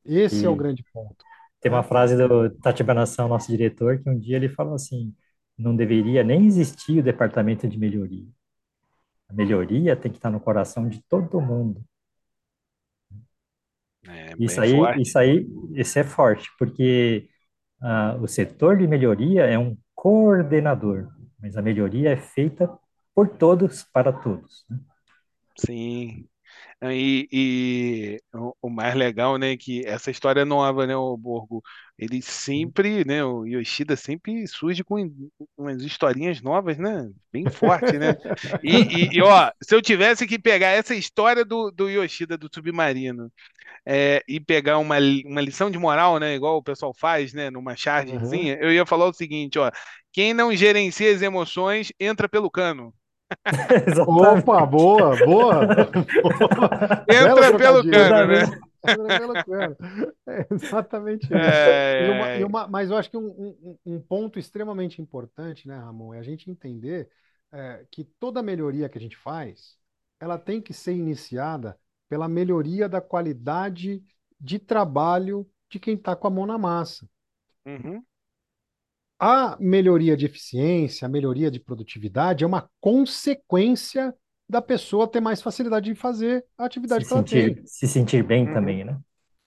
Esse 0.04 0.44
é 0.44 0.48
o 0.48 0.56
grande 0.56 0.84
ponto. 0.92 1.24
Tem 1.62 1.72
uma 1.72 1.84
frase 1.84 2.16
do 2.16 2.50
Tati 2.60 2.84
Banação, 2.84 3.28
nosso 3.28 3.48
diretor, 3.50 4.00
que 4.02 4.10
um 4.10 4.18
dia 4.18 4.36
ele 4.36 4.50
falou 4.50 4.74
assim: 4.76 5.14
não 5.58 5.76
deveria 5.76 6.24
nem 6.24 6.46
existir 6.46 7.00
o 7.00 7.04
departamento 7.04 7.68
de 7.68 7.78
melhoria. 7.78 8.26
A 9.28 9.32
melhoria 9.32 9.96
tem 9.96 10.12
que 10.12 10.18
estar 10.18 10.30
no 10.30 10.38
coração 10.38 10.88
de 10.88 11.02
todo 11.08 11.40
mundo. 11.40 11.84
É 14.06 14.36
Isso 14.38 14.60
aí, 14.60 14.72
forte. 14.74 15.00
isso 15.00 15.18
aí, 15.18 15.46
isso 15.74 15.98
é 15.98 16.04
forte, 16.04 16.48
porque 16.58 17.28
ah, 17.82 18.16
o 18.20 18.26
setor 18.28 18.78
de 18.78 18.86
melhoria 18.86 19.44
é 19.46 19.58
um 19.58 19.76
coordenador, 19.94 21.08
mas 21.40 21.56
a 21.56 21.62
melhoria 21.62 22.10
é 22.12 22.16
feita 22.16 22.70
por 23.14 23.28
todos 23.28 23.84
para 23.84 24.12
todos. 24.12 24.64
né? 24.70 24.78
Sim. 25.56 26.28
E, 26.82 27.28
e 27.32 28.20
o, 28.34 28.54
o 28.62 28.70
mais 28.70 28.94
legal, 28.94 29.38
né, 29.38 29.56
que 29.56 29.86
essa 29.86 30.10
história 30.10 30.44
nova, 30.44 30.86
né, 30.86 30.96
o 30.96 31.16
Borgo, 31.16 31.62
ele 31.98 32.20
sempre, 32.20 33.04
né, 33.04 33.24
o 33.24 33.46
Yoshida 33.46 33.96
sempre 33.96 34.46
surge 34.48 34.82
com 34.82 34.96
umas 35.56 35.80
historinhas 35.82 36.40
novas, 36.42 36.78
né, 36.78 37.08
bem 37.32 37.48
forte, 37.48 37.98
né, 37.98 38.16
e, 38.62 39.10
e- 39.16 39.22
ó, 39.22 39.50
se 39.62 39.74
eu 39.74 39.80
tivesse 39.82 40.26
que 40.26 40.38
pegar 40.38 40.68
essa 40.70 40.94
história 40.94 41.44
do, 41.44 41.70
do 41.70 41.88
Yoshida, 41.88 42.36
do 42.36 42.48
submarino, 42.52 43.30
é, 43.86 44.22
e 44.28 44.40
pegar 44.40 44.78
uma, 44.78 44.96
uma 45.24 45.40
lição 45.40 45.70
de 45.70 45.78
moral, 45.78 46.18
né, 46.18 46.34
igual 46.34 46.56
o 46.58 46.62
pessoal 46.62 46.92
faz, 46.94 47.32
né, 47.32 47.50
numa 47.50 47.76
Uhum. 47.96 48.52
chargezinha, 48.54 48.58
eu 48.60 48.72
ia 48.72 48.86
falar 48.86 49.06
o 49.06 49.12
seguinte, 49.14 49.58
ó, 49.58 49.70
quem 50.12 50.34
não 50.34 50.54
gerencia 50.54 51.14
as 51.14 51.22
emoções, 51.22 51.92
entra 52.00 52.28
pelo 52.28 52.50
cano. 52.50 52.94
Exatamente. 53.86 54.46
Opa, 54.48 54.66
boa, 54.66 55.16
boa, 55.16 55.66
Entra 57.08 57.34
pelo 57.56 57.58
trocadilho. 57.58 57.90
cano, 57.90 58.26
né? 58.26 58.42
Entra 58.84 59.12
pelo 59.12 59.36
cano. 59.44 59.76
É 60.26 60.46
exatamente 60.50 61.24
isso. 61.26 61.38
É, 61.38 62.06
E 62.06 62.10
uma- 62.10 62.28
é, 62.28 62.40
e 62.40 62.44
uma- 62.44 62.66
mas 62.68 62.90
eu 62.90 62.96
acho 62.96 63.10
que 63.10 63.16
um, 63.16 63.26
um- 63.28 63.78
um 63.86 64.00
ponto 64.00 64.38
extremamente 64.38 65.00
importante, 65.00 65.66
né, 65.68 65.76
Ramon, 65.76 66.14
é 66.14 66.18
a 66.18 66.22
gente 66.22 66.50
entender 66.50 67.08
é, 67.54 67.84
que 67.90 68.02
toda 68.18 68.42
melhoria 68.42 68.88
que 68.88 68.96
a 68.96 69.00
gente 69.00 69.14
faz, 69.16 69.76
ela 70.18 70.38
tem 70.38 70.58
que 70.60 70.72
ser 70.72 70.94
iniciada 70.94 71.78
pela 72.08 72.26
melhoria 72.26 72.88
da 72.88 72.98
qualidade 73.00 74.02
de 74.40 74.58
trabalho 74.58 75.46
de 75.70 75.78
quem 75.78 75.94
está 75.94 76.16
com 76.16 76.26
a 76.28 76.30
mão 76.30 76.46
na 76.46 76.56
massa. 76.56 77.06
uhum, 77.66 78.04
A 79.24 79.56
melhoria 79.60 80.16
de 80.16 80.26
eficiência, 80.26 81.06
a 81.06 81.08
melhoria 81.08 81.48
de 81.48 81.60
produtividade 81.60 82.42
é 82.42 82.46
uma 82.46 82.68
consequência 82.80 84.12
da 84.48 84.60
pessoa 84.60 85.06
ter 85.06 85.20
mais 85.20 85.40
facilidade 85.40 85.88
de 85.88 85.94
fazer 85.94 86.44
a 86.58 86.64
Se 86.64 86.66
atividade 86.66 87.06
que 87.06 87.12
ela 87.12 87.22
tem. 87.22 87.54
sentir, 87.54 87.62
se 87.64 87.86
sentir 87.86 88.24
bem 88.24 88.48
uhum. 88.48 88.52
também, 88.52 88.84
né? 88.84 88.98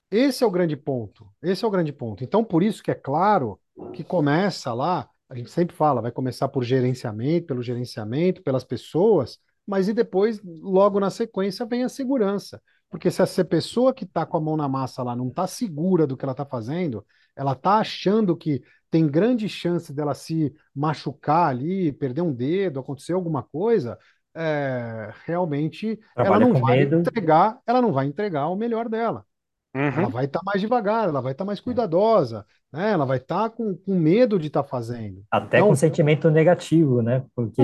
Esse 0.10 0.46
é 0.46 0.48
o 0.48 0.52
grande 0.52 0.78
ponto. 0.78 1.28
Esse 1.44 1.66
é 1.66 1.68
o 1.68 1.72
grande 1.72 1.92
ponto. 1.92 2.24
Então, 2.24 2.42
por 2.42 2.64
isso 2.64 2.82
que 2.82 2.90
é 2.90 2.96
claro 2.96 3.60
que 3.92 4.02
começa 4.02 4.74
lá, 4.74 5.10
a 5.28 5.36
gente 5.36 5.52
sempre 5.52 5.76
fala, 5.76 6.02
vai 6.02 6.12
começar 6.12 6.48
por 6.48 6.64
gerenciamento, 6.64 7.48
pelo 7.48 7.62
gerenciamento, 7.62 8.42
pelas 8.42 8.64
pessoas, 8.64 9.40
mas 9.68 9.90
e 9.90 9.94
depois, 9.94 10.42
logo 10.42 11.02
na 11.02 11.10
sequência, 11.10 11.66
vem 11.66 11.84
a 11.84 11.90
segurança. 11.90 12.62
Porque 12.96 13.12
se 13.12 13.22
essa 13.22 13.44
pessoa 13.44 13.94
que 13.94 14.06
está 14.06 14.26
com 14.26 14.38
a 14.38 14.40
mão 14.40 14.56
na 14.56 14.70
massa 14.70 15.04
lá 15.04 15.14
não 15.18 15.28
está 15.28 15.46
segura 15.46 16.08
do 16.08 16.16
que 16.16 16.24
ela 16.24 16.32
está 16.32 16.46
fazendo, 16.46 17.06
ela 17.36 17.52
está 17.52 17.80
achando 17.80 18.38
que 18.38 18.64
tem 18.90 19.06
grande 19.06 19.50
chance 19.50 19.92
dela 19.92 20.14
se 20.14 20.56
machucar 20.74 21.50
ali, 21.50 21.92
perder 21.92 22.22
um 22.22 22.32
dedo, 22.32 22.80
acontecer 22.80 23.12
alguma 23.12 23.44
coisa, 23.44 24.00
é, 24.34 25.14
realmente 25.26 26.00
ela 26.16 26.40
não 26.40 26.54
vai 26.54 26.78
medo. 26.78 27.00
entregar, 27.00 27.60
ela 27.68 27.82
não 27.82 27.92
vai 27.92 28.06
entregar 28.06 28.48
o 28.48 28.56
melhor 28.56 28.88
dela. 28.88 29.26
Ela 29.96 30.08
uhum. 30.08 30.10
vai 30.10 30.26
estar 30.26 30.42
mais 30.44 30.62
devagar, 30.62 31.10
ela 31.10 31.22
vai 31.22 31.34
estar 31.34 31.46
mais 31.46 31.60
cuidadosa, 31.60 32.46
né? 32.72 32.92
Ela 32.92 33.06
vai 33.06 33.18
estar 33.18 33.50
com, 33.50 33.76
com 33.76 33.96
medo 33.96 34.40
de 34.40 34.48
estar 34.48 34.64
fazendo. 34.64 35.24
Até 35.32 35.62
Então, 35.62 35.68
com 35.68 35.76
sentimento 35.76 36.30
negativo, 36.32 37.02
né? 37.02 37.26
Porque, 37.36 37.62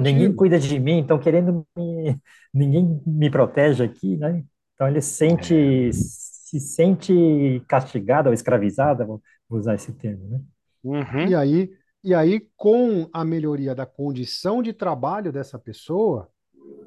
ninguém 0.00 0.32
cuida 0.32 0.58
de 0.58 0.78
mim, 0.78 1.00
estão 1.00 1.18
querendo 1.18 1.66
me... 1.76 2.16
Ninguém 2.52 3.02
me 3.06 3.30
protege 3.30 3.82
aqui, 3.84 4.16
né? 4.16 4.44
Então 4.74 4.88
ele 4.88 4.98
É, 4.98 5.00
sente, 5.00 5.90
se 5.92 6.60
sente 6.60 7.64
castigado 7.68 8.28
ou 8.28 8.34
escravizado, 8.34 9.04
vou 9.06 9.22
vou 9.48 9.58
usar 9.58 9.74
esse 9.74 9.92
termo, 9.92 10.28
né? 10.28 10.40
Uhum. 10.82 11.26
E 11.28 11.34
aí, 11.34 11.70
e 12.02 12.14
aí, 12.14 12.46
com 12.56 13.08
a 13.12 13.24
melhoria 13.24 13.74
da 13.74 13.86
condição 13.86 14.62
de 14.62 14.72
trabalho 14.72 15.32
dessa 15.32 15.58
pessoa, 15.58 16.28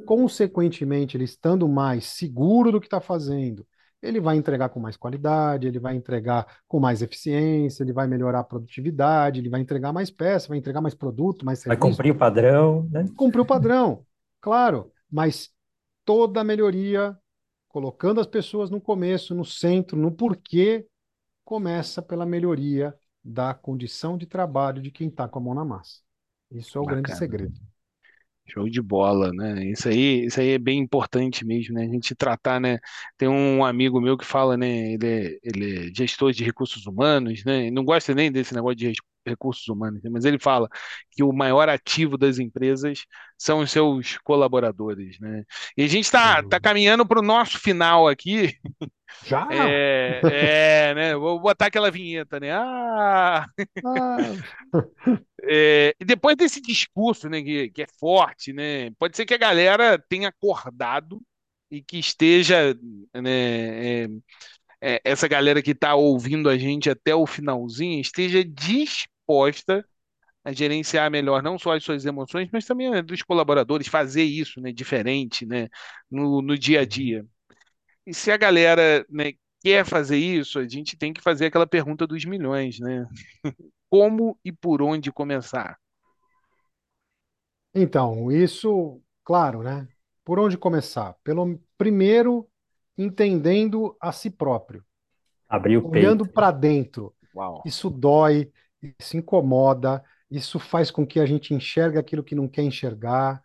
consequentemente, 0.06 1.18
ele 1.18 1.24
estando 1.24 1.68
mais 1.68 2.06
seguro 2.06 2.72
do 2.72 2.80
que 2.80 2.88
está 2.88 3.02
fazendo, 3.02 3.66
ele 4.02 4.20
vai 4.20 4.36
entregar 4.38 4.70
com 4.70 4.80
mais 4.80 4.96
qualidade, 4.98 5.68
ele 5.68 5.80
vai 5.80 5.96
entregar 5.96 6.46
com 6.68 6.80
mais 6.80 7.02
eficiência, 7.02 7.84
ele 7.84 7.94
vai 7.94 8.08
melhorar 8.08 8.40
a 8.40 8.44
produtividade, 8.44 9.40
ele 9.40 9.50
vai 9.50 9.62
entregar 9.62 9.92
mais 9.92 10.12
peça, 10.12 10.50
vai 10.50 10.58
entregar 10.58 10.82
mais 10.82 10.94
produto, 10.96 11.46
mais 11.46 11.64
Vai 11.66 11.76
serviço, 11.76 11.92
cumprir 11.92 12.12
o 12.12 12.18
padrão, 12.18 12.88
né? 12.92 13.06
cumprir 13.16 13.42
o 13.42 13.46
padrão, 13.46 14.06
claro, 14.40 14.92
mas 15.10 15.52
toda 16.06 16.44
melhoria, 16.44 17.18
colocando 17.68 18.20
as 18.22 18.28
pessoas 18.28 18.70
no 18.70 18.80
começo, 18.80 19.36
no 19.36 19.44
centro, 19.46 19.98
no 19.98 20.12
porquê, 20.12 20.88
começa 21.44 22.02
pela 22.02 22.26
melhoria 22.26 22.94
da 23.24 23.54
condição 23.54 24.18
de 24.18 24.26
trabalho 24.26 24.82
de 24.82 24.92
quem 24.92 25.10
está 25.10 25.28
com 25.28 25.40
a 25.40 25.42
mão 25.42 25.54
na 25.54 25.66
massa. 25.66 26.02
Isso 26.52 26.78
é 26.78 26.82
o 26.82 26.86
grande 26.86 27.12
Bacana. 27.12 27.20
segredo. 27.20 27.60
Show 28.50 28.70
de 28.70 28.82
bola, 28.82 29.32
né? 29.34 29.66
Isso 29.66 29.90
aí, 29.90 30.26
isso 30.26 30.40
aí 30.40 30.52
é 30.52 30.58
bem 30.58 30.80
importante 30.80 31.46
mesmo, 31.46 31.76
né? 31.76 31.84
A 31.84 31.88
gente 31.90 32.16
tratar, 32.16 32.60
né? 32.62 32.80
Tem 33.18 33.28
um 33.28 33.64
amigo 33.66 34.00
meu 34.00 34.18
que 34.18 34.26
fala, 34.26 34.56
né? 34.56 34.94
Ele 34.94 35.06
é, 35.06 35.40
ele 35.44 35.90
é 35.90 35.94
gestor 35.94 36.32
de 36.32 36.44
recursos 36.46 36.86
humanos, 36.86 37.44
né? 37.44 37.64
Ele 37.64 37.72
não 37.72 37.84
gosta 37.84 38.16
nem 38.16 38.32
desse 38.32 38.54
negócio 38.56 38.78
de 38.78 38.94
recursos 39.28 39.68
humanos, 39.68 40.02
mas 40.10 40.26
ele 40.26 40.40
fala 40.40 40.70
que 41.12 41.24
o 41.24 41.32
maior 41.32 41.70
ativo 41.70 42.18
das 42.18 42.40
empresas 42.40 43.06
são 43.38 43.60
os 43.60 43.72
seus 43.72 44.18
colaboradores, 44.20 45.20
né? 45.20 45.44
E 45.76 45.84
a 45.84 45.88
gente 45.88 46.06
está 46.06 46.42
tá 46.44 46.60
caminhando 46.60 47.06
para 47.06 47.20
o 47.20 47.24
nosso 47.24 47.60
final 47.60 48.08
aqui. 48.08 48.58
Já? 49.26 49.48
É, 49.52 50.22
é, 50.24 50.96
né? 50.96 51.16
Vou 51.16 51.40
botar 51.40 51.68
aquela 51.68 51.92
vinheta, 51.92 52.40
né? 52.40 52.52
Ah! 52.52 53.46
ah. 53.86 54.18
É, 55.50 55.96
e 56.00 56.04
depois 56.04 56.36
desse 56.36 56.60
discurso, 56.60 57.30
né, 57.30 57.42
que, 57.42 57.70
que 57.70 57.84
é 57.84 57.88
forte, 58.00 58.52
né? 58.52 58.90
Pode 59.00 59.16
ser 59.16 59.26
que 59.26 59.36
a 59.36 59.38
galera 59.38 59.98
tenha 60.10 60.28
acordado 60.30 61.22
e 61.72 61.82
que 61.82 61.98
esteja, 62.00 62.74
né, 63.14 64.04
é, 64.04 64.08
é, 64.82 65.02
essa 65.04 65.28
galera 65.28 65.62
que 65.62 65.72
está 65.72 65.96
ouvindo 65.96 66.50
a 66.50 66.58
gente 66.58 66.90
até 66.90 67.16
o 67.16 67.26
finalzinho 67.26 68.00
esteja 68.00 68.44
disposta 69.28 69.86
a 70.44 70.52
gerenciar 70.54 71.12
melhor 71.12 71.44
não 71.44 71.60
só 71.60 71.76
as 71.76 71.84
suas 71.84 72.06
emoções, 72.06 72.50
mas 72.52 72.66
também 72.66 72.90
né, 72.90 73.02
dos 73.02 73.22
colaboradores, 73.22 73.88
fazer 73.88 74.24
isso, 74.24 74.62
né, 74.62 74.72
diferente, 74.72 75.46
né, 75.46 75.68
no, 76.10 76.42
no 76.42 76.58
dia 76.58 76.82
a 76.82 76.86
dia. 76.86 77.26
E 78.06 78.14
se 78.14 78.32
a 78.32 78.38
galera, 78.38 79.06
né, 79.10 79.34
quer 79.62 79.86
fazer 79.86 80.18
isso, 80.18 80.58
a 80.60 80.68
gente 80.68 80.96
tem 80.96 81.12
que 81.12 81.22
fazer 81.22 81.48
aquela 81.48 81.68
pergunta 81.68 82.08
dos 82.08 82.24
milhões, 82.24 82.80
né? 82.80 83.06
Como 83.90 84.40
e 84.44 84.52
por 84.52 84.82
onde 84.82 85.12
começar? 85.12 85.78
Então, 87.76 88.32
isso, 88.32 89.02
claro, 89.26 89.62
né? 89.62 89.86
Por 90.24 90.40
onde 90.40 90.58
começar? 90.58 91.16
Pelo 91.24 91.60
primeiro 91.78 92.48
entendendo 92.98 93.96
a 94.00 94.14
si 94.14 94.30
próprio. 94.30 94.84
Abrir 95.50 95.78
o 95.78 95.90
olhando 95.90 96.24
peito. 96.24 96.34
para 96.34 96.52
dentro. 96.52 97.14
Uau. 97.36 97.62
Isso 97.66 97.90
dói, 97.90 98.52
isso 99.00 99.18
incomoda, 99.18 100.04
isso 100.30 100.60
faz 100.60 100.92
com 100.92 101.06
que 101.06 101.20
a 101.20 101.26
gente 101.26 101.54
enxergue 101.54 101.98
aquilo 101.98 102.24
que 102.24 102.36
não 102.36 102.48
quer 102.48 102.64
enxergar. 102.64 103.42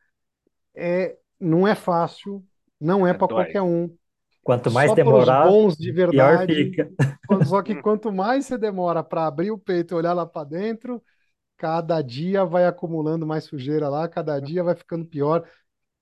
É, 0.74 1.18
não 1.40 1.66
é 1.66 1.74
fácil, 1.74 2.44
não 2.80 3.06
é, 3.06 3.12
É, 3.12 3.14
para 3.14 3.28
qualquer 3.28 3.62
um. 3.62 3.96
Quanto 4.42 4.70
mais 4.70 4.90
Só 4.90 4.94
demorar, 4.94 5.44
bons 5.44 5.76
de 5.76 5.92
pior 6.08 6.38
verdade. 6.38 6.46
fica. 6.46 6.90
Só 7.40 7.62
que 7.62 7.74
quanto 7.76 8.12
mais 8.12 8.46
você 8.46 8.58
demora 8.58 9.02
para 9.02 9.26
abrir 9.26 9.50
o 9.50 9.58
peito 9.58 9.94
e 9.94 9.96
olhar 9.96 10.12
lá 10.12 10.26
para 10.26 10.44
dentro, 10.48 11.02
cada 11.56 12.02
dia 12.02 12.44
vai 12.44 12.66
acumulando 12.66 13.26
mais 13.26 13.44
sujeira 13.44 13.88
lá, 13.88 14.08
cada 14.08 14.40
dia 14.40 14.64
vai 14.64 14.74
ficando 14.76 15.06
pior, 15.06 15.48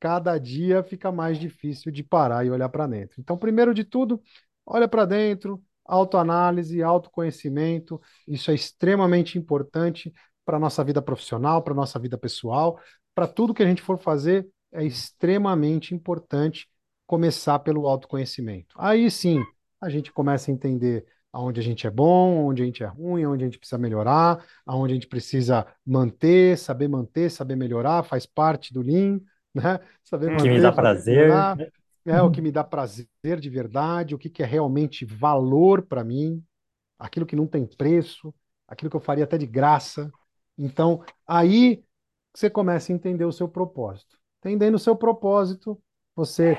cada 0.00 0.38
dia 0.38 0.82
fica 0.82 1.12
mais 1.12 1.38
difícil 1.38 1.92
de 1.92 2.02
parar 2.04 2.46
e 2.46 2.50
olhar 2.50 2.68
para 2.68 2.86
dentro. 2.86 3.20
Então, 3.20 3.38
primeiro 3.38 3.74
de 3.74 3.84
tudo, 3.84 4.22
olha 4.66 4.88
para 4.88 5.04
dentro, 5.06 5.62
autoanálise, 5.90 6.82
autoconhecimento, 6.82 8.00
isso 8.26 8.50
é 8.50 8.54
extremamente 8.54 9.36
importante 9.36 10.12
para 10.44 10.56
a 10.56 10.60
nossa 10.60 10.82
vida 10.84 11.02
profissional, 11.02 11.62
para 11.62 11.72
a 11.72 11.76
nossa 11.76 11.98
vida 11.98 12.16
pessoal, 12.16 12.78
para 13.14 13.26
tudo 13.26 13.52
que 13.52 13.62
a 13.62 13.66
gente 13.66 13.82
for 13.82 13.98
fazer, 13.98 14.48
é 14.72 14.84
extremamente 14.84 15.94
importante 15.94 16.68
começar 17.06 17.58
pelo 17.58 17.86
autoconhecimento. 17.88 18.74
Aí 18.78 19.10
sim, 19.10 19.42
a 19.80 19.90
gente 19.90 20.12
começa 20.12 20.50
a 20.50 20.54
entender 20.54 21.04
aonde 21.32 21.60
a 21.60 21.62
gente 21.62 21.86
é 21.86 21.90
bom, 21.90 22.46
onde 22.46 22.62
a 22.62 22.64
gente 22.64 22.82
é 22.82 22.86
ruim, 22.86 23.26
onde 23.26 23.44
a 23.44 23.46
gente 23.46 23.58
precisa 23.58 23.78
melhorar, 23.78 24.44
aonde 24.66 24.92
a 24.92 24.94
gente 24.94 25.08
precisa 25.08 25.66
manter, 25.84 26.56
saber 26.56 26.88
manter, 26.88 27.30
saber 27.30 27.56
melhorar, 27.56 28.02
faz 28.02 28.26
parte 28.26 28.72
do 28.72 28.82
Lean, 28.82 29.20
né? 29.54 29.80
Saber 30.04 30.30
Hum. 30.30 30.36
Que 30.36 30.48
me 30.48 30.48
manter, 30.48 30.60
dá 30.60 30.72
prazer. 30.72 31.16
melhorar, 31.22 31.56
é 32.10 32.22
o 32.22 32.30
que 32.30 32.40
me 32.40 32.52
dá 32.52 32.64
prazer 32.64 33.06
de 33.40 33.50
verdade, 33.50 34.14
o 34.14 34.18
que 34.18 34.30
que 34.30 34.42
é 34.42 34.46
realmente 34.46 35.04
valor 35.04 35.82
para 35.82 36.04
mim, 36.04 36.44
aquilo 36.98 37.26
que 37.26 37.36
não 37.36 37.46
tem 37.46 37.66
preço, 37.66 38.34
aquilo 38.66 38.90
que 38.90 38.96
eu 38.96 39.00
faria 39.00 39.24
até 39.24 39.36
de 39.38 39.46
graça. 39.46 40.10
Então, 40.56 41.02
aí 41.26 41.84
você 42.34 42.48
começa 42.48 42.92
a 42.92 42.94
entender 42.94 43.24
o 43.24 43.32
seu 43.32 43.48
propósito. 43.48 44.18
Entendendo 44.38 44.74
o 44.74 44.78
seu 44.78 44.96
propósito, 44.96 45.80
você 46.14 46.56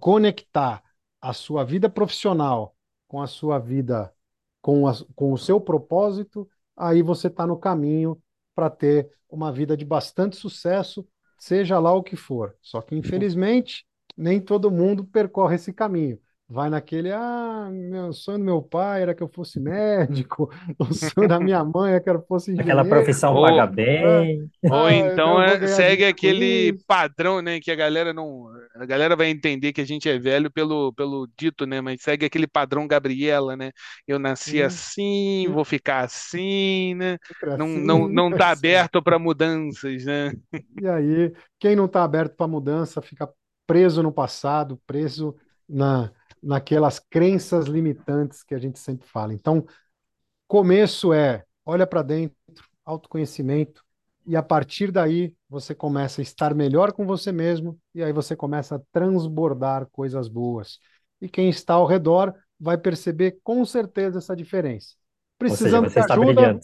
conectar 0.00 0.82
a 1.20 1.32
sua 1.32 1.64
vida 1.64 1.88
profissional 1.88 2.76
com 3.08 3.22
a 3.22 3.26
sua 3.26 3.58
vida, 3.58 4.12
com, 4.60 4.86
a, 4.86 4.92
com 5.14 5.32
o 5.32 5.38
seu 5.38 5.60
propósito, 5.60 6.48
aí 6.76 7.02
você 7.02 7.28
está 7.28 7.46
no 7.46 7.56
caminho 7.56 8.20
para 8.54 8.68
ter 8.68 9.10
uma 9.28 9.52
vida 9.52 9.76
de 9.76 9.84
bastante 9.84 10.36
sucesso, 10.36 11.06
seja 11.38 11.78
lá 11.78 11.92
o 11.92 12.02
que 12.02 12.16
for. 12.16 12.56
Só 12.60 12.80
que, 12.80 12.94
infelizmente, 12.94 13.86
nem 14.16 14.40
todo 14.40 14.70
mundo 14.70 15.04
percorre 15.06 15.56
esse 15.56 15.72
caminho. 15.72 16.18
Vai 16.48 16.68
naquele, 16.70 17.10
ah, 17.12 17.70
meu 17.72 18.12
sonho 18.12 18.38
do 18.38 18.44
meu 18.44 18.62
pai 18.62 19.02
era 19.02 19.14
que 19.14 19.22
eu 19.22 19.28
fosse 19.28 19.58
médico, 19.58 20.50
o 20.78 20.92
sonho 20.92 21.26
da 21.26 21.40
minha 21.40 21.64
mãe 21.64 21.92
era 21.92 22.00
que 22.02 22.10
eu 22.10 22.22
fosse 22.26 22.52
Aquela 22.56 22.84
engenheiro. 22.84 22.84
profissão 22.84 23.36
Ou- 23.36 23.36
paga 23.36 23.66
bem. 23.66 24.48
Ou 24.68 24.88
Ah, 24.88 24.90
então 24.90 25.42
vou 25.42 25.42
é, 25.42 25.66
segue 25.66 26.04
aquele 26.04 26.72
isso. 26.72 26.84
padrão, 26.86 27.42
né, 27.42 27.58
que 27.60 27.70
a 27.70 27.74
galera 27.74 28.12
não, 28.14 28.46
a 28.76 28.86
galera 28.86 29.16
vai 29.16 29.26
entender 29.28 29.72
que 29.72 29.80
a 29.80 29.84
gente 29.84 30.08
é 30.08 30.18
velho 30.18 30.50
pelo, 30.52 30.92
pelo 30.94 31.28
dito, 31.36 31.66
né, 31.66 31.80
mas 31.80 32.00
segue 32.00 32.24
aquele 32.24 32.46
padrão 32.46 32.86
Gabriela, 32.86 33.56
né? 33.56 33.72
Eu 34.06 34.18
nasci 34.20 34.62
Sim. 34.62 34.62
assim, 34.62 35.48
vou 35.50 35.64
ficar 35.64 36.04
assim, 36.04 36.94
né? 36.94 37.18
Não, 37.56 37.66
assim, 37.66 37.80
não, 37.80 38.08
não 38.08 38.32
tá 38.34 38.50
assim. 38.50 38.50
aberto 38.50 39.02
para 39.02 39.18
mudanças, 39.18 40.04
né? 40.04 40.32
E 40.80 40.86
aí, 40.88 41.32
quem 41.58 41.76
não 41.76 41.86
está 41.86 42.04
aberto 42.04 42.34
para 42.36 42.48
mudança 42.48 43.00
fica 43.02 43.32
preso 43.66 44.02
no 44.02 44.12
passado, 44.12 44.80
preso 44.86 45.34
na, 45.68 46.10
naquelas 46.42 46.98
crenças 46.98 47.66
limitantes 47.66 48.42
que 48.42 48.54
a 48.54 48.58
gente 48.58 48.78
sempre 48.78 49.06
fala. 49.06 49.32
Então, 49.32 49.64
começo 50.46 51.12
é 51.12 51.44
olha 51.64 51.86
para 51.86 52.02
dentro, 52.02 52.36
autoconhecimento, 52.84 53.82
e 54.26 54.36
a 54.36 54.42
partir 54.42 54.90
daí 54.90 55.34
você 55.48 55.74
começa 55.74 56.20
a 56.20 56.22
estar 56.22 56.54
melhor 56.54 56.92
com 56.92 57.06
você 57.06 57.32
mesmo, 57.32 57.78
e 57.94 58.02
aí 58.02 58.12
você 58.12 58.34
começa 58.34 58.76
a 58.76 58.80
transbordar 58.92 59.86
coisas 59.90 60.28
boas. 60.28 60.78
E 61.20 61.28
quem 61.28 61.48
está 61.48 61.74
ao 61.74 61.86
redor 61.86 62.34
vai 62.58 62.78
perceber 62.78 63.38
com 63.42 63.64
certeza 63.64 64.18
essa 64.18 64.34
diferença. 64.34 64.88
Seja, 64.88 64.98
Precisando 65.38 65.90
você 65.90 66.00
de 66.06 66.12
ajuda. 66.12 66.60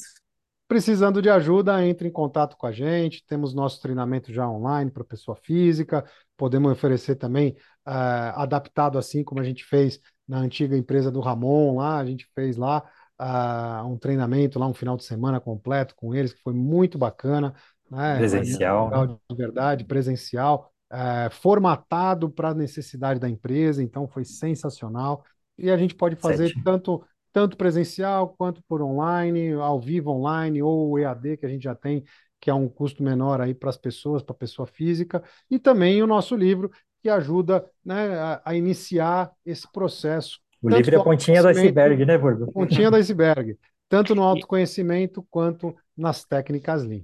Precisando 0.66 1.20
de 1.20 1.28
ajuda, 1.28 1.84
entre 1.84 2.09
em 2.09 2.12
contato 2.12 2.57
com 2.57 2.66
a 2.66 2.72
gente. 2.72 3.24
Temos 3.26 3.53
nosso 3.53 3.80
treinamento 3.82 4.32
já 4.32 4.48
online 4.48 4.90
para 4.90 5.03
pessoa 5.05 5.36
física. 5.36 6.05
Podemos 6.41 6.72
oferecer 6.72 7.16
também 7.16 7.55
ah, 7.84 8.43
adaptado 8.43 8.97
assim 8.97 9.22
como 9.22 9.43
a 9.43 9.45
gente 9.45 9.62
fez 9.62 10.01
na 10.26 10.38
antiga 10.38 10.74
empresa 10.74 11.11
do 11.11 11.20
Ramon 11.20 11.76
lá. 11.76 11.99
A 11.99 12.05
gente 12.07 12.26
fez 12.34 12.57
lá 12.57 12.82
ah, 13.18 13.84
um 13.86 13.99
treinamento 13.99 14.59
lá 14.59 14.66
um 14.66 14.72
final 14.72 14.97
de 14.97 15.05
semana 15.05 15.38
completo 15.38 15.95
com 15.95 16.14
eles 16.14 16.32
que 16.32 16.41
foi 16.41 16.55
muito 16.55 16.97
bacana, 16.97 17.55
né? 17.91 18.16
Presencial, 18.16 18.88
né? 18.88 18.97
legal 18.97 19.20
de 19.30 19.36
verdade, 19.36 19.84
presencial, 19.84 20.72
eh, 20.91 21.28
formatado 21.30 22.30
para 22.30 22.49
a 22.49 22.55
necessidade 22.55 23.20
da 23.20 23.28
empresa. 23.28 23.82
Então 23.82 24.09
foi 24.09 24.24
sensacional. 24.24 25.22
E 25.59 25.70
a 25.70 25.76
gente 25.76 25.95
pode 25.95 26.16
fazer 26.16 26.49
Sete. 26.49 26.64
tanto 26.64 27.05
tanto 27.32 27.57
presencial 27.57 28.34
quanto 28.36 28.62
por 28.68 28.82
online, 28.82 29.53
ao 29.53 29.80
vivo 29.80 30.11
online 30.11 30.62
ou 30.62 30.99
EAD 30.99 31.36
que 31.36 31.47
a 31.47 31.49
gente 31.49 31.62
já 31.62 31.74
tem, 31.74 32.03
que 32.41 32.51
é 32.51 32.55
um 32.55 32.68
custo 32.68 33.03
menor 33.03 33.41
aí 33.41 33.55
para 33.55 33.70
as 33.70 33.76
pessoas, 33.76 34.22
para 34.22 34.34
a 34.34 34.38
pessoa 34.38 34.66
física, 34.66 35.22
e 35.51 35.59
também 35.59 36.03
o 36.03 36.07
nosso 36.07 36.34
livro 36.36 36.70
que 37.03 37.09
ajuda, 37.09 37.64
né, 37.84 38.18
a, 38.18 38.43
a 38.45 38.55
iniciar 38.55 39.32
esse 39.45 39.70
processo, 39.70 40.38
O 40.62 40.68
tanto 40.68 40.76
livro 40.84 40.95
é 40.97 40.99
a 40.99 41.05
pontinha 41.05 41.43
do 41.43 41.49
iceberg, 41.49 42.05
né, 42.05 42.18
Burgo? 42.18 42.53
pontinha 42.53 42.91
do 42.91 42.97
iceberg, 42.97 43.59
tanto 43.88 44.14
no 44.14 44.22
autoconhecimento 44.22 45.22
quanto 45.30 45.74
nas 45.97 46.24
técnicas 46.24 46.84
Lean. 46.84 47.03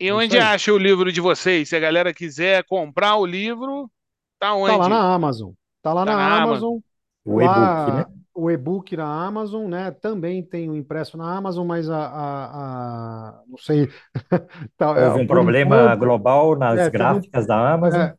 E 0.00 0.08
É 0.08 0.12
onde 0.12 0.38
acha 0.38 0.72
o 0.72 0.78
livro 0.78 1.12
de 1.12 1.20
vocês? 1.20 1.68
Se 1.68 1.76
a 1.76 1.80
galera 1.80 2.12
quiser 2.12 2.64
comprar 2.64 3.16
o 3.16 3.26
livro, 3.26 3.90
tá 4.38 4.48
Tá 4.66 4.76
lá 4.76 4.84
onde? 4.84 4.88
na 4.88 5.14
Amazon, 5.14 5.52
tá 5.82 5.92
lá 5.92 6.04
Tá 6.04 6.12
na 6.12 6.16
na 6.16 6.42
Amazon, 6.42 6.78
O 7.24 7.40
e-book, 7.40 7.92
né? 7.92 8.23
O 8.34 8.50
e-book 8.50 8.96
na 8.96 9.26
Amazon, 9.26 9.68
né? 9.68 9.90
Também 9.92 10.42
tem 10.44 10.68
o 10.70 10.76
impresso 10.76 11.16
na 11.16 11.36
Amazon, 11.36 11.66
mas 11.66 11.88
a, 11.90 11.98
a- 12.06 13.28
a- 13.40 13.44
não 13.46 13.58
sei, 13.58 13.88
tá, 14.76 14.94
é, 15.00 15.06
Houve 15.06 15.18
um 15.20 15.26
problema 15.26 15.94
enquanto, 15.94 15.96
global 15.96 16.56
nas 16.56 16.86
é, 16.86 16.90
teve 16.90 17.14
gráficas 17.20 17.46
da 17.46 17.72
Amazon. 17.72 18.10
é, 18.10 18.16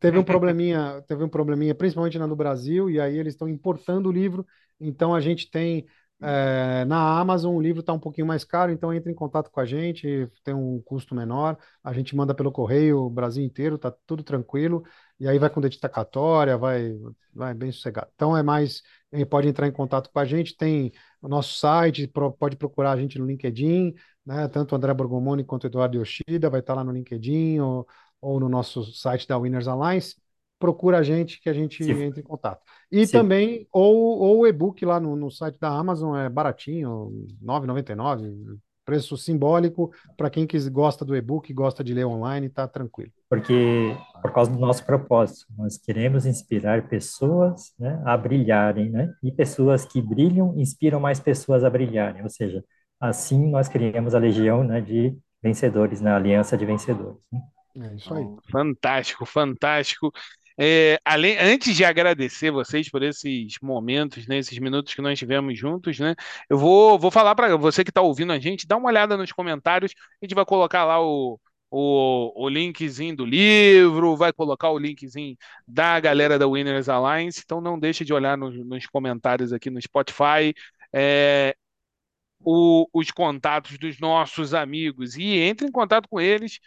teve 0.00 0.18
um 0.18 0.24
probleminha, 0.24 1.02
teve 1.08 1.24
um 1.24 1.28
probleminha, 1.28 1.74
principalmente 1.74 2.18
na 2.18 2.26
do 2.26 2.36
Brasil, 2.36 2.90
e 2.90 3.00
aí 3.00 3.16
eles 3.18 3.34
estão 3.34 3.48
importando 3.48 4.08
o 4.08 4.12
livro, 4.12 4.46
então 4.80 5.14
a 5.14 5.20
gente 5.20 5.50
tem 5.50 5.86
é, 6.20 6.84
na 6.86 7.18
Amazon 7.20 7.54
o 7.56 7.60
livro 7.60 7.80
está 7.80 7.92
um 7.92 7.98
pouquinho 8.00 8.26
mais 8.26 8.44
caro, 8.44 8.72
então 8.72 8.92
entre 8.92 9.10
em 9.12 9.14
contato 9.14 9.50
com 9.50 9.60
a 9.60 9.64
gente, 9.66 10.28
tem 10.44 10.52
um 10.54 10.80
custo 10.82 11.14
menor, 11.14 11.56
a 11.82 11.92
gente 11.92 12.16
manda 12.16 12.34
pelo 12.34 12.50
correio 12.52 12.98
o 13.04 13.10
Brasil 13.10 13.44
inteiro, 13.44 13.78
tá 13.78 13.92
tudo 14.06 14.22
tranquilo, 14.24 14.82
e 15.20 15.28
aí 15.28 15.38
vai 15.38 15.48
com 15.50 15.60
dedicatória, 15.60 16.56
vai, 16.58 16.92
vai 17.34 17.54
bem 17.54 17.70
sossegado. 17.72 18.10
Então 18.14 18.36
é 18.36 18.42
mais, 18.42 18.82
pode 19.28 19.48
entrar 19.48 19.66
em 19.66 19.72
contato 19.72 20.10
com 20.10 20.18
a 20.18 20.24
gente, 20.24 20.56
tem 20.56 20.92
o 21.20 21.28
nosso 21.28 21.56
site, 21.56 22.06
pode 22.38 22.56
procurar 22.56 22.92
a 22.92 22.96
gente 22.96 23.18
no 23.18 23.26
LinkedIn, 23.26 23.94
né? 24.24 24.48
Tanto 24.48 24.72
o 24.72 24.76
André 24.76 24.92
Borgomoni 24.94 25.44
quanto 25.44 25.64
o 25.64 25.66
Eduardo 25.66 25.96
Yoshida 25.96 26.50
vai 26.50 26.60
estar 26.60 26.74
lá 26.74 26.84
no 26.84 26.92
LinkedIn 26.92 27.60
ou, 27.60 27.86
ou 28.20 28.38
no 28.38 28.48
nosso 28.48 28.84
site 28.84 29.26
da 29.26 29.38
Winners 29.38 29.66
Alliance. 29.66 30.16
Procura 30.58 30.98
a 30.98 31.02
gente 31.02 31.40
que 31.40 31.48
a 31.48 31.52
gente 31.52 31.82
Se, 31.82 31.90
entra 31.90 32.20
em 32.20 32.22
contato. 32.22 32.62
E 32.90 33.06
se, 33.06 33.12
também, 33.12 33.66
ou, 33.72 34.18
ou 34.18 34.40
o 34.40 34.46
e-book 34.46 34.84
lá 34.84 34.98
no, 34.98 35.14
no 35.14 35.30
site 35.30 35.58
da 35.58 35.70
Amazon 35.70 36.16
é 36.16 36.28
baratinho, 36.28 37.08
R$ 37.40 37.46
9,99, 37.46 38.58
Preço 38.88 39.18
simbólico 39.18 39.92
para 40.16 40.30
quem 40.30 40.46
quis, 40.46 40.66
gosta 40.66 41.04
do 41.04 41.14
e-book, 41.14 41.52
gosta 41.52 41.84
de 41.84 41.92
ler 41.92 42.06
online, 42.06 42.48
tá 42.48 42.66
tranquilo. 42.66 43.12
Porque, 43.28 43.94
por 44.22 44.32
causa 44.32 44.50
do 44.50 44.58
nosso 44.58 44.82
propósito, 44.86 45.44
nós 45.58 45.76
queremos 45.76 46.24
inspirar 46.24 46.88
pessoas 46.88 47.74
né, 47.78 48.02
a 48.06 48.16
brilharem, 48.16 48.88
né? 48.88 49.12
E 49.22 49.30
pessoas 49.30 49.84
que 49.84 50.00
brilham 50.00 50.54
inspiram 50.56 50.98
mais 50.98 51.20
pessoas 51.20 51.64
a 51.64 51.68
brilharem. 51.68 52.22
Ou 52.22 52.30
seja, 52.30 52.64
assim 52.98 53.50
nós 53.50 53.68
criamos 53.68 54.14
a 54.14 54.18
legião 54.18 54.64
né, 54.64 54.80
de 54.80 55.14
vencedores, 55.42 56.00
na 56.00 56.12
né, 56.12 56.16
aliança 56.16 56.56
de 56.56 56.64
vencedores. 56.64 57.20
Né? 57.30 57.42
É 57.90 57.94
isso 57.94 58.14
aí. 58.14 58.24
Fantástico, 58.50 59.26
fantástico. 59.26 60.10
É, 60.60 61.00
além, 61.04 61.38
antes 61.38 61.76
de 61.76 61.84
agradecer 61.84 62.50
vocês 62.50 62.90
por 62.90 63.02
esses 63.02 63.54
momentos, 63.62 64.26
né, 64.26 64.38
esses 64.38 64.58
minutos 64.58 64.92
que 64.92 65.00
nós 65.00 65.18
tivemos 65.18 65.56
juntos, 65.56 65.98
né, 66.00 66.14
eu 66.50 66.58
vou, 66.58 66.98
vou 66.98 67.10
falar 67.12 67.34
para 67.36 67.56
você 67.56 67.84
que 67.84 67.90
está 67.90 68.02
ouvindo 68.02 68.32
a 68.32 68.38
gente, 68.40 68.66
dá 68.66 68.76
uma 68.76 68.88
olhada 68.88 69.16
nos 69.16 69.30
comentários, 69.30 69.92
a 70.20 70.24
gente 70.24 70.34
vai 70.34 70.44
colocar 70.44 70.84
lá 70.84 71.00
o, 71.00 71.38
o, 71.70 72.44
o 72.44 72.48
linkzinho 72.48 73.14
do 73.16 73.24
livro, 73.24 74.16
vai 74.16 74.32
colocar 74.32 74.70
o 74.70 74.78
linkzinho 74.78 75.36
da 75.66 76.00
galera 76.00 76.38
da 76.38 76.46
Winners 76.48 76.88
Alliance, 76.88 77.42
então 77.44 77.60
não 77.60 77.78
deixe 77.78 78.04
de 78.04 78.12
olhar 78.12 78.36
nos, 78.36 78.56
nos 78.66 78.86
comentários 78.86 79.52
aqui 79.52 79.70
no 79.70 79.80
Spotify. 79.80 80.52
É, 80.92 81.54
o, 82.40 82.88
os 82.92 83.10
contatos 83.10 83.78
dos 83.78 83.98
nossos 84.00 84.54
amigos 84.54 85.16
e 85.16 85.24
entre 85.40 85.66
em 85.66 85.72
contato 85.72 86.08
com 86.08 86.20
eles 86.20 86.58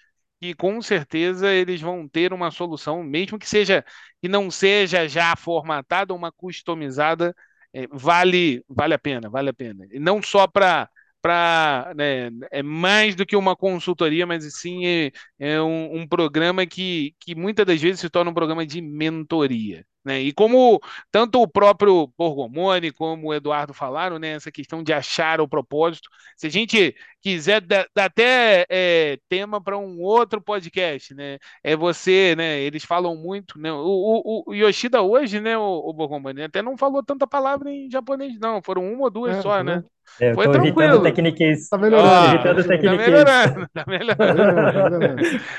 que 0.42 0.56
com 0.56 0.82
certeza 0.82 1.54
eles 1.54 1.82
vão 1.82 2.08
ter 2.08 2.34
uma 2.34 2.50
solução, 2.52 3.04
mesmo 3.04 3.38
que 3.38 3.48
seja 3.48 3.86
que 4.22 4.28
não 4.28 4.50
seja 4.50 5.08
já 5.08 5.36
formatada, 5.36 6.14
uma 6.14 6.32
customizada, 6.32 7.36
é, 7.74 7.88
vale 7.92 8.64
vale 8.68 8.94
a 8.96 9.00
pena, 9.00 9.30
vale 9.30 9.50
a 9.50 9.54
pena. 9.54 9.88
E 9.92 10.00
não 10.00 10.22
só 10.22 10.48
para 10.48 10.90
para 11.22 11.94
né, 11.96 12.32
é 12.52 12.64
mais 12.64 13.16
do 13.16 13.26
que 13.26 13.36
uma 13.36 13.56
consultoria, 13.56 14.26
mas 14.26 14.44
sim 14.56 14.86
é, 14.88 15.12
é 15.40 15.62
um, 15.62 16.02
um, 16.02 16.08
programa 16.08 16.66
que, 16.66 17.16
que 17.20 17.36
muitas 17.36 17.66
das 17.66 17.80
vezes 17.80 18.00
se 18.00 18.10
torna 18.10 18.32
um 18.32 18.34
programa 18.34 18.66
de 18.66 18.82
mentoria. 18.82 19.86
Né? 20.04 20.20
E 20.22 20.34
como 20.34 20.82
tanto 21.12 21.40
o 21.40 21.48
próprio 21.48 22.12
Borgomoni 22.18 22.92
como 22.92 23.28
o 23.28 23.34
Eduardo 23.34 23.72
falaram, 23.72 24.18
né, 24.18 24.30
essa 24.30 24.52
questão 24.52 24.82
de 24.82 24.92
achar 24.92 25.40
o 25.40 25.48
propósito, 25.48 26.10
se 26.36 26.48
a 26.48 26.50
gente 26.50 26.96
quiser 27.22 27.62
dar, 27.62 27.86
até 27.96 28.66
é, 28.68 29.20
tema 29.30 29.62
para 29.62 29.78
um 29.78 30.02
outro 30.02 30.42
podcast, 30.42 31.14
né, 31.14 31.38
é 31.64 31.76
você, 31.76 32.36
né, 32.36 32.60
eles 32.62 32.84
falam 32.84 33.16
muito, 33.16 33.60
né, 33.60 33.72
o, 33.72 33.78
o, 33.78 34.44
o 34.48 34.54
Yoshida 34.56 35.04
hoje, 35.04 35.40
né, 35.40 35.56
o, 35.56 35.90
o 35.90 35.94
Borgomoni, 35.94 36.42
até 36.42 36.64
não 36.64 36.76
falou 36.76 37.04
tanta 37.04 37.28
palavra 37.28 37.70
em 37.70 37.90
japonês, 37.90 38.40
não, 38.40 38.60
foram 38.60 38.92
uma 38.92 39.04
ou 39.04 39.12
duas 39.12 39.38
é, 39.38 39.42
só, 39.42 39.64
né? 39.64 39.84
É, 40.20 40.34
Foi 40.34 40.52
tranquilo. 40.52 41.02
Tecniques. 41.02 41.70
Tá 41.70 41.78
melhorando. 41.78 42.10
Ah, 42.10 42.38
tá 42.44 42.54
melhorando, 42.92 43.68
tá 43.74 43.86
melhorando. 43.88 45.16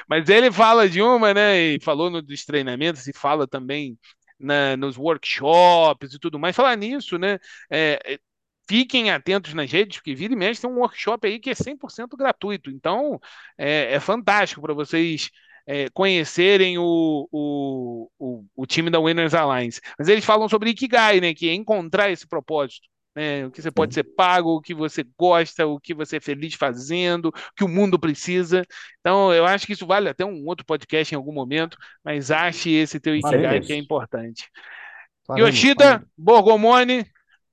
Mas 0.06 0.28
ele 0.28 0.52
fala 0.52 0.88
de 0.88 1.00
uma, 1.00 1.32
né, 1.32 1.58
e 1.58 1.80
falou 1.80 2.10
no, 2.10 2.20
dos 2.20 2.44
treinamentos 2.44 3.06
e 3.06 3.12
fala 3.14 3.46
também 3.46 3.96
na, 4.42 4.76
nos 4.76 4.96
workshops 4.96 6.14
e 6.14 6.18
tudo 6.18 6.38
mais. 6.38 6.56
Falar 6.56 6.76
nisso, 6.76 7.18
né? 7.18 7.38
É, 7.70 7.98
é 8.04 8.18
fiquem 8.68 9.10
atentos 9.10 9.54
nas 9.54 9.70
redes, 9.70 9.98
porque 9.98 10.14
vira 10.14 10.32
e 10.32 10.36
mexe 10.36 10.60
tem 10.60 10.70
um 10.70 10.78
workshop 10.78 11.26
aí 11.26 11.38
que 11.38 11.50
é 11.50 11.54
100% 11.54 12.16
gratuito. 12.16 12.70
Então, 12.70 13.20
é, 13.58 13.94
é 13.94 14.00
fantástico 14.00 14.62
para 14.62 14.74
vocês 14.74 15.30
é, 15.66 15.88
conhecerem 15.90 16.78
o, 16.78 17.28
o, 17.30 18.10
o, 18.18 18.44
o, 18.56 18.66
time 18.66 18.90
da 18.90 19.00
Winners 19.00 19.34
Alliance. 19.34 19.80
Mas 19.98 20.08
eles 20.08 20.24
falam 20.24 20.48
sobre 20.48 20.70
Ikigai, 20.70 21.20
né? 21.20 21.34
Que 21.34 21.48
é 21.48 21.54
encontrar 21.54 22.10
esse 22.10 22.26
propósito 22.26 22.91
né? 23.14 23.46
O 23.46 23.50
que 23.50 23.60
você 23.60 23.70
pode 23.70 23.94
ser 23.94 24.04
pago, 24.04 24.56
o 24.56 24.60
que 24.60 24.74
você 24.74 25.04
gosta, 25.18 25.66
o 25.66 25.78
que 25.78 25.94
você 25.94 26.16
é 26.16 26.20
feliz 26.20 26.54
fazendo, 26.54 27.28
o 27.28 27.32
que 27.56 27.64
o 27.64 27.68
mundo 27.68 27.98
precisa. 27.98 28.64
Então, 29.00 29.32
eu 29.32 29.44
acho 29.44 29.66
que 29.66 29.72
isso 29.72 29.86
vale 29.86 30.08
até 30.08 30.24
um 30.24 30.46
outro 30.46 30.64
podcast 30.64 31.14
em 31.14 31.16
algum 31.16 31.32
momento, 31.32 31.76
mas 32.04 32.30
ache 32.30 32.70
esse 32.70 32.98
teu 32.98 33.14
Ikigai 33.14 33.60
que 33.60 33.72
é 33.72 33.76
importante. 33.76 34.48
Yoshida 35.36 36.04
Borgomoni, 36.16 37.06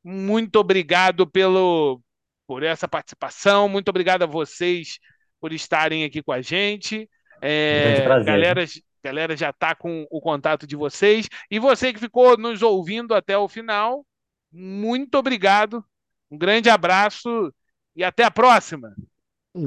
muito 0.04 0.58
obrigado 0.58 1.28
pelo 1.28 2.02
por 2.48 2.64
essa 2.64 2.88
participação, 2.88 3.70
muito 3.70 3.90
obrigado 3.90 4.24
a 4.24 4.26
vocês 4.26 4.98
por 5.40 5.54
estarem 5.54 6.04
aqui 6.04 6.24
com 6.24 6.32
a 6.32 6.42
gente. 6.42 7.08
É, 7.42 8.04
galera, 8.26 8.66
galera 9.04 9.38
já 9.38 9.52
está 9.52 9.76
com 9.76 10.08
o 10.10 10.20
contato 10.20 10.66
de 10.66 10.76
vocês. 10.76 11.30
E 11.50 11.60
você 11.60 11.94
que 11.94 12.00
ficou 12.00 12.36
nos 12.38 12.64
ouvindo 12.64 13.14
até 13.14 13.38
o 13.38 13.48
final, 13.48 14.04
muito 14.52 15.16
obrigado, 15.16 15.84
um 16.30 16.38
grande 16.38 16.70
abraço 16.70 17.54
e 17.96 18.04
até 18.04 18.24
a 18.24 18.32
próxima. 18.32 18.96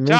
Tchau. 0.04 0.18